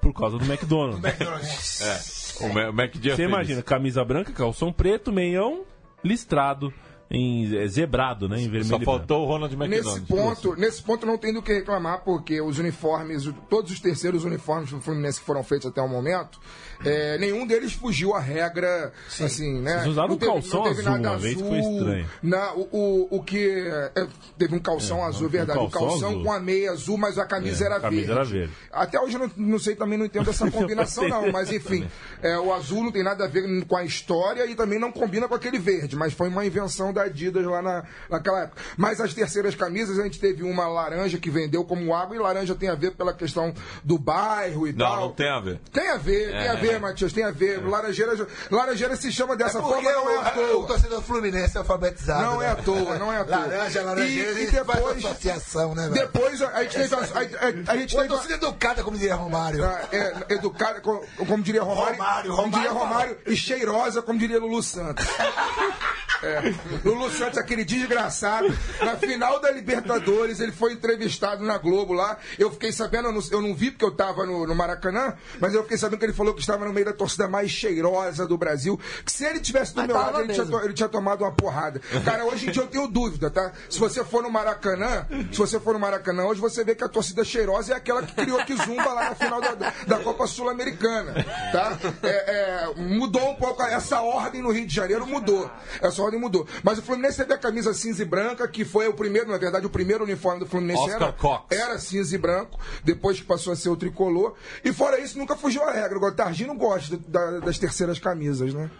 [0.00, 1.00] por causa do McDonald's.
[2.40, 2.44] É.
[2.44, 5.64] O Ma- o Mac Você imagina, camisa branca, calção preto, meião
[6.02, 6.72] listrado
[7.12, 8.98] em é, zebrado, né, em vermelho Só e branco.
[8.98, 10.00] faltou o Ronald McDonald.
[10.00, 14.24] Nesse ponto, nesse ponto não tem do que reclamar, porque os uniformes, todos os terceiros
[14.24, 16.40] uniformes do Fluminense que foram feitos até o momento,
[16.84, 19.74] é, nenhum deles fugiu à regra, assim, né?
[19.74, 22.06] Vocês usaram Não um calção azul nada uma vez, foi estranho.
[22.22, 23.46] Na, o, o, o que
[23.94, 24.06] é,
[24.38, 26.24] teve um calção azul, verdade, um o calção calção azul.
[26.24, 28.12] com a meia azul, mas a camisa É, era a camisa verde.
[28.12, 28.52] era verde.
[28.72, 31.86] Até hoje eu não, não sei, também não entendo essa combinação não, mas enfim,
[32.22, 35.28] é, o azul não tem nada a ver com a história e também não combina
[35.28, 38.60] com aquele verde, mas foi uma invenção da Adidas lá na, naquela época.
[38.76, 42.54] Mas as terceiras camisas, a gente teve uma laranja que vendeu como água e laranja
[42.54, 43.52] tem a ver pela questão
[43.84, 45.00] do bairro e Não, tal.
[45.00, 45.60] não tem a ver.
[45.72, 46.56] Tem a ver, tem a É.
[46.56, 47.62] ver, Matias, tem a ver.
[47.64, 50.66] Laranjeira, laranjeira se chama dessa Porque forma, não é à o, o toa.
[50.68, 52.22] torcedor fluminense é alfabetizado.
[52.22, 52.46] Não né?
[52.46, 53.36] é à toa, não é à toa.
[53.38, 54.76] Laranja, laranjeira, E- e depois...
[54.78, 55.94] depois- associação, né, velho?
[56.06, 56.94] Depois a, gente teve.
[56.94, 59.64] A, a- a- a gente Uma teve torcida educada, como diria Romário.
[59.64, 64.18] Ah, é, educada, co- como diria Romário, Romário, como diria Romário Romário, e cheirosa, como
[64.18, 65.06] diria Lulu Santos.
[66.22, 66.54] É,
[66.84, 68.46] Lulu Santos, aquele desgraçado,
[68.80, 72.16] na final da Libertadores, ele foi entrevistado na Globo lá.
[72.38, 75.54] Eu fiquei sabendo, eu não, eu não vi porque eu tava no, no Maracanã, mas
[75.54, 78.38] eu fiquei sabendo que ele falou que estava no meio da torcida mais cheirosa do
[78.38, 78.78] Brasil.
[79.04, 81.80] Que se ele tivesse do Mas meu lado, ele tinha, ele tinha tomado uma porrada.
[82.04, 83.52] Cara, hoje em dia eu tenho dúvida, tá?
[83.68, 86.88] Se você for no Maracanã, se você for no Maracanã hoje, você vê que a
[86.88, 91.14] torcida cheirosa é aquela que criou Kizumba lá na final da, da Copa Sul-Americana,
[91.52, 91.78] tá?
[92.02, 95.50] É, é, mudou um pouco essa ordem no Rio de Janeiro, mudou.
[95.80, 96.46] Essa ordem mudou.
[96.62, 99.66] Mas o Fluminense teve a camisa cinza e branca, que foi o primeiro, na verdade,
[99.66, 101.44] o primeiro uniforme do Fluminense Oscar era, Cox.
[101.50, 104.34] era cinza e branco, depois que passou a ser o tricolor.
[104.64, 105.96] E fora isso, nunca fugiu a regra.
[105.96, 108.70] Agora, Targino gosta da- das terceiras camisas, né?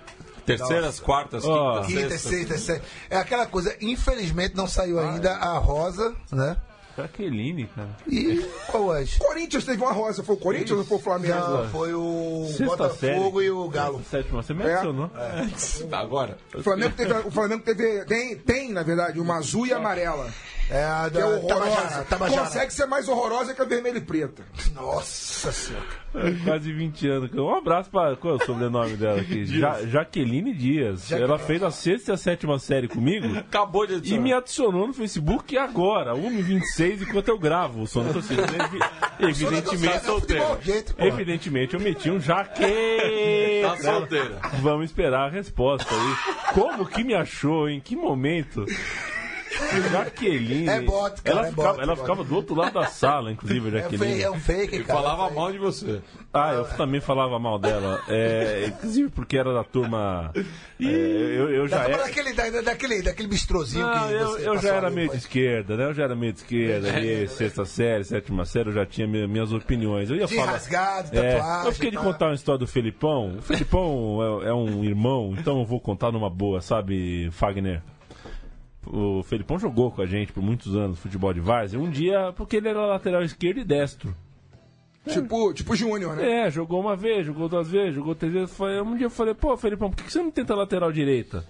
[0.45, 1.83] Terceiras, quartas, Ó.
[1.83, 2.31] quintas, Quinta, sextas.
[2.31, 2.85] sexta, sexta.
[3.09, 6.57] É aquela coisa, infelizmente não saiu ainda a rosa, né?
[6.97, 7.89] Jaqueline, cara.
[8.09, 8.39] E
[8.71, 9.05] qual é?
[9.19, 10.23] Corinthians teve uma rosa.
[10.23, 11.35] Foi o Corinthians ou foi o Flamengo?
[11.35, 13.47] Não, foi o Sexta Botafogo série.
[13.47, 14.03] e o Galo.
[14.11, 14.73] Sétima, você É.
[14.75, 15.11] adicionou.
[15.91, 16.37] Tá, Agora.
[16.55, 20.29] O Flamengo teve, o Flamengo teve tem, tem, na verdade, uma azul e amarela.
[20.71, 21.49] É a Que é da horrorosa.
[21.49, 22.05] Tabajara.
[22.05, 22.43] Tabajara.
[22.45, 24.43] Consegue ser mais horrorosa que a vermelha e preta.
[24.75, 25.85] Nossa senhora.
[26.45, 27.31] Quase 20 anos.
[27.35, 28.17] Um abraço pra.
[28.17, 29.45] Qual é o sobrenome dela aqui?
[29.47, 31.11] Ja, Jaqueline Dias.
[31.13, 33.37] Ela fez a sexta e a sétima série comigo.
[33.39, 34.23] Acabou de E adicionar.
[34.23, 38.43] me adicionou no Facebook agora, 1h26, enquanto eu gravo o som da torcida.
[39.21, 40.45] Evi- Evidentemente, solteiro.
[40.99, 42.63] Evidentemente, eu meti um jaque.
[43.63, 44.39] Tá solteira.
[44.61, 46.53] Vamos esperar a resposta aí.
[46.55, 47.69] Como que me achou?
[47.69, 48.65] Em que momento?
[49.91, 50.69] Jaqueline.
[50.69, 53.69] É bote, cara, ela é ficava, bote, ela ficava do outro lado da sala, inclusive,
[53.69, 54.07] a É, Jaqueline.
[54.13, 54.99] fake, é um fake, cara.
[55.01, 55.41] falava é fake.
[55.41, 56.01] mal de você.
[56.33, 58.01] Ah, eu também falava mal dela.
[58.09, 60.33] É, inclusive porque era da turma.
[60.35, 60.43] é,
[60.81, 61.99] eu, eu já Da era.
[62.05, 65.77] daquele, da- daquele, daquele bistrozinho Não, que eu, você eu já era meio de esquerda,
[65.77, 65.85] né?
[65.87, 69.27] Eu já era meio de esquerda, ali, sexta série, sétima série, eu já tinha mi-
[69.27, 70.09] minhas opiniões.
[70.11, 70.53] Eu ia De falar.
[70.53, 71.67] rasgado, É, tatuagem.
[71.67, 72.03] eu fiquei de tá?
[72.03, 73.37] contar uma história do Felipão.
[73.39, 77.83] O Felipão é, é um irmão, então eu vou contar numa boa, sabe, Fagner?
[78.87, 81.79] O Felipão jogou com a gente por muitos anos futebol de várzea.
[81.79, 84.15] Um dia, porque ele era lateral esquerdo e destro.
[85.09, 86.47] Tipo, tipo Júnior, né?
[86.47, 88.57] É, jogou uma vez, jogou duas vezes, jogou três vezes.
[88.57, 91.45] Foi- Um dia eu falei, pô, Felipão, por que você não tenta lateral direita?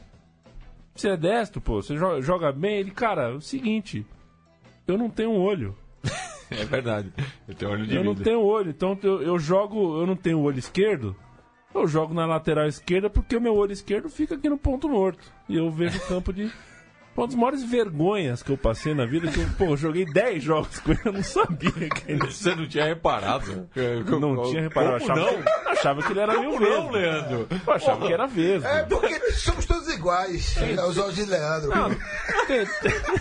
[0.94, 2.78] Você é destro, pô, você joga, joga bem.
[2.78, 4.06] Ele, cara, é o seguinte,
[4.86, 5.76] eu não tenho olho.
[6.50, 7.10] É verdade.
[7.48, 8.24] Eu tenho olho de Eu não vida.
[8.24, 11.16] tenho olho, então eu, eu jogo, eu não tenho olho esquerdo.
[11.74, 15.32] Eu jogo na lateral esquerda porque o meu olho esquerdo fica aqui no ponto morto.
[15.48, 16.52] E eu vejo o campo de.
[17.14, 20.42] Uma das maiores vergonhas que eu passei na vida, que eu, pô, eu joguei 10
[20.42, 23.68] jogos com ele, eu não sabia que ele Você não tinha reparado?
[23.76, 24.94] Eu não tinha reparado.
[24.96, 25.70] Eu Como achava, não?
[25.72, 26.90] achava que ele era meio Como não.
[26.90, 27.46] Leandro?
[27.66, 28.66] Eu achava que era vesgo.
[28.66, 30.56] É porque somos todos iguais.
[30.56, 31.68] É os olhos de Leandro.
[31.68, 31.90] Não,
[32.46, 33.20] tem, tem-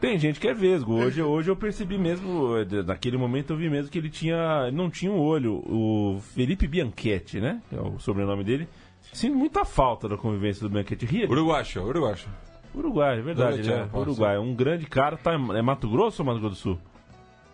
[0.00, 0.94] tem gente que é vesgo.
[0.94, 4.68] Hoje, hoje eu percebi mesmo, naquele momento eu vi mesmo que ele tinha.
[4.72, 5.62] não tinha um olho.
[5.64, 7.62] O Felipe Bianchetti, né?
[7.70, 8.68] Que é o sobrenome dele.
[9.12, 11.06] Sinto muita falta da convivência do Bianchetti.
[11.06, 11.28] Ria.
[11.30, 12.28] Uruguacho, uruguacho.
[12.74, 13.88] Uruguai, é verdade, Uruguai, né?
[13.92, 14.38] pô, Uruguai.
[14.38, 15.16] Um grande cara.
[15.16, 16.78] Tá, é Mato Grosso ou Mato Grosso do Sul?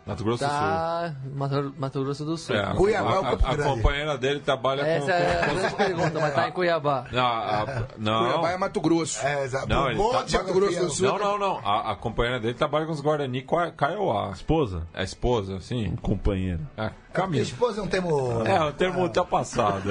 [0.06, 0.58] Mato Grosso do Sul.
[0.58, 2.56] Tá, Mato, Mato Grosso do Sul.
[2.56, 5.12] É, a, Cuiabá é o Campo a- a companheira dele trabalha Essa com.
[5.12, 7.04] é a grande pergunta, mas tá em Cuiabá.
[7.12, 8.24] Não, a- não.
[8.24, 9.26] Cuiabá é Mato Grosso.
[9.26, 9.68] É, exato.
[9.68, 11.08] Não, Um ele tá- Mato Grosso do Sul.
[11.08, 11.58] Não, não, não.
[11.62, 13.44] A, a companheira dele trabalha com os Guarani
[13.76, 14.30] Kaiowá.
[14.30, 14.86] Esposa?
[14.94, 15.94] A esposa, sim.
[16.00, 16.60] Companheiro.
[16.74, 17.42] A Minha Camila.
[17.42, 18.42] esposa é um termo.
[18.46, 19.90] É, o termo tá passado.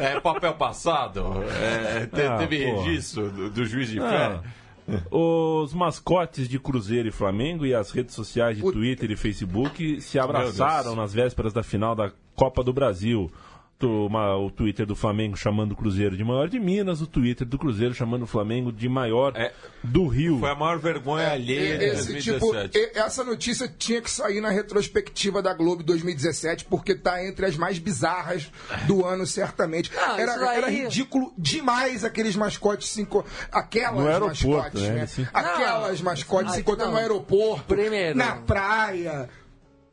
[0.00, 1.44] É papel passado.
[1.60, 2.84] É, te- Ah, teve porra.
[2.84, 4.40] registro do, do juiz de Ah, fé.
[5.10, 10.18] Os mascotes de Cruzeiro e Flamengo e as redes sociais de Twitter e Facebook se
[10.18, 13.30] abraçaram nas vésperas da final da Copa do Brasil.
[13.86, 17.56] Uma- o Twitter do Flamengo chamando o Cruzeiro de maior de Minas, o Twitter do
[17.56, 19.52] Cruzeiro chamando o Flamengo de maior É.
[19.84, 20.40] do Rio.
[20.40, 22.76] Foi a maior vergonha alheia de Esse tipo, 2017.
[22.78, 27.56] e- essa notícia tinha que sair na retrospectiva da Globo 2017, porque tá entre as
[27.56, 28.50] mais bizarras
[28.88, 29.92] do ano, certamente.
[29.96, 33.24] Ah, era, era ridículo demais aqueles mascotes cinco.
[33.52, 35.08] Aquelas No aeroporto, mascotes, né?
[35.18, 35.28] né?
[35.32, 36.96] Aquelas Não, mascotes se ai, encontrando não.
[36.96, 38.18] no aeroporto, Primeiro.
[38.18, 39.28] na praia.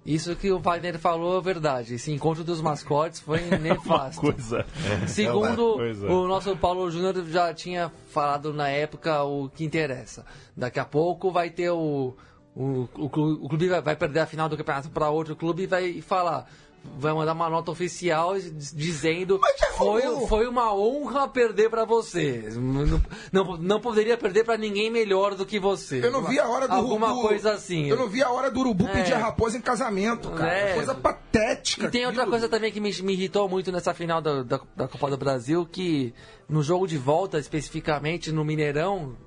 [0.06, 1.96] Isso que o Wagner falou é verdade.
[1.96, 4.22] Esse encontro dos mascotes foi nefasto.
[4.22, 4.64] Coisa.
[5.08, 6.08] Segundo Coisa.
[6.08, 10.24] o nosso Paulo Júnior já tinha falado na época o que interessa.
[10.56, 12.16] Daqui a pouco vai ter o.
[12.58, 15.68] O, o, o clube vai, vai perder a final do campeonato para outro clube e
[15.68, 16.50] vai falar.
[16.98, 22.50] Vai mandar uma nota oficial diz- dizendo já foi, foi uma honra perder para você.
[22.56, 23.02] Não,
[23.34, 26.04] não, não poderia perder para ninguém melhor do que você.
[26.06, 27.88] Eu não vi a hora do Alguma do- coisa assim.
[27.90, 28.94] Eu não vi a hora do urubu É.
[28.94, 30.52] pedir a raposa em casamento, cara.
[30.52, 30.74] É.
[30.74, 31.88] Coisa patética.
[31.88, 32.32] E tem outra aquilo.
[32.32, 35.66] coisa também que me, me irritou muito nessa final da, da, da Copa do Brasil,
[35.70, 36.14] que
[36.48, 39.18] no jogo de volta, especificamente no Mineirão,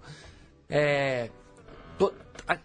[0.70, 1.30] é.
[1.98, 2.12] To-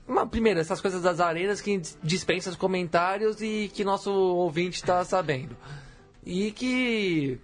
[0.08, 4.76] uma- primeiro, essas coisas das arenas que dis- dispensa os comentários e que nosso ouvinte
[4.78, 5.56] está sabendo.
[6.26, 7.40] E que.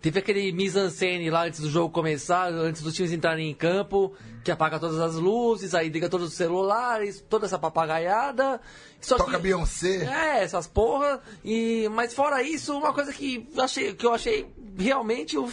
[0.00, 4.12] Teve aquele mise-en-scène lá antes do jogo começar, antes dos times entrarem em campo,
[4.44, 8.60] que apaga todas as luzes, aí liga todos os celulares, toda essa papagaiada.
[9.00, 10.04] Só Toca que- Beyoncé.
[10.04, 11.22] é, essas porra.
[11.42, 14.46] E, mas fora isso, uma coisa que, eu achei, que eu achei
[14.78, 15.46] realmente o,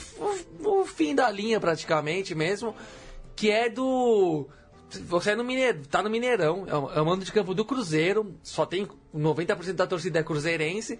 [0.60, 2.76] o, o fim da linha, praticamente mesmo,
[3.38, 4.50] que é do.
[5.00, 8.36] Você é no Mineiro, tá no Mineirão, é o, é mando de campo do Cruzeiro,
[8.44, 11.00] só tem 90% da torcida é cruzeirense.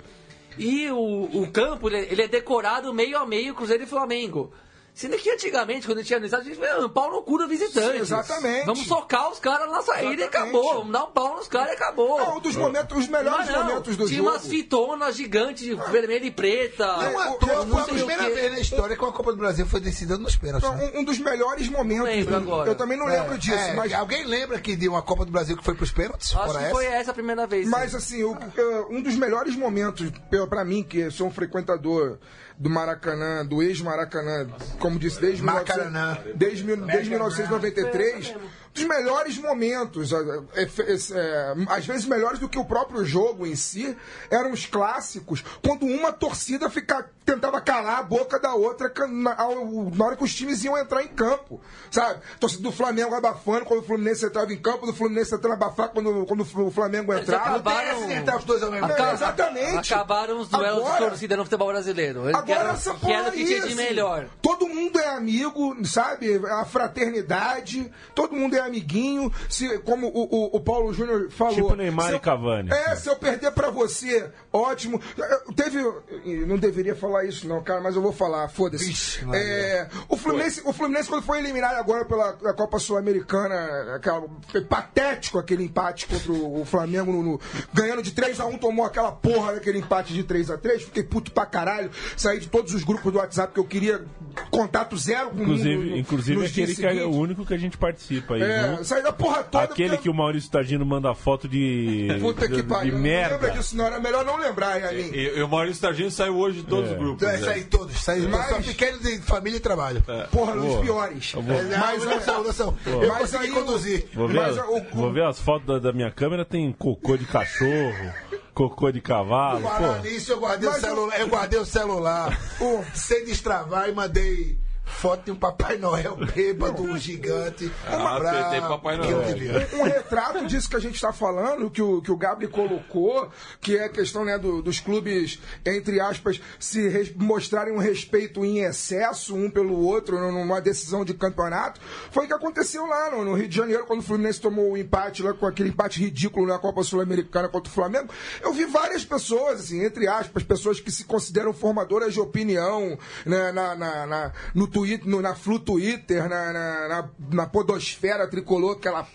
[0.58, 4.52] E o, o campo, ele, ele é decorado meio a meio Cruzeiro e Flamengo.
[4.94, 7.94] Sendo que antigamente, quando tinha no estádio, a gente falava, pau no cu do visitante.
[7.96, 8.66] Sim, exatamente.
[8.66, 10.36] Vamos socar os caras na saída e Exatamente.
[10.56, 10.74] acabou.
[10.80, 12.20] Vamos dar um pau nos caras e acabou.
[12.20, 14.30] É um dos momentos, os melhores não, momentos do tinha jogo.
[14.30, 16.86] umas fitonas gigantes, de vermelha e preta.
[16.86, 19.80] Não à toa, foi a primeira vez na história que a Copa do Brasil foi
[19.80, 20.68] decidida nos pênaltis.
[20.70, 20.92] Então, né?
[20.94, 22.06] um, um dos melhores momentos.
[22.08, 22.70] lembro agora.
[22.70, 25.56] Eu também não lembro disso, É, mas, Alguém lembra que de uma Copa do Brasil
[25.56, 26.36] que foi pros pênaltis?
[26.36, 26.70] Acho que essa?
[26.70, 27.68] foi essa a primeira vez.
[27.70, 27.98] mas sim.
[27.98, 30.12] assim, o- eh, um dos melhores momentos
[30.50, 32.20] pra mim, que sou um frequentador
[32.62, 34.48] do Maracanã, do ex-Maracanã,
[34.78, 36.14] como disse, desde, Maracanã.
[36.14, 40.18] 1900 desde, desde 1993, um dos melhores momentos, é,
[40.56, 43.96] é, é, às vezes melhores do que o próprio jogo em si,
[44.30, 49.92] eram os clássicos, quando uma torcida fica, tentava calar a boca da outra na, ao-
[49.94, 51.60] na hora que os times iam entrar em campo,
[51.92, 52.22] sabe?
[52.40, 56.26] Torcida do Flamengo abafando quando o Fluminense entrava em campo, do Fluminense tentando abafar quando,
[56.26, 57.50] quando o Flamengo Eles entrava.
[57.58, 59.14] acabaram- Entrar os dois ao mesmo Aca- tempo.
[59.14, 59.94] exatamente.
[59.94, 62.24] Acabaram os duelos Agora- de torcida no futebol brasileiro.
[62.30, 64.28] Ele Agora quer, essa porra que tinha de melhor.
[64.42, 66.36] Todo mundo é amigo, sabe?
[66.48, 69.32] A fraternidade, todo mundo é amiguinho.
[69.50, 71.54] Se, como o, o- o Paulo Júnior falou.
[71.56, 72.70] Tipo Neymar se e eu- Cavani.
[72.72, 75.00] É, se eu perder pra você, ótimo.
[75.18, 75.80] Eu- Teve.
[75.80, 76.04] eu
[76.48, 79.20] Não deveria falar isso, não, cara, mas eu vou falar, foda-se.
[79.34, 84.00] É, o, Fluminense, o Fluminense, quando foi eliminado agora pela Copa Sul-Americana,
[84.48, 87.40] foi patético aquele empate contra o, o Flamengo, no- no-
[87.74, 90.80] ganhando de 3x1, tomou aquela porra daquele empate de 3x3.
[90.82, 91.90] Fiquei puto pra caralho.
[92.18, 94.02] Saí de todos os grupos do WhatsApp que eu queria
[94.50, 95.52] contato zero com o mundo.
[95.54, 98.42] Inclusive, no- inclusive nos aquele que é o único que a gente participa aí.
[98.42, 98.84] É, viu?
[98.84, 99.64] saí da porra toda.
[99.64, 102.08] Aquele porque- que o Maurício Tagino manda foto de.
[102.20, 102.92] Puta de, que pariu.
[102.92, 103.50] de Não lembra merda.
[103.52, 103.86] disso, não.
[103.86, 105.12] Era melhor não lembrar, Yamin.
[105.14, 106.94] E, e o Maurício Targino saiu hoje de todos É.
[106.94, 107.28] os grupos.
[107.28, 107.48] É, né?
[107.54, 108.10] aí todos.
[108.10, 110.04] Aí, Mas- só pequenos de família e trabalho.
[110.32, 111.32] Porra, nos Pô, piores.
[111.34, 112.54] vou- É, Mas, não, não, não,
[112.86, 113.02] não.
[113.04, 114.08] Eu Mas consegui aí conduzir.
[114.14, 117.26] Vou ver, Mas o- vou ver as fotos da, da minha câmera, tem cocô de
[117.26, 118.14] cachorro,
[118.54, 119.62] cocô de cavalo.
[119.62, 122.84] Falar Pô, nisso, eu guardei, o Mas eu- celular, eu guardei o celular Ô.
[122.94, 124.58] sem destravar e mandei
[124.92, 127.72] foto de um Papai Noel bêbado, um gigante.
[127.88, 129.22] Ah, pra- tem- tem Papai Noel.
[129.36, 129.76] vi.
[129.76, 133.30] um retrato disso que a gente está falando, que o, que o Gabri colocou,
[133.60, 138.44] que é a questão né, do- dos clubes, entre aspas, se res- mostrarem um respeito
[138.46, 141.80] em excesso um pelo outro numa decisão de campeonato,
[142.12, 144.78] foi o que aconteceu lá no, no Rio de Janeiro, quando o Fluminense tomou o
[144.78, 148.10] empate lá com aquele empate ridículo na Copa Sul-Americana contra o Flamengo.
[148.42, 153.52] Eu vi várias pessoas, assim, entre aspas, pessoas que se consideram formadoras de opinião né,
[153.52, 158.78] na, na, na- no Twitter, no- na Flu Twitter, na, na, na, na podosfera tricolor,
[158.78, 159.08] aquela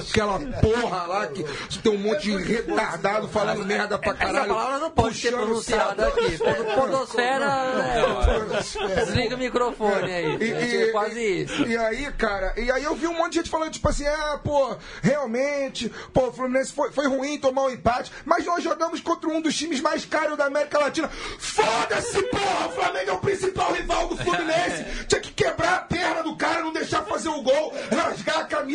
[0.00, 1.44] Aquela porra lá que
[1.80, 4.48] tem um monte de retardado falando merda pra Essa caralho.
[4.54, 6.38] palavra não pode ser pronunciada aqui.
[6.38, 7.44] Pod- Podosfera.
[8.90, 10.36] é, Desliga o microfone aí.
[10.40, 11.62] E, É quase isso.
[11.66, 14.40] E aí, cara, e aí eu vi um monte de gente falando, tipo assim, ah,
[14.42, 19.28] pô, realmente, pô, o Fluminense foi, foi ruim tomar um empate, mas nós jogamos contra
[19.28, 21.08] um dos times mais caros da América Latina.
[21.38, 22.68] Foda-se, porra!
[22.68, 24.84] O Flamengo é o principal rival do Fluminense.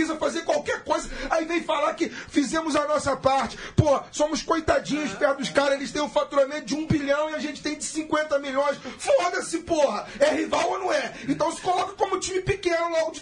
[0.08, 1.10] Rasgar a camisa, fazer qualquer coisa.
[1.30, 3.58] Aí vem falar que fizemos a nossa parte.
[3.76, 7.40] Pô, somos coitadinhos perto dos caras, eles têm um faturamento de um bilhão e a
[7.40, 8.78] gente tem de 50 milhões.
[8.98, 10.08] Foda-se, porra!
[10.20, 11.14] É rival ou não é?
[11.28, 13.22] Então se coloca como time pequeno logo de,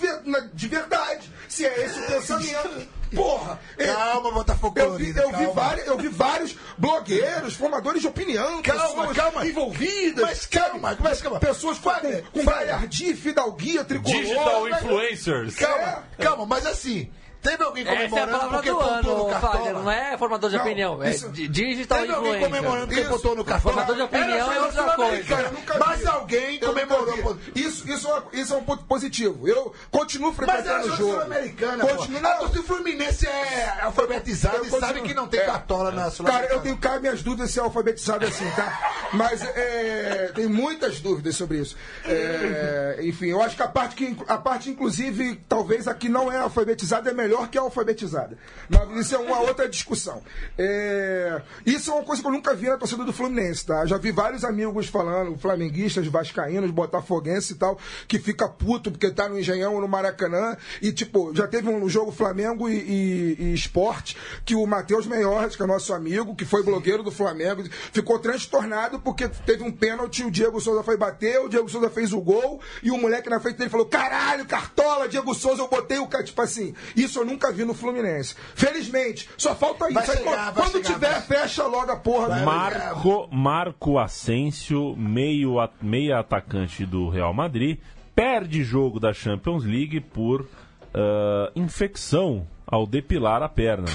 [0.53, 1.31] de verdade.
[1.47, 2.95] Se é esse o pensamento.
[3.15, 3.59] Porra!
[3.77, 5.53] é- Calma, Botafogo eu vi, eu, vi calma.
[5.53, 9.47] vários, eu vi vários blogueiros, formadores de opinião, Calma, pessoas calma.
[9.47, 10.23] envolvidas.
[10.25, 11.39] Mas calma, mas calma.
[11.39, 14.19] Pessoas com, com, com galhardia, fidalguia, tricolor.
[14.21, 15.55] Digital mas- influencers.
[15.55, 17.09] Calma, calma, mas assim,
[17.49, 19.41] teve alguém Essa é a comemorando palavra porque do no ano, Fagner.
[19.41, 19.83] Cartola?
[19.83, 21.03] Não é formador de Não, opinião.
[21.03, 22.49] É isso- di- digital Teve alguém influencer.
[22.57, 23.73] comemorando porque botou no cartola?
[23.75, 25.79] Formador de opinião é outra vi.
[25.79, 27.37] Mas alguém Eu comemorou.
[27.55, 29.47] Isso, isso, é isso é um ponto positivo.
[29.47, 32.27] Eu continuo era frequentando o jogo sul-americana, Continuo, pô.
[32.27, 32.39] A não.
[32.39, 35.45] torcida Fluminense é alfabetizada Eu e sabe que não tem É.
[35.45, 36.53] cartola na Cara, sul-americana.
[36.55, 38.79] eu tenho cá minhas dúvidas se é alfabetizado assim, tá?
[39.13, 41.75] Mas é, tem muitas dúvidas sobre isso.
[42.05, 46.31] É, enfim, eu acho que a parte que a parte, inclusive, talvez a que não
[46.31, 48.37] é alfabetizada é melhor que a alfabetizada.
[48.69, 50.21] Mas isso é uma outra discussão.
[50.57, 53.85] É, isso é uma coisa que eu nunca vi na torcida do Fluminense, tá?
[53.85, 57.77] Já vi vários amigos falando, flamenguistas, vascaínos, botafoguenses e tal,
[58.07, 60.55] que fica puto porque tá no Engenhão ou no Maracanã.
[60.81, 65.55] E, tipo, já teve um jogo Flamengo e, e, e Esporte que o Matheus Menhort,
[65.55, 70.23] que é nosso amigo, que foi blogueiro do Flamengo, ficou transtornado porque teve um pênalti,
[70.23, 73.39] o Diego Souza foi bater, o Diego Souza fez o gol e o moleque na
[73.39, 76.23] frente dele falou: caralho, cartola, Diego Souza, eu botei o cara.
[76.23, 78.35] Tipo assim, isso nunca vi no Fluminense.
[78.55, 79.93] Felizmente, só falta isso.
[79.95, 81.21] Vai Aí, chegar, quando chegar, tiver, vai.
[81.21, 87.79] fecha logo a porra do Marco, Marco Asensio, meio, meia atacante do Real Madrid,
[88.15, 90.47] perde jogo da Champions League por
[90.93, 93.89] ah, infecção ao depilar a perna.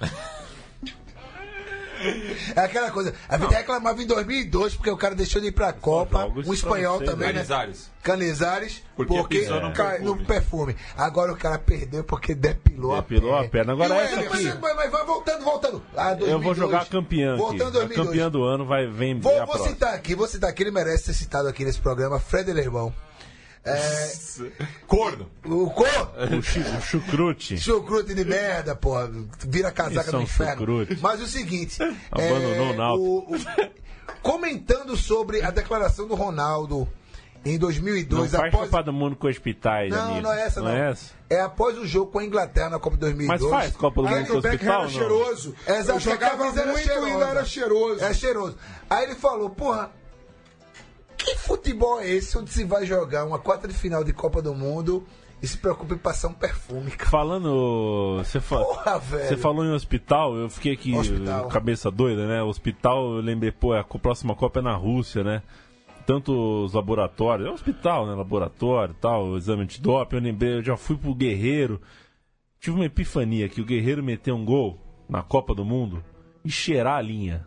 [2.54, 3.14] É aquela coisa.
[3.28, 6.26] A vida reclamava em 2002 porque o cara deixou de ir pra Copa.
[6.26, 7.34] Um espanhol também, né?
[7.34, 7.90] Canizares.
[8.02, 8.82] Canizares.
[8.96, 10.76] Porque Porque, pisou no no, perfume.
[10.96, 13.50] Agora o cara perdeu porque depilou, Depilou a a perna.
[13.50, 13.72] perna.
[13.72, 14.44] Agora essa Everton, aqui.
[14.44, 15.82] mas, mas, mas vai voltando, voltando.
[15.96, 16.56] Ah, Eu vou 2002.
[16.58, 17.40] jogar a campeã aqui.
[17.42, 18.06] Voltando A 2002.
[18.08, 21.04] campeã do ano vai vem é Vou, vou citar aqui, vou citar aqui, ele merece
[21.04, 22.92] ser citado aqui nesse programa, Fred Lermão.
[23.64, 24.12] É,
[24.86, 25.30] Corno.
[25.44, 25.86] o Cor,
[26.38, 27.56] O, chu- o chucrute.
[27.58, 29.10] chucrute de merda, porra,
[29.46, 30.58] vira casaca é do um inferno.
[30.58, 30.98] chucrute.
[31.00, 31.78] Mas o seguinte,
[32.10, 33.04] Abandonou o Náutico.
[33.08, 33.70] o- o-
[34.22, 36.86] comentando sobre a declaração do Ronaldo
[37.44, 38.70] em 2002, Não faz após.
[38.70, 40.20] Copa do Mundo com hospitais, Não, amigo.
[40.22, 40.68] não é essa, não.
[40.70, 41.12] é essa?
[41.28, 43.40] É após o jogo com a Inglaterra na Copa 2002.
[43.42, 44.90] Mas faz Copa do Mundo com hospital, era não?
[44.90, 45.54] cheiroso.
[45.66, 47.06] Exato, Eu jogava muito e cheirosa.
[47.06, 48.04] ainda era cheiroso.
[48.04, 48.56] É cheiroso.
[48.88, 49.90] Aí ele falou, porra,
[51.24, 54.54] que futebol é esse onde se vai jogar uma quarta de final de Copa do
[54.54, 55.04] Mundo
[55.42, 57.10] e se preocupa em passar um perfume, cara?
[57.10, 58.16] Falando.
[58.18, 58.56] Você fa...
[59.38, 61.48] Falou em hospital, eu fiquei aqui, Hospital.
[61.48, 62.42] cabeça doida, né?
[62.42, 65.42] Hospital, eu lembrei, pô, a co- próxima Copa é na Rússia, né?
[66.06, 68.14] Tanto os laboratórios, é hospital, né?
[68.14, 71.80] Laboratório e tal, exame de doping, eu lembrei, eu já fui pro Guerreiro.
[72.60, 76.02] Tive uma epifania que o Guerreiro meteu um gol na Copa do Mundo
[76.44, 77.46] e cheirar a linha.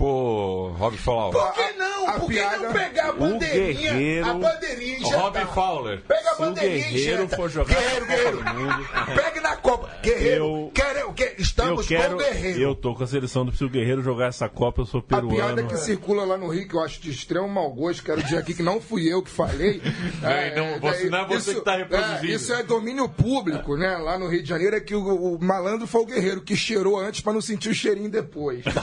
[0.00, 1.32] Tipo, Rob Fowler.
[1.42, 2.08] Por que não?
[2.08, 3.92] a Por que piada- não pegar a bandeirinha?
[3.92, 5.38] Guerreiro- A bandeirinha e Rob?
[5.54, 6.00] Fowler.
[6.08, 7.36] Pega a Se o bandeirinha Guerreiro injeta.
[7.36, 8.36] for jogar Guerreiro, Guerreiro.
[8.38, 9.90] do Mundo, Pegue na Copa.
[10.02, 12.16] Guerreiro, Eu- quero, que- estamos eu quero.
[12.16, 12.60] com o Guerreiro.
[12.60, 15.02] Eu tô com a seleção do se o Guerreiro jogar essa Copa, eu sou A
[15.02, 15.36] peruano.
[15.36, 18.38] piada que circula lá no Rio, que eu acho de extremo mau gosto, quero dizer
[18.38, 19.82] aqui que não fui eu que falei.
[20.56, 22.32] não, você- não é você que tá reproduzindo.
[22.32, 23.98] é, isso é domínio público, né?
[23.98, 26.98] Lá no Rio de Janeiro é que o, o malandro foi o guerreiro que cheirou
[26.98, 28.64] antes pra não sentir o cheirinho depois.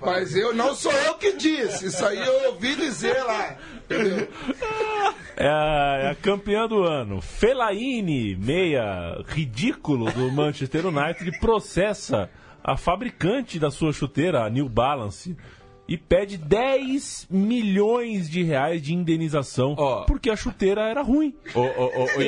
[0.00, 3.56] Mas eu não sou eu que disse, isso aí eu ouvi dizer lá.
[3.84, 4.28] Entendeu?
[5.36, 7.20] É a, é a campeã do ano.
[7.20, 12.30] Fellaini, meia ridículo do Manchester United, processa
[12.62, 15.36] a fabricante da sua chuteira, a New Balance,
[15.88, 20.04] e pede 10 milhões de reais de indenização Ó.
[20.04, 21.34] porque a chuteira era ruim.
[21.54, 22.22] Ô, ô, ô,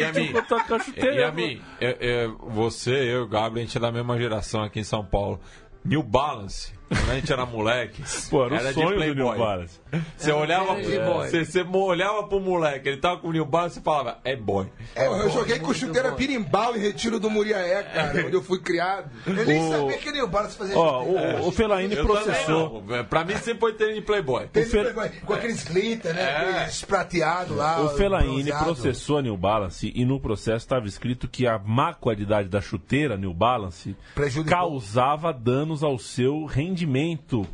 [1.79, 4.85] é, é, você, eu e o Gabriel, a gente é da mesma geração aqui em
[4.85, 5.39] São Paulo.
[5.85, 9.31] New Balance, quando a gente era moleque, Pô, era o de sonho do Playboy.
[9.31, 9.81] New Balance.
[10.17, 14.19] Você olhava, você, você olhava pro moleque, ele tava com o New Balance e falava,
[14.25, 14.67] é boy.
[14.95, 19.11] Porra, eu joguei com chuteira pirimbal em Retiro do Muriaé, cara, onde eu fui criado.
[19.27, 22.81] Eu nem O- sabia que o Barça fazia Ó, o, o Fellaini Eu processou.
[22.83, 23.05] também.
[23.05, 24.49] Pra mim sempre foi tênis de Playboy.
[24.53, 26.23] Fe- pegou Com aqueles glitter, né?
[26.23, 26.37] É.
[26.59, 27.81] Aqueles prateados lá.
[27.83, 28.65] O Fellaini bronzeado.
[28.65, 33.17] processou a New Balance e no processo estava escrito que a má qualidade da chuteira
[33.17, 34.59] New Balance Prejudicou.
[34.59, 36.80] causava danos ao seu rendimento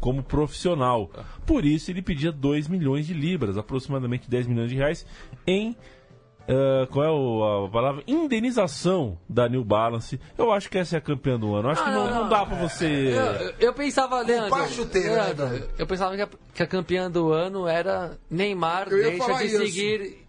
[0.00, 1.10] como profissional.
[1.46, 5.06] Por isso ele pedia 2 milhões de libras, aproximadamente 10 milhões de reais,
[5.46, 5.76] em
[6.48, 8.02] ah, qual é o- a palavra?
[8.06, 10.20] Indenização da New Balance.
[10.38, 11.68] Eu acho que essa é a campeã do ano.
[11.68, 12.28] Eu acho que Ah, não, não, não não.
[12.28, 12.86] dá pra você.
[12.86, 15.68] Eu, eu- pensava, Leandro, chuteira, né, Leandro, Leandro?
[15.78, 19.58] eu pensava que a, que a campeã do ano era Neymar, deixa de isso.
[19.66, 20.25] seguir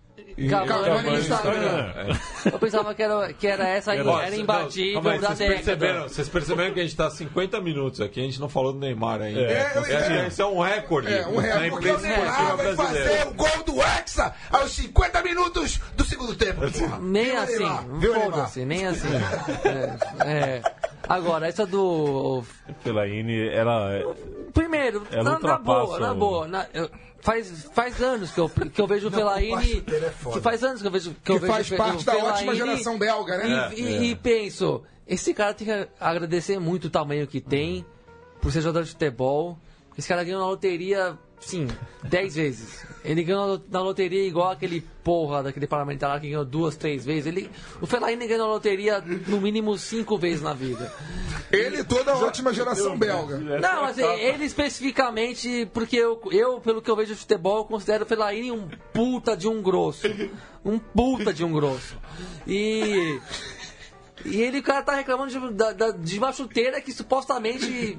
[0.49, 1.53] Cavani no no Instagram.
[1.53, 2.17] Instagram.
[2.51, 6.03] Eu pensava que era, que era essa aí, era não, imbatível aí, da vocês, perceberam,
[6.03, 9.21] vocês perceberam que a gente tá 50 minutos aqui, a gente não falou do Neymar
[9.21, 9.39] ainda.
[9.41, 11.69] É, eu- É, Esse é um recorde É, um recorde.
[11.69, 16.61] Porque o Neymar vai fazer o gol do Hexa aos 50 minutos do segundo tempo.
[16.71, 16.99] porra.
[16.99, 19.07] Nem Viu, assim, foda-se, nem assim.
[20.25, 20.61] É, é.
[21.07, 22.43] Agora, essa do.
[22.83, 24.01] Fellaini, ela.
[24.53, 26.47] Primeiro, Ela na, na boa, na boa.
[26.47, 26.89] na- eu-
[27.21, 29.83] faz, faz anos que eu, que eu vejo o Fellaini.
[29.87, 30.31] é.
[30.33, 32.55] Que faz anos que eu vejo que, Que eu vejo faz o parte da ótima
[32.55, 33.71] geração belga, né?
[33.75, 37.85] E, e- e penso, esse cara tem que agradecer muito o tamanho que tem
[38.41, 39.57] por ser jogador de futebol.
[39.97, 41.67] Esse cara ganhou na loteria, sim,
[42.03, 42.85] 10 vezes.
[43.03, 47.25] Ele ganhou na loteria igual aquele porra daquele parlamentar lá que ganhou duas, três vezes.
[47.27, 47.49] Ele,
[47.81, 50.91] o Fellaini ganhou na loteria no mínimo cinco vezes na vida.
[51.49, 53.37] Ele e toda a ótima geração belga.
[53.37, 58.03] Não, mas ele especificamente, porque eu, eu, pelo que eu vejo de futebol, eu considero
[58.03, 60.05] o Fellaini um puta de um grosso.
[60.65, 61.95] Um puta de um grosso.
[62.45, 63.19] E.
[64.25, 67.97] E ele, o cara tá reclamando de, da- da- de uma chuteira que supostamente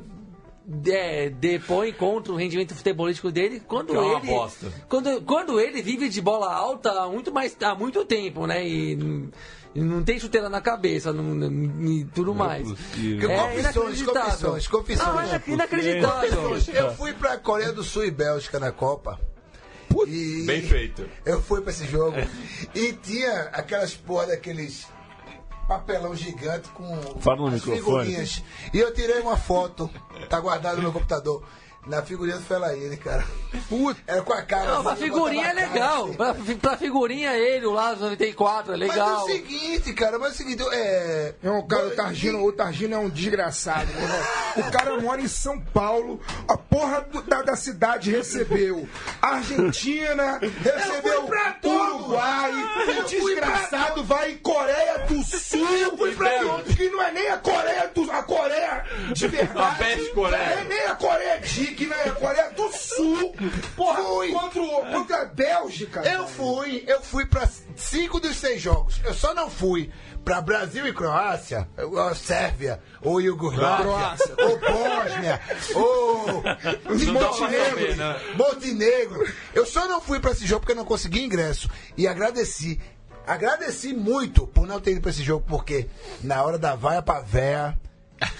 [0.86, 4.26] é, depõe contra o rendimento futebolístico dele quando é ele.
[4.26, 4.66] bosta.
[4.88, 8.66] Quando, quando ele vive de bola alta há muito, mais, há muito tempo, né?
[8.66, 8.92] E,
[9.74, 12.68] e não tem chuteira na cabeça não- não- e tudo mais.
[12.68, 13.30] possível.
[13.30, 14.22] É Confissões, inacreditável.
[14.50, 15.08] confissões, confissões.
[15.08, 16.56] Não, é inacreditável.
[16.74, 19.18] Eu fui pra Coreia do Sul e Bélgica na Copa.
[20.06, 21.08] E Bem feito.
[21.24, 22.16] Eu fui pra esse jogo
[22.74, 24.86] e tinha aquelas porra daqueles
[25.68, 28.06] papelão gigante com Fala no as microfone.
[28.06, 28.42] figurinhas.
[28.72, 29.88] E eu tirei uma foto,
[30.28, 31.44] tá guardado no meu computador,
[31.88, 33.24] na figurinha do Fellaini, cara.
[33.68, 34.74] Puta, era com a cara.
[34.74, 36.04] Não, pra assim, figurinha é botava a cara legal.
[36.04, 36.14] assim.
[36.16, 39.24] Pra, pra figurinha ele, o Lázaro 94, é Mas é legal.
[39.24, 41.34] o seguinte, cara, mas é o seguinte, é.
[41.42, 43.90] É um cara, o Targino, o Targino é um desgraçado.
[43.90, 44.20] irmão.
[44.68, 48.86] O cara mora em São Paulo, a porra do- da, da cidade recebeu
[49.22, 51.28] Argentina, recebeu
[51.64, 52.52] Uruguai,
[52.98, 55.66] o desgraçado vai em Coreia do Sul,
[56.76, 59.82] que não é nem a Coreia do a Coreia de verdade.
[60.08, 60.54] A Coreia.
[60.54, 63.34] Não é nem a Coreia de que não é a Coreia do Sul.
[63.76, 64.32] Porra, Fui.
[64.32, 66.00] contra, o- contra a Bélgica.
[66.00, 69.00] Eu fui, eu fui pra cinco dos seis 16 jogos.
[69.04, 69.90] Eu só não fui
[70.24, 75.40] pra Brasil e Croácia, ou Sérvia, ou Iugoslávia, ou Bósnia,
[75.74, 76.42] ou
[77.12, 78.20] Montenegro, né?
[78.36, 79.32] Montenegro.
[79.54, 81.70] Eu só não fui pra esse jogo porque eu não consegui ingresso.
[81.96, 82.80] E agradeci.
[83.26, 85.86] Agradeci muito por não ter ido pra esse jogo, porque
[86.22, 87.78] na hora da vaia pra véia,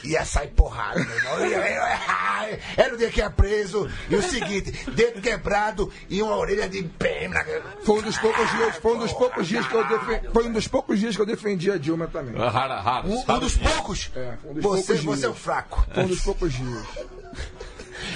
[0.05, 1.47] ia sair porrada, meu irmão.
[1.47, 3.89] Ia- ia- Era o dia que ia preso.
[4.09, 7.29] E o seguinte, dedo quebrado e uma orelha de pé.
[7.29, 7.45] na-
[7.85, 10.53] Foi um dos poucos dias, foi um dos poucos dias que eu defendi, foi um
[10.53, 12.35] dos poucos dias que eu defendi a Dilma também.
[12.37, 13.07] Rara, rara.
[13.07, 14.11] Um, um dos poucos.
[14.16, 15.87] É, um dos você, poucos você é o fraco.
[15.93, 16.85] Foi um dos poucos dias.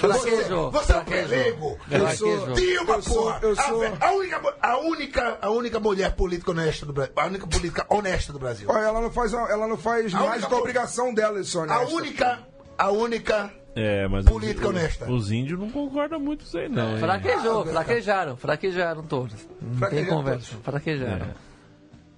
[0.01, 1.77] Você, você é um pelego.
[1.89, 3.39] Eu sou, Dilma, eu sou, porra.
[3.41, 3.83] eu sou.
[3.83, 7.13] A, a única, a, única, a única mulher política honesta do Brasil.
[7.15, 8.67] A única política honesta do Brasil.
[8.69, 11.39] Olha, ela não faz, ela não faz A mais única do que a obrigação dela,
[11.39, 11.95] isso, A honesto.
[11.95, 12.39] única.
[12.77, 13.51] A única.
[13.75, 15.11] É, mas Política os, honesta.
[15.11, 16.91] Os índios não concordam muito com isso aí, não.
[16.91, 16.99] hein?
[16.99, 19.33] Fraquejou, fraquejaram, fraquejaram todos.
[19.59, 21.27] Não tem conversa, fraquejaram.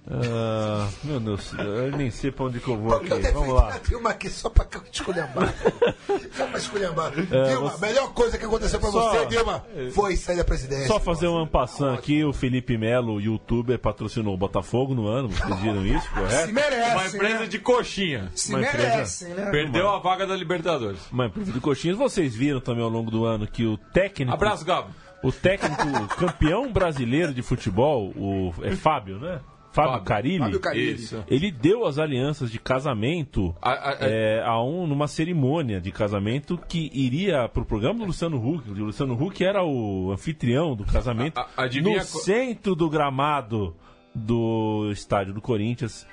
[0.08, 3.08] Ah, meu Deus, eu nem sei pra onde que eu vou aqui.
[3.32, 3.74] Vamos lá.
[3.74, 5.52] a Dilma aqui só pra esculhambar.
[6.32, 7.12] só pra esculhambar.
[7.12, 10.86] Dilma, a melhor coisa que aconteceu pra É, Só- você, Dilma, foi sair da presidência.
[10.86, 15.58] Só fazer um ampassão aqui, o Felipe Melo, youtuber, patrocinou o Botafogo no ano, vocês
[15.60, 16.44] viram isso, Se correto?
[16.50, 17.46] Uma merece, empresa né?
[17.46, 18.30] de coxinha.
[18.34, 19.50] Se uma empresa- merecem, né?
[19.50, 21.00] Perdeu a vaga da Libertadores.
[21.10, 24.32] Mas de coxinhas, vocês viram também ao longo do ano que o técnico.
[24.32, 24.88] Abraço, Gabo.
[25.22, 25.84] O técnico
[26.16, 29.40] campeão brasileiro de futebol, o é Fábio, né?
[29.76, 30.04] Fábio, Fábio.
[30.06, 30.38] Carilli.
[30.38, 30.94] Fábio Carilli.
[30.94, 31.24] Isso.
[31.28, 35.92] Ele deu as alianças de casamento A- a- a- é, a um, numa cerimônia de
[35.92, 38.70] casamento que iria pro programa do Luciano Huck.
[38.70, 43.76] O Luciano Huck era o anfitrião do casamento A- a- adivinha no centro do gramado
[44.14, 46.06] do estádio do Corinthians.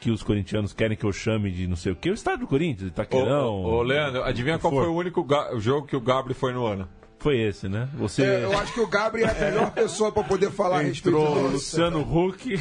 [0.00, 2.08] Que os corintianos querem que eu chame de não sei o que.
[2.08, 3.64] O estádio do Corinthians, Itaquerão.
[3.64, 4.84] ô, ô, Leandro, adivinha qual for.
[4.84, 5.26] foi o único
[5.56, 6.88] jogo que o Gabri foi no ano?
[7.18, 7.88] Foi esse, né?
[7.94, 10.82] Você É, eu acho que o Gabriel é a melhor pessoa pra poder falar a
[10.82, 11.52] respeito entrou disso.
[11.52, 12.60] Luciano Huck.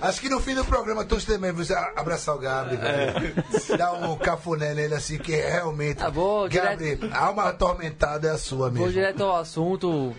[0.00, 1.64] Acho que no fim do programa todos também vão
[1.96, 2.80] abraçar o Gabriel.
[2.80, 3.76] velho.
[3.76, 5.96] Dar um cafuné nele assim, que realmente.
[5.98, 8.92] Tá bom, Gabriel, a alma atormentada é a sua Vou mesmo.
[8.92, 10.14] direto ao assunto.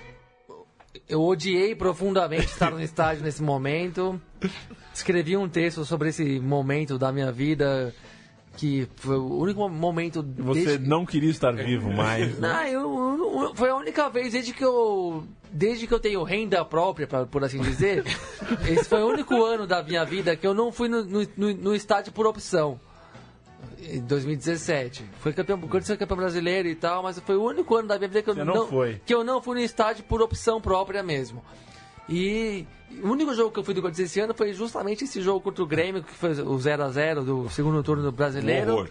[1.08, 4.22] Eu odiei profundamente estar no estádio nesse momento.
[4.93, 7.93] Escrevi um texto sobre esse momento da minha vida
[8.58, 12.38] que foi o único momento Você desde- não queria estar vivo mais.
[12.38, 12.47] né?
[12.47, 16.64] Não, eu, eu- foi a única vez desde que eu desde que eu tenho renda
[16.66, 18.04] própria, pra- por assim dizer.
[18.68, 21.76] esse foi o único ano da minha vida que eu não fui no, no, no-
[21.76, 22.80] estádio por opção.
[23.82, 25.04] Em 2017.
[25.20, 28.08] Foi campeão, quando foi campeão brasileiro e tal, mas foi o único ano da minha
[28.08, 29.02] vida que eu Você não foi.
[29.06, 31.43] que eu não fui no estádio por opção própria mesmo.
[32.08, 32.66] E
[33.04, 35.64] o único jogo que eu fui do Corinthians esse ano foi justamente esse jogo contra
[35.64, 38.72] o Grêmio, que foi o 0 a 0 do segundo turno do brasileiro.
[38.72, 38.89] Um horror.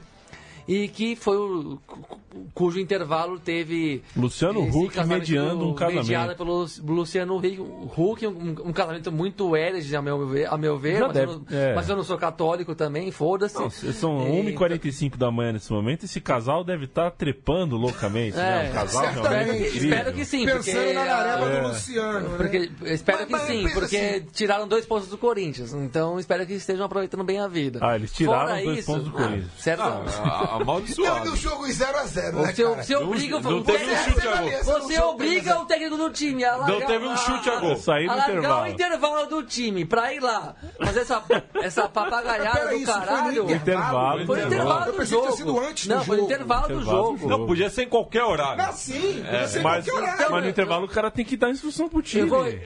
[0.68, 2.18] E que foi o cu- cu-
[2.52, 6.02] cujo intervalo teve Luciano Huck mediando um casamento.
[6.04, 7.58] Mediado pelo Luciano Huck,
[7.96, 11.38] Huck um, um casamento muito herege, a meu ver, a meu ver mas, deve- eu
[11.50, 11.74] não, é.
[11.74, 13.92] mas eu não sou católico também, foda-se.
[13.94, 16.04] São E- 1h45 da manhã nesse momento.
[16.04, 18.36] Esse casal deve estar trepando loucamente.
[18.36, 18.66] né?
[18.66, 19.88] É, Um casal espero, realmente incrível.
[19.88, 22.36] espero que sim, porque, Pensando na nareba ah, do Luciano, né?
[22.36, 24.26] porque espero Mas- que mas sim, porque assim.
[24.34, 27.78] tiraram dois pontos do Corinthians, então espero que estejam aproveitando bem a vida.
[27.82, 29.50] Ah, eles tiraram Fora dois isso, pontos do ah, Corinthians.
[29.58, 29.82] certo?
[29.82, 31.32] Ah, a- Teve amaldiçoado.
[31.32, 32.82] um jogo em 0x0, né, Você, cara?
[32.82, 34.64] você obriga não o teve técnico- um chute a gol.
[34.80, 37.76] Você obriga o técnico do time a largar, Não teve um chute a gol.
[37.76, 38.62] Sair no a largar intervalo.
[38.62, 40.54] o intervalo do time pra ir lá.
[40.78, 41.22] Mas essa,
[41.62, 43.50] essa papagaiada do isso foi no caralho.
[43.50, 44.26] Intervalo.
[44.26, 45.36] Foi no intervalo Eu do pensei que tinha jogo.
[45.36, 46.32] sido antes do Não, foi no jogo.
[46.34, 47.16] intervalo do jogo.
[47.18, 47.28] jogo.
[47.28, 48.62] Não, podia ser em qualquer horário.
[48.62, 49.22] Ah, sim.
[49.46, 50.30] Você Mas, qualquer horário.
[50.32, 52.22] mas no intervalo o cara tem que dar instrução pro time.
[52.22, 52.58] Eu, vou, eu,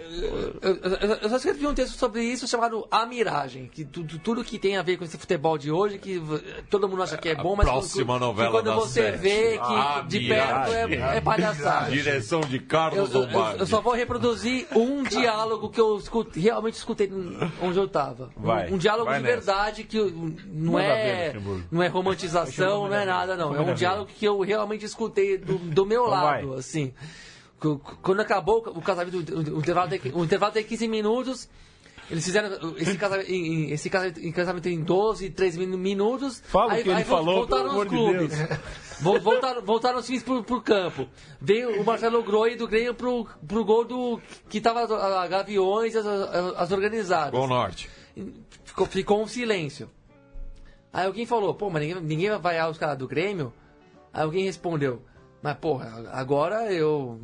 [0.62, 3.68] eu- eu- eu só escrevi um texto sobre isso chamado A Miragem.
[3.72, 6.22] Que tu- tu- tudo que tem a ver com esse futebol de hoje, que
[6.70, 9.18] todo mundo acha que é bom, mas próxima novela que quando você sete.
[9.18, 11.90] vê que A de perto é, é palhaçada.
[11.90, 16.74] Direção de Carlos eu- eu- eu só vou reproduzir um diálogo que eu escute- realmente
[16.74, 17.10] escutei
[17.60, 18.30] onde eu tava.
[18.36, 19.36] Vai, um, um diálogo vai de nessa.
[19.36, 19.98] verdade que
[20.46, 21.34] não é,
[21.70, 23.54] não é romantização, não é nada, não.
[23.54, 26.58] É um diálogo que eu realmente escutei do, do meu Então lado, vai.
[26.58, 26.92] assim.
[27.60, 31.48] Qu- Quando acabou o casamento, o intervalo tem, o intervalo tem 15 minutos.
[32.12, 36.40] Eles fizeram esse casamento, em, esse casamento, em casamento em 12, 13 min- minutos.
[36.44, 38.38] Fala o que ele vol- falou, voltaram pelo os de clubes.
[39.00, 41.08] Vol- Voltaram, voltaram os times pro, pro campo.
[41.40, 44.20] Veio o Marcelo Groi do Grêmio pro, pro gol do.
[44.48, 47.32] que tava a, a Gaviões as, as, as organizadas.
[47.32, 47.88] Gol Norte.
[48.64, 49.90] Ficou, ficou um silêncio.
[50.92, 53.52] Aí alguém falou, pô, mas ninguém, ninguém vai vaiar os caras do Grêmio?
[54.12, 55.02] Aí alguém respondeu,
[55.42, 57.18] mas porra, agora eu.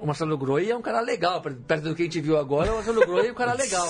[0.00, 2.70] O Marcelo Groi é um cara legal, per- perto do que a gente viu agora,
[2.72, 3.88] o Marcelo Groi é um cara legal.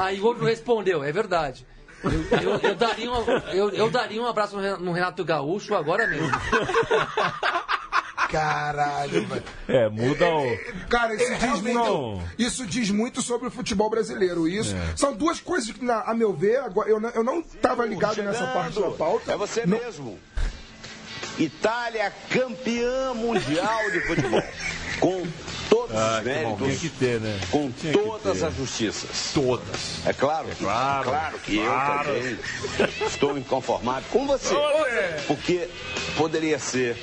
[0.00, 1.66] Aí o outro respondeu, é verdade.
[2.02, 2.10] Eu,
[2.40, 6.06] eu- eu daria, um, eu, eu daria um abraço no Ren- no Renato Gaúcho agora
[6.06, 6.28] mesmo.
[8.30, 9.42] Caralho, velho.
[9.66, 10.86] É, muda o.
[10.88, 12.22] Cara, isso diz, realmente muito, não.
[12.38, 14.46] isso diz muito sobre o futebol brasileiro.
[14.46, 14.96] Isso É.
[14.96, 18.22] são duas coisas que, na- a meu ver, agora, eu, não- eu não estava ligado
[18.22, 19.32] nessa parte da pauta.
[19.32, 20.16] É você mesmo.
[21.40, 24.42] Itália campeã mundial de futebol.
[25.00, 25.26] Com
[25.70, 26.78] todos Ah, os que méritos.
[26.80, 27.40] que ter, né?
[27.50, 29.30] Com Tinha que todas as justiças.
[29.32, 30.06] Todas.
[30.06, 32.10] É claro que, claro, claro que claro.
[32.10, 32.38] eu também
[33.06, 34.54] estou inconformado com você.
[35.26, 35.68] Porque
[36.16, 36.96] poderia ser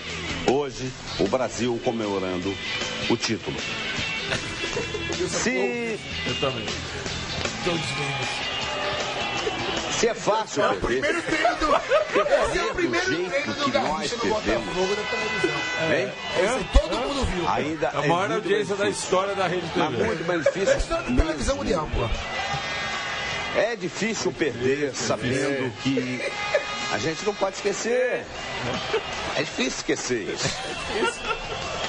[0.47, 2.53] hoje o Brasil comemorando
[3.09, 3.57] o título.
[5.27, 6.65] Se, Eu também.
[7.63, 8.46] Todos lindos.
[9.99, 11.75] Se é fácil É o perder, primeiro treino do.
[11.75, 14.65] Esse é o primeiro jeito treino do que Garrincha nós no perdemos.
[14.65, 15.97] Botafogo da televisão.
[15.97, 16.13] hein?
[16.43, 17.49] Esse todo mundo viu.
[17.49, 20.03] ainda A é maior audiência da história da Rede TV.
[20.03, 20.75] muito mais difícil.
[20.77, 23.59] Esse é da televisão mundial, pô.
[23.59, 26.21] É difícil perder sabendo que
[26.93, 28.23] a gente não pode esquecer.
[29.35, 30.55] É difícil esquecer isso.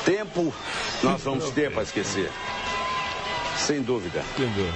[0.04, 0.54] Tempo
[1.02, 2.30] nós vamos ter para esquecer.
[3.58, 4.24] Sem dúvida.
[4.38, 4.72] Entendeu?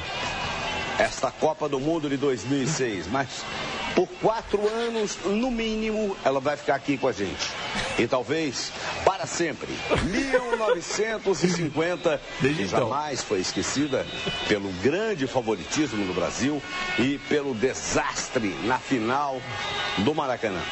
[0.99, 3.29] Esta Copa do Mundo de 2006, mas
[3.95, 7.51] por quatro anos, no mínimo, ela vai ficar aqui com a gente.
[7.99, 8.73] E talvez
[9.05, 9.69] para sempre.
[10.05, 12.89] 1950, Desde que então.
[12.89, 14.07] jamais foi esquecida
[14.49, 16.63] pelo grande favoritismo do Brasil
[16.99, 19.43] e pelo desastre na final
[19.99, 20.63] do Maracanã.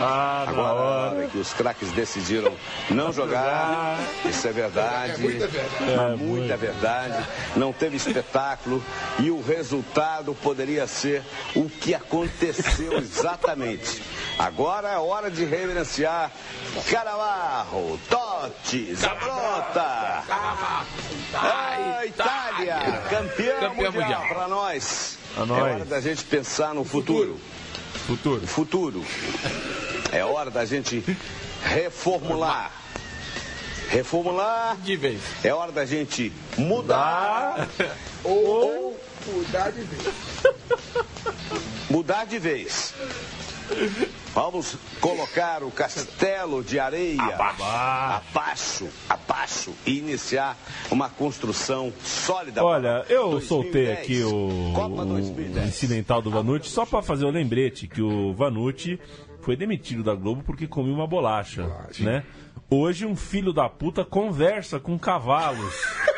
[0.00, 1.16] Ah, Agora, a hora.
[1.16, 2.52] hora que os craques decidiram
[2.90, 5.12] não jogar, isso é verdade.
[5.14, 5.74] É muita verdade.
[5.80, 7.26] Mas É, muita verdade.
[7.56, 8.82] Não teve espetáculo
[9.18, 11.22] e o resultado poderia ser
[11.54, 14.02] o que aconteceu exatamente.
[14.38, 16.30] Agora é hora de reverenciar
[16.90, 20.22] Caravarro, Totti, Zabrota.
[21.34, 24.22] A Itália, campeã, Campeã mundial, mundial.
[24.28, 25.18] para nós.
[25.36, 27.38] É hora da gente pensar no futuro.
[28.06, 28.46] Futuro.
[28.46, 29.04] Futuro.
[30.10, 31.04] É hora da gente
[31.64, 32.72] reformular.
[33.88, 34.76] Reformular.
[34.82, 35.20] De vez.
[35.44, 37.68] É hora da gente mudar.
[38.24, 40.14] Ou mudar de vez.
[41.88, 42.94] Mudar de vez.
[44.34, 50.56] Vamos colocar o castelo de areia abaixo, abaixo e iniciar
[50.90, 52.64] uma construção sólida.
[52.64, 55.68] Olha, eu 2010, soltei aqui o, o 2010.
[55.68, 58.98] incidental do Vanucci só pra fazer o lembrete que o Vanucci
[59.42, 61.68] foi demitido da Globo porque comia uma bolacha,
[61.98, 62.24] né?
[62.70, 65.74] Hoje um filho da puta conversa com cavalos.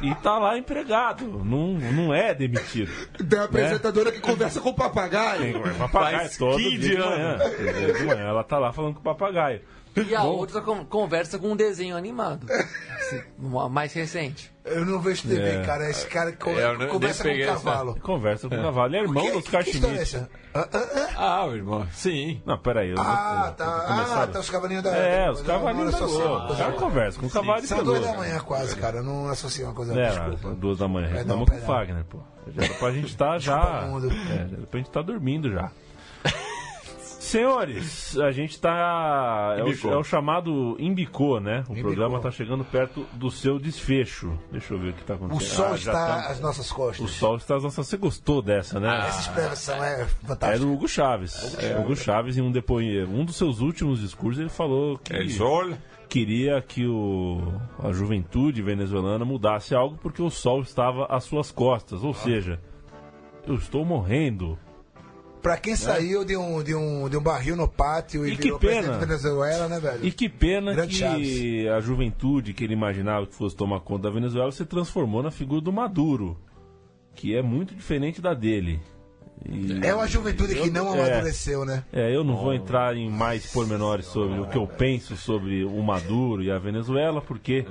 [0.00, 2.90] E tá lá empregado, não, não é demitido.
[3.28, 5.60] Tem uma apresentadora que conversa com o papagaio.
[5.62, 7.38] Tem papagaio Faz todo 15 dia de manhã.
[7.38, 8.28] Dia de manhã.
[8.28, 9.60] Ela tá lá falando com o papagaio.
[10.06, 12.46] E a outra con- conversa com um desenho animado.
[12.50, 14.52] Assim, uma mais recente.
[14.64, 15.62] Eu não vejo TV, É.
[15.64, 15.88] cara.
[15.88, 17.98] Esse cara que co- É, eu nem com peguei o cavalo.
[18.00, 18.88] Conversa com o cavalo.
[18.88, 20.16] Ele é irmão dos que história é Schmidt.
[20.16, 20.30] essa?
[20.54, 20.78] Ah, ah,
[21.16, 21.42] ah.
[21.42, 21.86] Ah, meu irmão.
[21.92, 22.42] Sim.
[22.44, 22.90] Não, peraí.
[22.90, 23.64] Eu Ah, tá.
[23.64, 24.90] vou Ah, tá os cavalinhos da.
[24.96, 26.26] É, os da- cavalinhos não da Globo.
[26.26, 29.02] uma O coisa- cara conversa com o cavalo e São duas da manhã quase, cara.
[29.02, 29.98] Não associa uma coisa.
[29.98, 30.50] É, desculpa.
[30.56, 31.08] duas da manhã.
[31.12, 31.66] Perdão, Reclama com o.
[31.66, 32.18] Fagner, pô.
[32.48, 33.56] Já era pra gente estar já.
[33.58, 34.10] Desculpa, mundo.
[34.10, 35.70] É, já era pra gente estar dormindo já.
[37.28, 39.54] Senhores, a gente tá.
[39.58, 41.62] É é o chamado Imbicô, né?
[41.68, 41.90] O Embicou.
[41.92, 44.32] programa tá chegando perto do seu desfecho.
[44.50, 45.40] Deixa eu ver o que tá acontecendo.
[45.40, 47.04] O sol Ah, está tá- às nossas costas.
[47.04, 47.86] O sol está às nossas.
[47.86, 49.06] Você gostou dessa, né?
[49.06, 50.58] Essa expressão é É fantástica.
[50.58, 51.56] do Hugo Chaves.
[51.62, 52.78] É, Hugo Chaves, em um, depo...
[52.80, 55.72] um dos seus últimos discursos, ele falou que El Sol.
[56.08, 57.42] queria que o...
[57.82, 62.02] a juventude venezuelana mudasse algo porque o sol estava às suas costas.
[62.02, 62.58] Ou seja,
[63.46, 64.58] eu estou morrendo.
[65.48, 68.52] Pra quem saiu de um, de, um, de um barril no pátio e, E que
[68.58, 68.88] pena.
[68.88, 70.04] da Venezuela, né, velho?
[70.06, 74.10] E que pena Grande que a juventude que ele imaginava que fosse tomar conta da
[74.10, 76.36] Venezuela se transformou na figura do Maduro,
[77.14, 78.78] que é muito diferente da dele.
[79.48, 81.00] E- É uma juventude que não É.
[81.00, 81.82] amadureceu, né?
[81.94, 85.82] É, eu não vou entrar em mais pormenores sobre o que eu penso sobre o
[85.82, 87.64] Maduro e a Venezuela, porque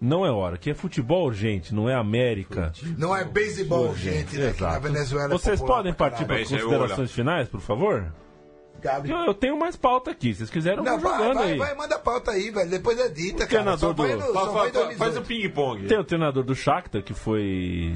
[0.00, 0.56] não é hora.
[0.56, 2.72] Que é futebol urgente, não é América.
[2.96, 4.52] Não é beisebol, gente, né?
[4.52, 4.78] Que na.
[4.78, 8.12] Venezuela é Vocês podem pra partir para as considerações finais, por favor?
[8.80, 9.10] caralho.
[9.10, 10.32] Eu, eu tenho mais pauta aqui.
[10.32, 11.58] Se vocês quiserem, eu Não, vai, jogando vai, aí.
[11.58, 12.70] vai, manda a pauta aí, velho.
[12.70, 13.76] Depois é dita, O cara.
[13.76, 14.98] Só treinador vai do- no, Fa- só fa- vai fa- 2018.
[14.98, 15.86] faz o ping-pong.
[15.86, 17.92] Tem o treinador do Shakhtar, que foi...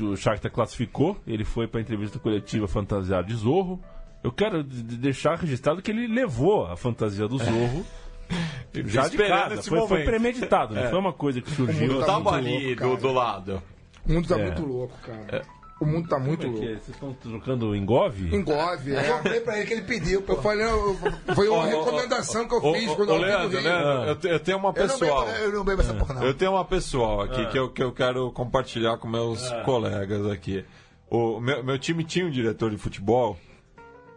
[0.00, 1.16] O Shakhtar classificou.
[1.24, 3.80] Ele foi para a entrevista coletiva fantasiado de Zorro.
[4.24, 7.86] Eu quero de- de deixar registrado que ele levou a fantasia do Zorro...
[8.86, 11.92] Já de Esperando casa, esse foi, foi premeditado, não foi uma coisa que surgiu.
[11.92, 13.62] Eu tá tava muito ali louco, do, do lado.
[14.08, 14.42] O mundo tá É.
[14.44, 15.42] muito louco, cara.
[15.80, 16.68] O mundo tá muito Como é que é?
[16.70, 16.84] louco.
[16.84, 18.34] Vocês estão trocando engove?
[18.34, 19.22] Engove, Eu é.
[19.22, 20.24] falei pra ele que ele pediu.
[20.26, 20.96] Eu falei, eu-
[21.36, 24.86] foi uma recomendação que eu fiz quando eu Leandro, eu, te- eu tenho uma Eu
[24.86, 25.24] não, pessoal.
[25.26, 26.22] bebo, eu não bebo essa porra, não.
[26.24, 30.64] Eu tenho uma pessoal aqui que, eu, que eu quero compartilhar com meus colegas aqui.
[31.08, 33.38] O meu, meu time tinha um diretor de futebol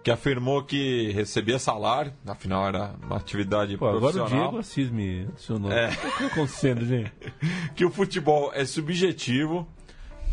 [0.04, 4.50] que afirmou que recebia salário, afinal era uma atividade Pô, agora o profissional.
[4.50, 5.72] Diego Assis me adicionou.
[5.72, 5.90] É.
[5.90, 7.12] O que tá acontecendo, gente?
[7.76, 9.68] que o futebol é subjetivo,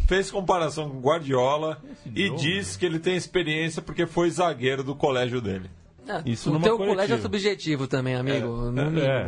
[0.07, 1.83] fez comparação com Guardiola
[2.14, 5.71] e jogo, diz que ele tem experiência porque foi zagueiro do colégio dele.
[6.09, 6.87] É, Isso o teu coletiva.
[6.87, 8.47] colégio é subjetivo também, amigo.
[8.47, 8.99] no mínimo.
[8.99, 9.27] É.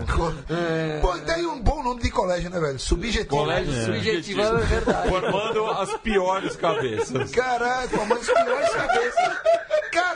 [1.02, 2.78] Pô, tem um bom nome de colégio, né, velho?
[2.78, 3.28] Subjetivo.
[3.28, 5.08] Colégio Subjetivo é verdade.
[5.10, 7.30] Formando as piores cabeças.
[7.32, 9.40] Caralho, formando as piores cabeças.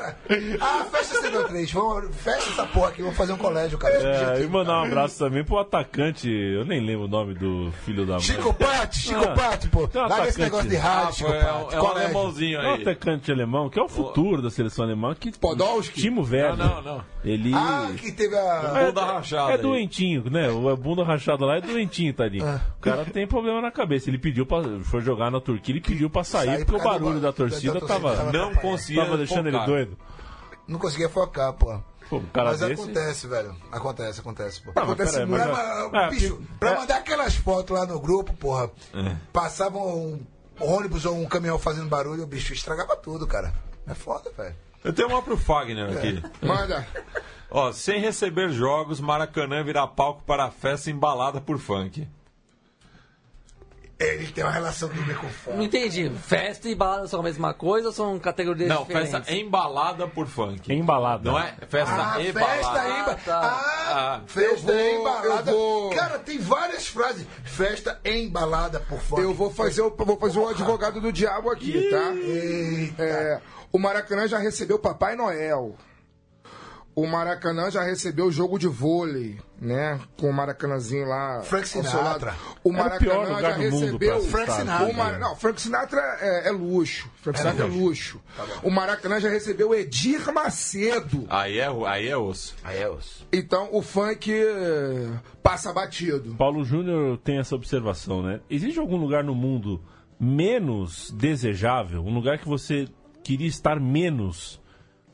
[0.04, 0.16] Cara,
[0.60, 3.94] a festa CD3, vamos, fecha essa porra aqui, vamos fazer um colégio, cara.
[3.94, 8.04] É, e mandar um abraço também pro atacante, eu nem lembro o nome do filho
[8.06, 8.22] da mãe.
[8.22, 9.84] Chico Patti, Chico Ah, Patti, pô.
[9.94, 10.42] um Larga esse atacante.
[10.42, 12.82] negócio de rádio, Ah, Chico é, um- é um alemãozinho É um aí.
[12.82, 16.00] atacante alemão, que é o futuro da seleção alemã, que Podolski?
[16.00, 16.56] Timo Werner.
[16.56, 17.04] Não, não, não.
[17.24, 18.84] Ele Ah, que teve a.
[18.86, 19.52] Bunda rachada.
[19.52, 19.62] é aí.
[19.62, 20.48] doentinho, né?
[20.50, 22.44] O bunda rachada lá é doentinho, tadinho.
[22.44, 22.60] Ah.
[22.78, 24.10] O cara tem problema na cabeça.
[24.10, 24.62] Ele pediu pra.
[24.84, 27.32] Foi jogar na Turquia, ele pediu pra sair, Sair porque por o barulho ba- da
[27.32, 29.93] torcida da torcida tava, Não conseguia tava deixando ele doido.
[30.66, 31.78] Não conseguia focar, pô.
[32.10, 32.72] Pô, Mas desse.
[32.82, 33.56] acontece, velho.
[33.72, 34.72] Acontece, acontece, pô.
[34.76, 35.30] Não, mas Acontece muito.
[35.30, 38.70] mas- Pra, ma- é, bicho, porque- pra é, mandar aquelas fotos lá no grupo, porra,
[38.94, 39.16] É.
[39.32, 40.20] passava um
[40.60, 43.54] ônibus ou um caminhão fazendo barulho, o bicho estragava tudo, cara.
[43.86, 44.54] É foda, velho.
[44.84, 46.22] Eu tenho uma pro Fagner aqui.
[46.46, 46.86] Manda.
[47.50, 52.06] Ó, sem receber jogos, Maracanã virá palco para a festa embalada por funk.
[53.98, 55.56] Ele tem uma relação dúbia com fome.
[55.56, 56.10] Não entendi.
[56.26, 59.12] Festa e balada são a mesma coisa ou são categorias Não, diferentes?
[59.12, 60.72] festa embalada por funk.
[60.72, 61.30] Embalada.
[61.30, 62.40] Não é festa Ah, e festa
[62.72, 62.88] balada.
[63.00, 63.14] emba...
[63.24, 63.40] tá.
[63.40, 65.52] Ah, Ah, festa vou- embalada.
[65.52, 67.24] vou- Cara, tem várias frases.
[67.44, 69.22] Festa embalada por fora.
[69.22, 72.12] Eu vou fazer o, vou fazer o advogado do diabo aqui, tá?
[72.14, 73.02] Eita.
[73.02, 73.40] É,
[73.70, 75.76] o Maracanã já recebeu Papai Noel.
[76.96, 79.98] O Maracanã já recebeu o jogo de vôlei, né?
[80.16, 81.42] Com o Maracanãzinho lá.
[81.42, 82.36] Frank Sinatra.
[82.62, 84.20] O o Maracanã pior lugar já do mundo recebeu.
[84.22, 84.86] Frank estar, Sinatra.
[84.86, 87.10] O Mar- Não, Frank Sinatra é, é luxo.
[87.20, 88.20] Frank Sinatra é luxo.
[88.62, 91.26] O Maracanã já recebeu o Edir Macedo.
[91.28, 92.54] Aí é, aí é osso.
[92.62, 93.26] Aí é os.
[93.32, 95.08] Então o funk eh,
[95.42, 96.36] passa batido.
[96.36, 98.40] Paulo Júnior tem essa observação, né?
[98.48, 99.82] Existe algum lugar no mundo
[100.20, 102.86] menos desejável, um lugar que você
[103.22, 104.60] queria estar menos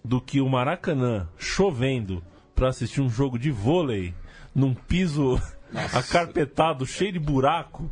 [0.04, 2.22] do que o Maracanã chovendo
[2.54, 4.14] para assistir um jogo de vôlei
[4.54, 5.40] num piso
[5.94, 7.90] acarpetado, cheio de buraco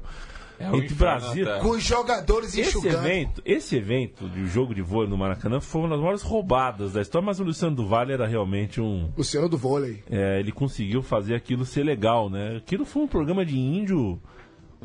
[0.59, 1.46] É entre inferno Brasil.
[1.61, 3.06] Com os jogadores Esse enxugando.
[3.06, 7.00] evento, esse evento de jogo de vôlei no Maracanã foi uma das maiores roubadas da
[7.00, 9.11] história, mas o Luciano do Vale era realmente um.
[9.16, 10.02] Luciano do vôlei.
[10.11, 12.56] é, ele conseguiu fazer aquilo ser legal, né?
[12.56, 14.20] Aquilo foi um programa de índio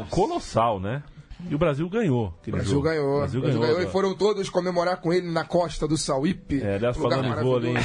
[0.10, 1.04] colossal, né?
[1.50, 2.34] E o Brasil ganhou.
[2.48, 2.84] O Brasil jogo.
[2.84, 3.16] ganhou.
[3.16, 3.76] O Brasil Brasil ganhou.
[3.76, 6.62] ganhou e foram todos comemorar com ele na costa do Sauípe.
[6.62, 7.76] É, aliás, lugar falando em vôlei,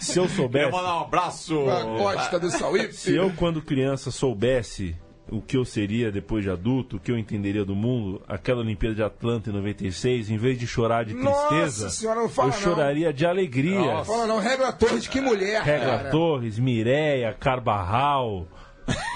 [0.00, 1.64] se eu soubesse, mandar um abraço.
[1.64, 2.94] Na costa do Sauípe.
[2.94, 4.96] se eu quando criança soubesse
[5.30, 8.94] o que eu seria depois de adulto, o que eu entenderia do mundo, aquela Olimpíada
[8.94, 12.52] de Atlanta em 96, em vez de chorar de Nossa tristeza, senhora, não fala eu
[12.52, 12.60] não.
[12.60, 13.78] choraria de alegria.
[13.78, 14.12] Nossa.
[14.12, 15.62] Fala não, Regra Torres, que mulher.
[15.62, 16.10] Regra cara.
[16.10, 18.46] Torres, Mireia, Carbarral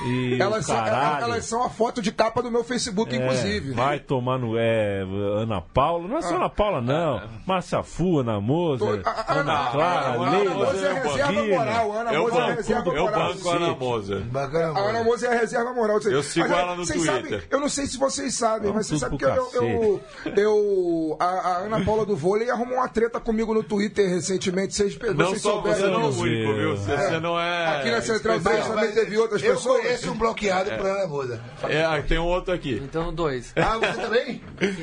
[0.07, 1.25] e Elas são, caralho.
[1.25, 3.73] elas são a foto de capa do meu Facebook, É, inclusive.
[3.73, 4.57] Vai tomar no.
[4.59, 5.03] É,
[5.41, 6.07] Ana Paula.
[6.09, 7.23] Não é só Ana Paula, não.
[7.47, 10.55] Márcia Fu, Ana Moser, A- a- Ana Ana- Clara, Ana- Ana Leila.
[10.55, 11.93] Moser é reserva moral.
[11.93, 13.35] Ana Eu Moser é banco, reserva eu moral.
[13.35, 14.21] banco a Ana Moser.
[14.27, 15.05] Bacana, A Ana.
[15.05, 15.99] Moser é a reserva moral.
[16.05, 17.05] Eu sigo Mas, ela no Twitter.
[17.05, 19.51] sabem- eu não sei se vocês sabem, mas vocês sabem que eu.
[19.55, 20.01] eu,
[20.37, 24.75] eu- a, a Ana Paula do vôlei arrumou uma treta comigo no Twitter recentemente.
[24.75, 26.77] Vocês, Não vocês só souberam você não é o único, viu?
[26.77, 27.77] Você, não é.
[27.79, 28.63] Aqui na Central especial.
[28.63, 29.66] 10 também teve outras Eu pessoas.
[29.67, 31.41] Conheço um bloqueado por Ana Moza.
[31.69, 32.81] É, tem um outro aqui.
[32.83, 33.53] Então, dois.
[33.57, 34.41] Ah, você também?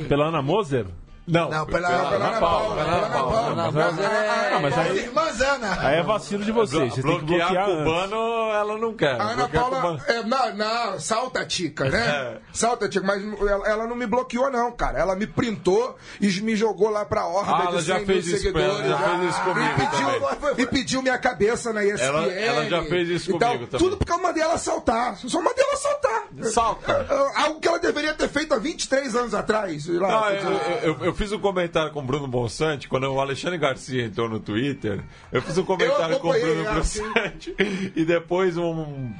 [0.07, 0.85] Pela Ana Moser?
[1.25, 2.75] Não, Não, pela, Pela pela Ana Paula.
[2.75, 3.47] Pela Ana Paula.
[3.47, 5.77] Ana mas aí- é- mas Ana.
[5.87, 6.93] aí é vacilo de vocês.
[6.93, 9.19] Vocês têm que bloquear cubano, ela não quer.
[9.21, 10.03] A Ana Paula.
[10.07, 12.05] É, não, não, salta tica, né?
[12.05, 12.37] É.
[12.51, 14.99] Salta tica, mas ela, ela não me bloqueou, não, cara.
[14.99, 18.25] Ela me printou e me jogou lá pra horda Ah, ela de já 100 fez
[18.25, 18.85] mil isso seguidores.
[18.89, 20.53] já fez isso comigo e pediu, também.
[20.57, 22.05] e pediu minha cabeça na ESPN.
[22.05, 23.53] Ela- ela já fez isso e tal.
[23.53, 23.85] comigo também.
[23.87, 25.15] Tudo porque eu mandei ela saltar.
[25.17, 26.23] Só mandei ela saltar.
[26.51, 27.07] Salta.
[27.09, 29.87] Ah, Algo que ela deveria ter feito há 23 anos atrás.
[29.87, 33.19] lá, Não, eu, dizer, eu- eu fiz um comentário com o Bruno Bonsante, quando o
[33.19, 35.03] Alexandre Garcia entrou no Twitter.
[35.31, 37.55] Eu fiz um comentário com o Bruno é, Bonsante.
[37.95, 39.13] E depois um,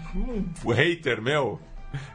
[0.66, 1.60] um hater meu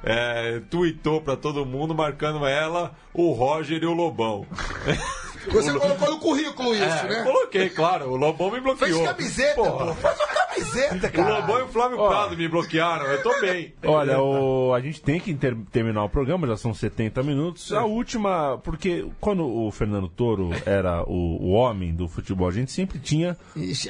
[0.03, 4.45] é, tweetou pra todo mundo, marcando ela, o Roger e o Lobão.
[5.51, 7.23] Você colocou no currículo isso, É, né?
[7.25, 8.11] Coloquei, claro.
[8.11, 9.05] O Lobão me Fez bloqueou.
[9.05, 9.87] camiseta, Porra.
[9.87, 9.95] pô.
[9.95, 11.39] Faz uma camiseta, O cara.
[11.39, 13.07] Lobão e o Flávio Prado me bloquearam.
[13.07, 13.73] Eu tô bem.
[13.85, 17.73] Olha, o, a gente tem que ter- terminar o programa, já são 70 minutos.
[17.73, 22.71] A última, porque quando o Fernando Toro era o, o homem do futebol, a gente
[22.73, 23.37] sempre tinha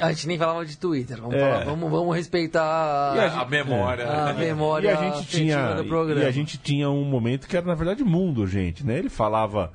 [0.01, 1.17] A gente nem falava de Twitter.
[1.19, 1.39] Vamos, É.
[1.39, 4.07] falar, vamos, vamos respeitar E a, A memória.
[4.09, 6.21] a E memória a gente tinha afetiva do programa.
[6.23, 8.97] e a gente tinha um momento que era na verdade mundo, gente, né?
[8.97, 9.71] Ele falava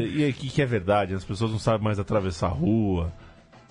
[0.00, 3.12] que, e aqui que é verdade, as pessoas não sabem mais atravessar a rua.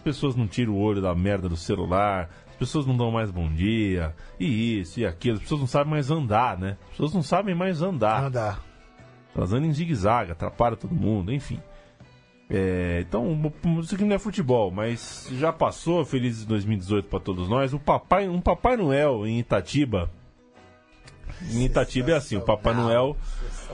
[0.04, 3.52] pessoas não tiram o olho da merda do celular, as pessoas não dão mais bom
[3.52, 6.78] dia, e isso e aquilo, as pessoas não sabem mais andar, né?
[6.84, 8.26] As pessoas não sabem mais andar.
[8.26, 8.62] Andar.
[9.36, 11.60] Elas andam em zigue-zague, atrapalham todo mundo, enfim.
[12.50, 17.74] É, então, isso aqui não é futebol, mas já passou, feliz 2018 para todos nós.
[17.74, 20.10] O papai, um Papai Noel em Itatiba.
[21.52, 23.18] Em Itatiba é assim, o Papai Noel,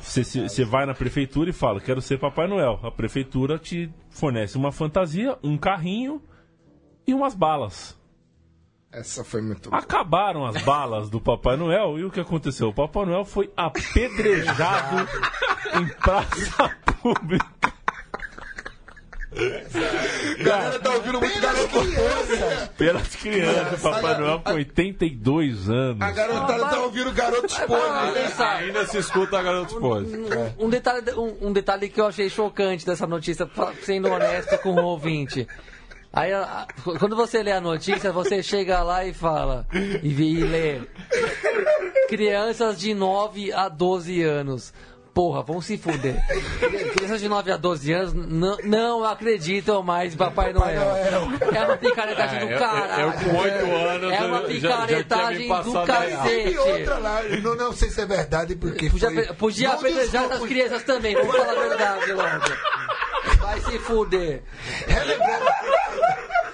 [0.02, 2.80] você, você vai na prefeitura e fala, quero ser Papai Noel.
[2.84, 6.22] A prefeitura te fornece uma fantasia, um carrinho
[7.06, 8.00] e umas balas.
[8.92, 12.70] Essa foi muito Acabaram as balas do Papai Noel e o que aconteceu?
[12.70, 15.08] O Papai Noel foi apedrejado
[15.80, 16.70] em praça
[17.02, 17.51] pública.
[20.44, 22.72] Galera tá ouvindo muito garoto esponja.
[22.78, 26.02] Pelas crianças, Papai Noel com 82 anos.
[26.02, 28.12] A garotada tá ouvindo garoto esponja.
[28.14, 28.56] Pensar.
[28.58, 30.54] Ainda se escuta a Garoto Esposa.
[30.60, 33.50] Um detalhe, um, um detalhe que eu achei chocante dessa notícia,
[33.84, 35.48] sendo honesto com o ouvinte.
[36.14, 36.32] Aí,
[37.00, 39.66] quando você lê a notícia, você chega lá e fala,
[40.04, 40.82] e, e lê,
[42.10, 44.74] crianças de 9 a 12 anos.
[45.14, 46.16] Porra, vão se fuder.
[46.96, 50.82] Crianças de 9 a 12 anos não, não acreditam mais em Papai Noel.
[51.54, 53.02] É uma picaretagem do É, eu- caralho.
[53.04, 55.84] eu com oito anos, É uma eu já- já picaretagem do.
[55.84, 56.58] E cacete.
[56.58, 59.26] outra lá, não, não sei se é verdade, porque Podia, foi...
[59.36, 62.30] podia apedrejar essas crianças também, vamos falar a verdade logo.
[63.42, 64.42] Vai se fuder.
[64.88, 65.46] Relembrando,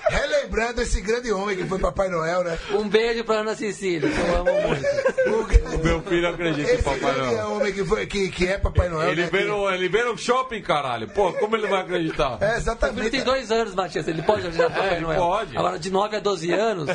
[0.10, 2.58] relembrando esse grande homem que foi Papai Noel, né?
[2.72, 4.86] Um beijo pra Ana Cecília, que eu amo muito.
[5.28, 7.52] O, O meu filho acredita em esse Papai grande Noel.
[7.52, 9.12] homem que, foi, que, que é Papai Noel.
[9.12, 11.08] Ele né, que- no, ele vê no shopping, caralho.
[11.10, 12.38] Pô, como ele vai acreditar?
[12.42, 13.10] É, exatamente.
[13.12, 15.20] tem dois anos, Matias, ele pode ajudar Papai ele Noel.
[15.20, 15.58] pode.
[15.58, 16.88] Agora, de 9 a 12 anos,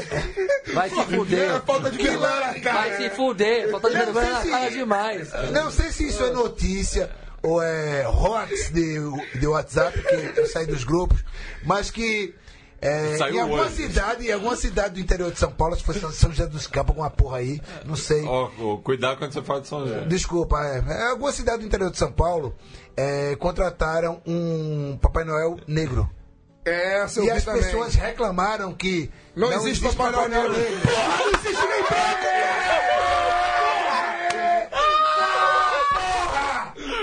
[0.72, 1.60] vai se É fuder.
[1.62, 2.78] falta de vergonha, cara.
[2.78, 5.30] Vai se fuder, falta de vergonha na se- cara demais.
[5.52, 7.10] Não sei se isso é notícia
[7.42, 8.98] ou é hoax de,
[9.38, 11.24] de WhatsApp, que eu saí dos grupos,
[11.64, 12.34] mas que
[12.82, 13.76] é, Saiu em alguma hoje.
[13.76, 16.90] cidade, em alguma cidade do interior de São Paulo, se fosse São José dos Campos,
[16.90, 18.24] alguma porra aí, não sei.
[18.26, 20.00] Ó, ó, cuidado quando você fala de São José.
[20.06, 22.54] Desculpa, é, é alguma cidade do interior de São Paulo
[22.96, 26.10] é, contrataram um Papai Noel negro.
[26.64, 30.52] É, seu E as pessoas reclamaram que Não existe Papai Noel negro.
[30.52, 32.32] Não existe nem branco!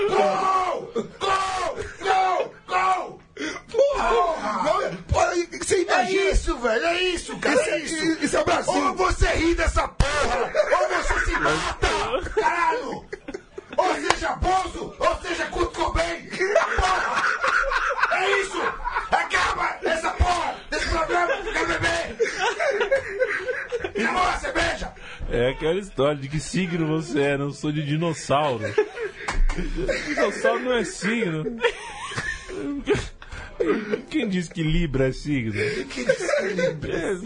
[0.08, 0.92] Gol!
[1.18, 1.78] Gol!
[2.00, 2.52] Gol!
[2.68, 3.20] Gol!
[3.70, 4.80] Porra!
[5.70, 8.24] Você É imagina isso, velho, é isso, cara, Isso é é- isso!
[8.24, 8.72] isso é o Brasil.
[8.74, 12.30] Ou você ri dessa porra, ou você se mata!
[12.40, 13.04] Caralho!
[13.76, 16.28] Ou seja, Bozo, ou seja, Kurt Cobain!
[16.76, 17.22] Porra!
[18.10, 18.60] É isso!
[19.12, 22.16] Acaba essa porra desse programa, quer beber!
[24.02, 24.92] Acabou a cerveja!
[25.30, 28.64] É aquela história de que signo você é, não sou de dinossauro.
[30.08, 31.44] dinossauro não é signo.
[34.08, 35.52] Quem disse que Libra é signo?
[35.88, 37.20] Que descalibra,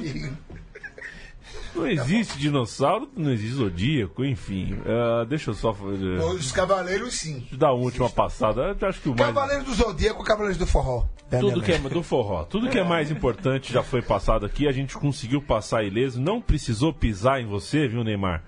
[1.75, 4.77] Não existe dinossauro, não existe zodíaco, enfim.
[4.87, 7.47] Ah, deixa eu só uh, Os cavaleiros, sim.
[7.53, 8.77] dar uma última passada.
[8.81, 9.27] Eu acho que o mais.
[9.27, 11.07] Cavaleiros do Zodíaco, Cavaleiros do Forró.
[11.31, 14.69] É Tudo que é do forró, tudo que é mais importante já foi passado aqui,
[14.69, 18.45] a gente conseguiu passar ileso, não precisou pisar em você, viu, Neymar?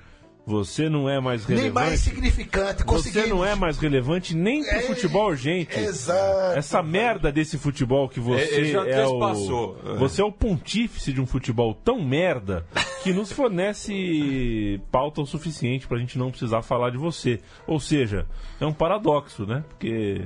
[0.46, 1.98] Você não é mais Nem mais relevante.
[1.98, 2.84] significante.
[2.84, 5.76] Você não é mais relevante nem pro É, futebol urgente.
[5.76, 6.56] Exato.
[6.56, 11.26] Essa merda desse futebol que você já é o você é o pontífice de um
[11.26, 12.64] futebol tão merda
[13.02, 17.40] que nos fornece pauta o suficiente pra gente não precisar falar de você.
[17.66, 18.24] Ou seja,
[18.60, 19.64] é um paradoxo, né?
[19.68, 20.22] Porque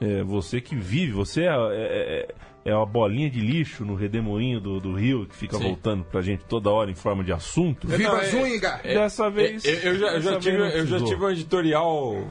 [0.00, 2.28] é você que vive, você é, é,
[2.64, 5.64] é uma bolinha de lixo no redemoinho do, do rio que fica Sim.
[5.64, 7.86] voltando pra gente toda hora em forma de assunto.
[7.88, 8.80] Viva é- Zunga!
[8.82, 9.64] Dessa vez.
[9.64, 12.24] Eu, eu já, eu, já tive, eu já tive um editorial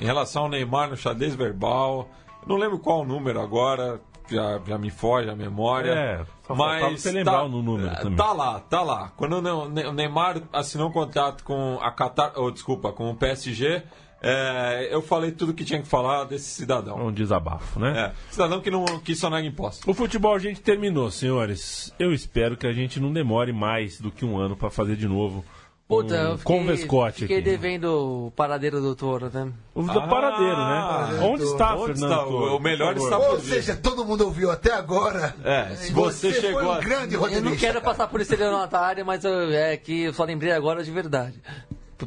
[0.00, 2.08] em relação ao Neymar no xadrez verbal.
[2.46, 4.00] Não lembro qual o número agora,
[4.30, 5.92] já, já me foge a memória.
[5.92, 8.16] É, só mas você lembrar tá, o número também.
[8.16, 9.12] Tá lá, tá lá.
[9.16, 13.14] Quando o Ne- o Neymar assinou um contrato com a Qatar, oh, desculpa, com o
[13.14, 13.82] PSG,
[14.22, 17.06] é, eu falei tudo que tinha que falar desse cidadão.
[17.06, 18.12] Um desabafo, né?
[18.12, 19.88] É, cidadão que não que só nega imposto.
[19.90, 21.92] O futebol a gente terminou, senhores.
[21.98, 25.06] Eu espero que a gente não demore mais do que um ano pra fazer de
[25.06, 25.44] novo.
[25.86, 27.44] Puta, um eu fiquei, Convescote fiquei aqui.
[27.48, 29.50] devendo o paradeiro do touro, né?
[29.74, 31.26] O do Ah, paradeiro, né?
[31.26, 32.12] Onde está, onde Fernando?
[32.12, 32.26] está?
[32.26, 33.16] O- o melhor está.
[33.18, 35.34] Ou seja, todo mundo ouviu até agora.
[35.42, 37.80] É, se você foi chegou um a- grande Eu não quero cara.
[37.80, 41.40] passar por estelionatário, mas eu, é que eu só lembrei agora de verdade.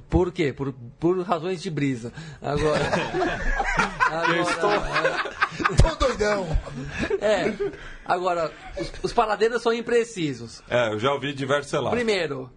[0.10, 0.54] Por quê?
[0.54, 2.14] Por, por razões de brisa.
[2.42, 2.80] Agora.
[4.10, 5.32] agora
[5.82, 6.48] Tô doidão.
[7.20, 7.54] é,
[8.06, 10.62] agora, os, os paradeiros são imprecisos.
[10.70, 11.96] É, eu já ouvi diversos relatos.
[11.98, 12.50] Primeiro,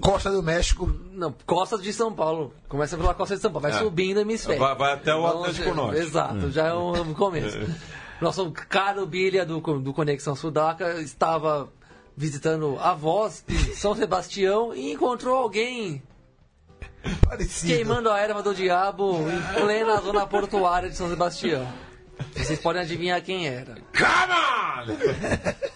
[0.00, 0.86] Costa do México.
[1.12, 2.52] não, costas de São Paulo.
[2.68, 3.82] Começa pela costa de São Paulo, vai É.
[3.82, 4.60] subindo o hemisfério.
[4.60, 6.00] Vai- vai até o Vamos- Atlântico Norte.
[6.00, 7.58] Exato, já é um começo.
[8.20, 11.68] Nosso caro Bilha do, do Conexão Sudaca estava
[12.16, 16.02] visitando avós de São Sebastião e encontrou alguém
[17.24, 17.72] Parecido.
[17.74, 21.66] queimando a erva do diabo em plena zona portuária de São Sebastião.
[22.36, 23.76] Vocês podem adivinhar quem era.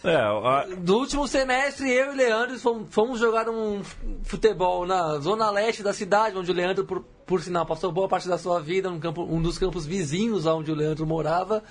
[0.05, 3.83] É, a- No último semestre, eu e Leandro fomos, fomos jogar um
[4.23, 8.29] futebol na zona leste da cidade, onde o Leandro, por, por sinal, passou boa parte
[8.29, 11.65] da sua vida, num campo, um dos campos vizinhos aonde o Leandro morava.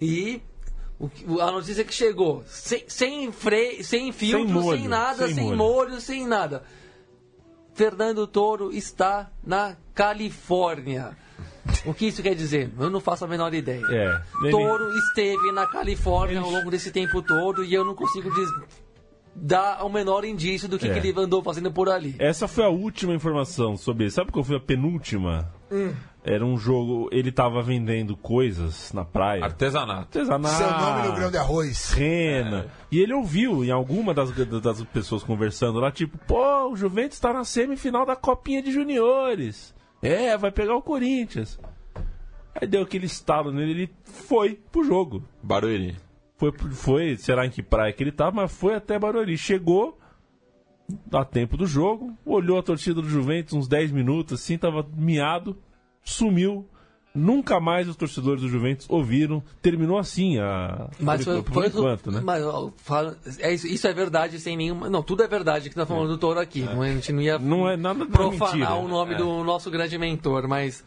[0.00, 0.40] E
[1.26, 5.44] o a notícia que chegou, sem, sem, freio, sem filtro, sem, molho, nada, sem sem,
[5.44, 5.56] molho.
[5.56, 6.62] molho, sem nada.
[7.74, 11.16] Fernando Toro está na Califórnia.
[11.86, 12.70] O que isso quer dizer?
[12.78, 13.82] Eu não faço a menor ideia.
[13.88, 14.22] é.
[14.42, 18.50] Ele- Toro esteve na Califórnia ao longo desse tempo todo e eu não consigo diz-
[19.34, 20.92] dar o menor indício do que, É.
[21.00, 22.14] que ele andou fazendo por ali.
[22.18, 24.10] Essa foi a última informação sobre ele.
[24.10, 25.50] Sabe qual foi a penúltima?
[26.24, 27.08] Era um jogo.
[27.10, 29.44] Ele tava vendendo coisas na praia.
[29.44, 30.18] Artesanato.
[30.18, 30.54] Artesanato.
[30.54, 31.92] Seu nome no grão de arroz.
[31.92, 32.66] Rena.
[32.90, 37.32] E ele ouviu em alguma das, das pessoas conversando lá, tipo, pô, o Juventus tá
[37.32, 39.74] na semifinal da Copinha de Juniores.
[40.00, 41.58] É, vai pegar o Corinthians.
[42.54, 45.24] Aí deu aquele estalo nele, ele foi pro jogo.
[45.42, 45.96] Barueri.
[46.36, 49.36] Foi, foi, sei lá em que praia que ele tava, mas foi até Barueri.
[49.38, 49.98] Chegou
[51.12, 55.56] a tempo do jogo, olhou a torcida do Juventus uns 10 minutos, assim, tava miado,
[56.04, 56.68] sumiu.
[57.14, 59.42] Nunca mais os torcedores do Juventus ouviram.
[59.60, 60.88] Terminou assim a.
[60.98, 62.22] Mas por, foi, por foi- enquanto, né?
[62.24, 62.42] Mas,
[63.38, 64.88] é isso, isso é verdade sem nenhuma.
[64.88, 66.62] Não, tudo é verdade que nós falando do Toro aqui.
[66.62, 68.74] Não, a gente não ia Não é nada é profanar mentira.
[68.76, 70.82] o nome do nosso grande mentor, mas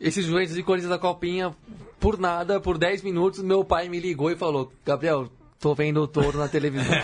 [0.00, 1.54] esses Juventus e Corinthians da Copinha,
[2.00, 5.28] por nada, por 10 minutos, meu pai me ligou e falou: Gabriel,
[5.60, 6.94] tô vendo o touro na televisão.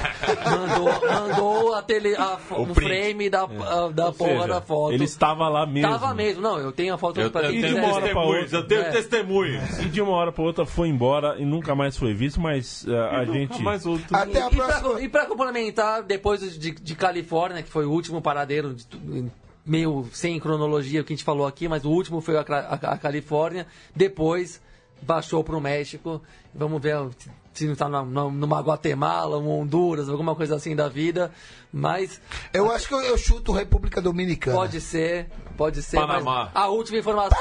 [0.45, 4.61] mandou mandou a tele, a O o, frame da, a- da Ou porra seja, da
[4.61, 4.93] foto.
[4.95, 5.91] Ele estava lá mesmo.
[5.91, 8.03] Tava mesmo, não, eu tenho a foto Eu, pra eu quem tenho de uma quiser.
[8.03, 8.57] hora pra outra.
[8.59, 8.91] eu tenho É.
[8.91, 9.79] testemunhos.
[9.81, 12.97] E de uma hora pra outra foi embora e nunca mais foi visto, mas eh,
[12.97, 13.61] a gente.
[13.63, 14.07] Mais outro.
[14.17, 15.01] Até a E pra, próxima.
[15.03, 19.25] e pra complementar, depois de, de Califórnia, que foi o último paradeiro, de
[19.67, 22.93] meio sem cronologia o que a gente falou aqui, mas o último foi a, a-
[22.93, 23.67] a Califórnia.
[23.97, 24.61] Depois
[25.03, 26.23] baixou pro México.
[26.55, 26.97] Vamos ver
[27.55, 31.31] se não tá na- numa Guatemala, um Honduras, alguma coisa assim da vida.
[31.73, 32.21] Mas
[32.53, 34.57] Eu acho que eu, eu chuto República Dominicana.
[34.57, 35.97] pode ser, pode ser.
[35.97, 36.51] Panamá.
[36.55, 37.39] A última informação.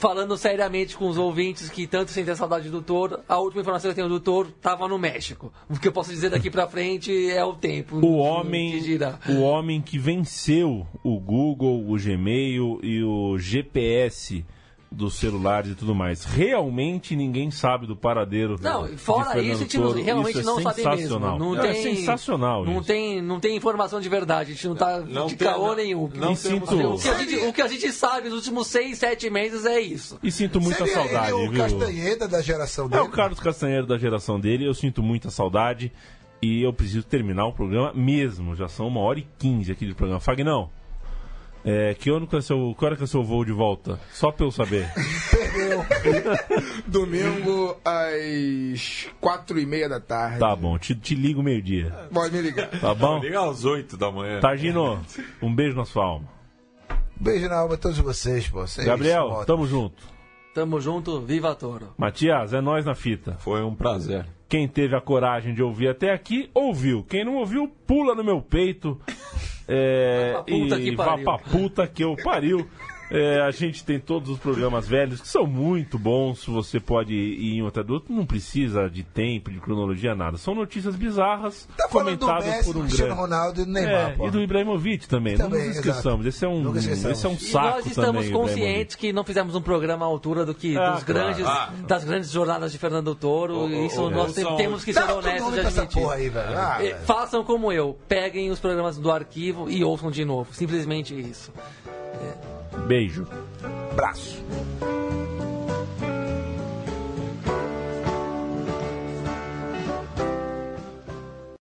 [0.00, 3.92] Falando seriamente com os ouvintes que tanto sentem saudade do Toro, a última informação que
[4.00, 5.52] eu tenho do Toro estava no México.
[5.68, 7.96] O que eu posso dizer daqui pra frente é o tempo.
[7.96, 8.80] O homem,
[9.28, 14.44] o homem que venceu o Google, o Gmail e o GPS
[14.90, 16.24] dos celulares e tudo mais.
[16.24, 18.56] Realmente ninguém sabe do paradeiro.
[18.60, 20.02] Não, de fora Fernando isso, a gente não- Toro.
[20.02, 21.18] realmente Isso é não sabe mesmo.
[21.18, 22.84] Não É tem, sensacional Não isso.
[22.86, 24.52] tem, não tem informação de verdade.
[24.52, 26.10] A gente não tá Não de tem- caô não- nenhum.
[26.14, 28.98] não E sinto- o, que a gente, o que a gente sabe nos últimos seis,
[28.98, 30.18] sete meses é isso.
[30.22, 31.62] E sinto muita Seria saudade, ele o viu?
[31.62, 33.02] Castanheda da geração É dele.
[33.02, 35.92] o Carlos Castanheiro da geração dele, eu sinto muita saudade
[36.40, 38.56] e eu preciso terminar o programa mesmo.
[38.56, 40.20] Já são uma hora e quinze aqui de programa.
[40.20, 40.70] Fagnão,
[41.70, 44.00] é, que, ano que, é seu, que hora que é seu voo de volta?
[44.10, 44.90] Só pra eu saber.
[45.30, 45.84] Perdeu.
[46.88, 50.38] Domingo às quatro e meia da tarde.
[50.38, 51.92] Tá bom, te, te ligo meio-dia.
[52.10, 52.70] Pode me ligar.
[52.70, 53.18] Tá bom?
[53.18, 54.40] Liga às 8 da manhã.
[54.40, 54.98] Targino,
[55.42, 56.28] um beijo na sua alma.
[57.14, 58.60] Beijo na alma de todos vocês, pô.
[58.60, 60.02] Vocês Gabriel, são tamo junto.
[60.54, 61.92] Tamo junto, viva Toro.
[61.98, 63.36] Matias, é nós na fita.
[63.40, 64.24] Foi um prazer.
[64.48, 67.04] Quem teve a coragem de ouvir até aqui, ouviu.
[67.04, 68.98] Quem não ouviu, pula no meu peito.
[69.68, 71.24] É, pra puta e que vá pariu.
[71.24, 72.66] pra puta que eu pariu.
[73.10, 76.44] É, a gente tem todos os programas velhos que são muito bons.
[76.44, 78.12] Você pode ir em um até do outro.
[78.14, 80.36] Não precisa de tempo, de cronologia, nada.
[80.36, 83.08] São notícias bizarras Tá comentadas Messi, por um grande.
[83.14, 84.26] Ronaldo e do Neymar, É, pô.
[84.26, 85.36] e do Ibrahimovic também.
[85.38, 86.26] Também, não nos esqueçamos.
[86.26, 89.54] Esse é um, esse é um E saco nós estamos também, conscientes que não fizemos
[89.54, 91.72] um programa à altura do que Ah, dos grandes, claro.
[91.86, 93.60] das grandes jornadas de Fernando Toro.
[93.60, 96.04] Ô, Isso ô, nós temos que ser honestos de admitir.
[96.10, 96.30] aí.
[96.54, 96.96] Ah, velho.
[97.06, 100.52] Façam como eu, peguem os programas do arquivo e ouçam de novo.
[100.52, 101.50] Simplesmente isso.
[102.86, 103.26] Beijo.
[103.92, 104.42] Abraço.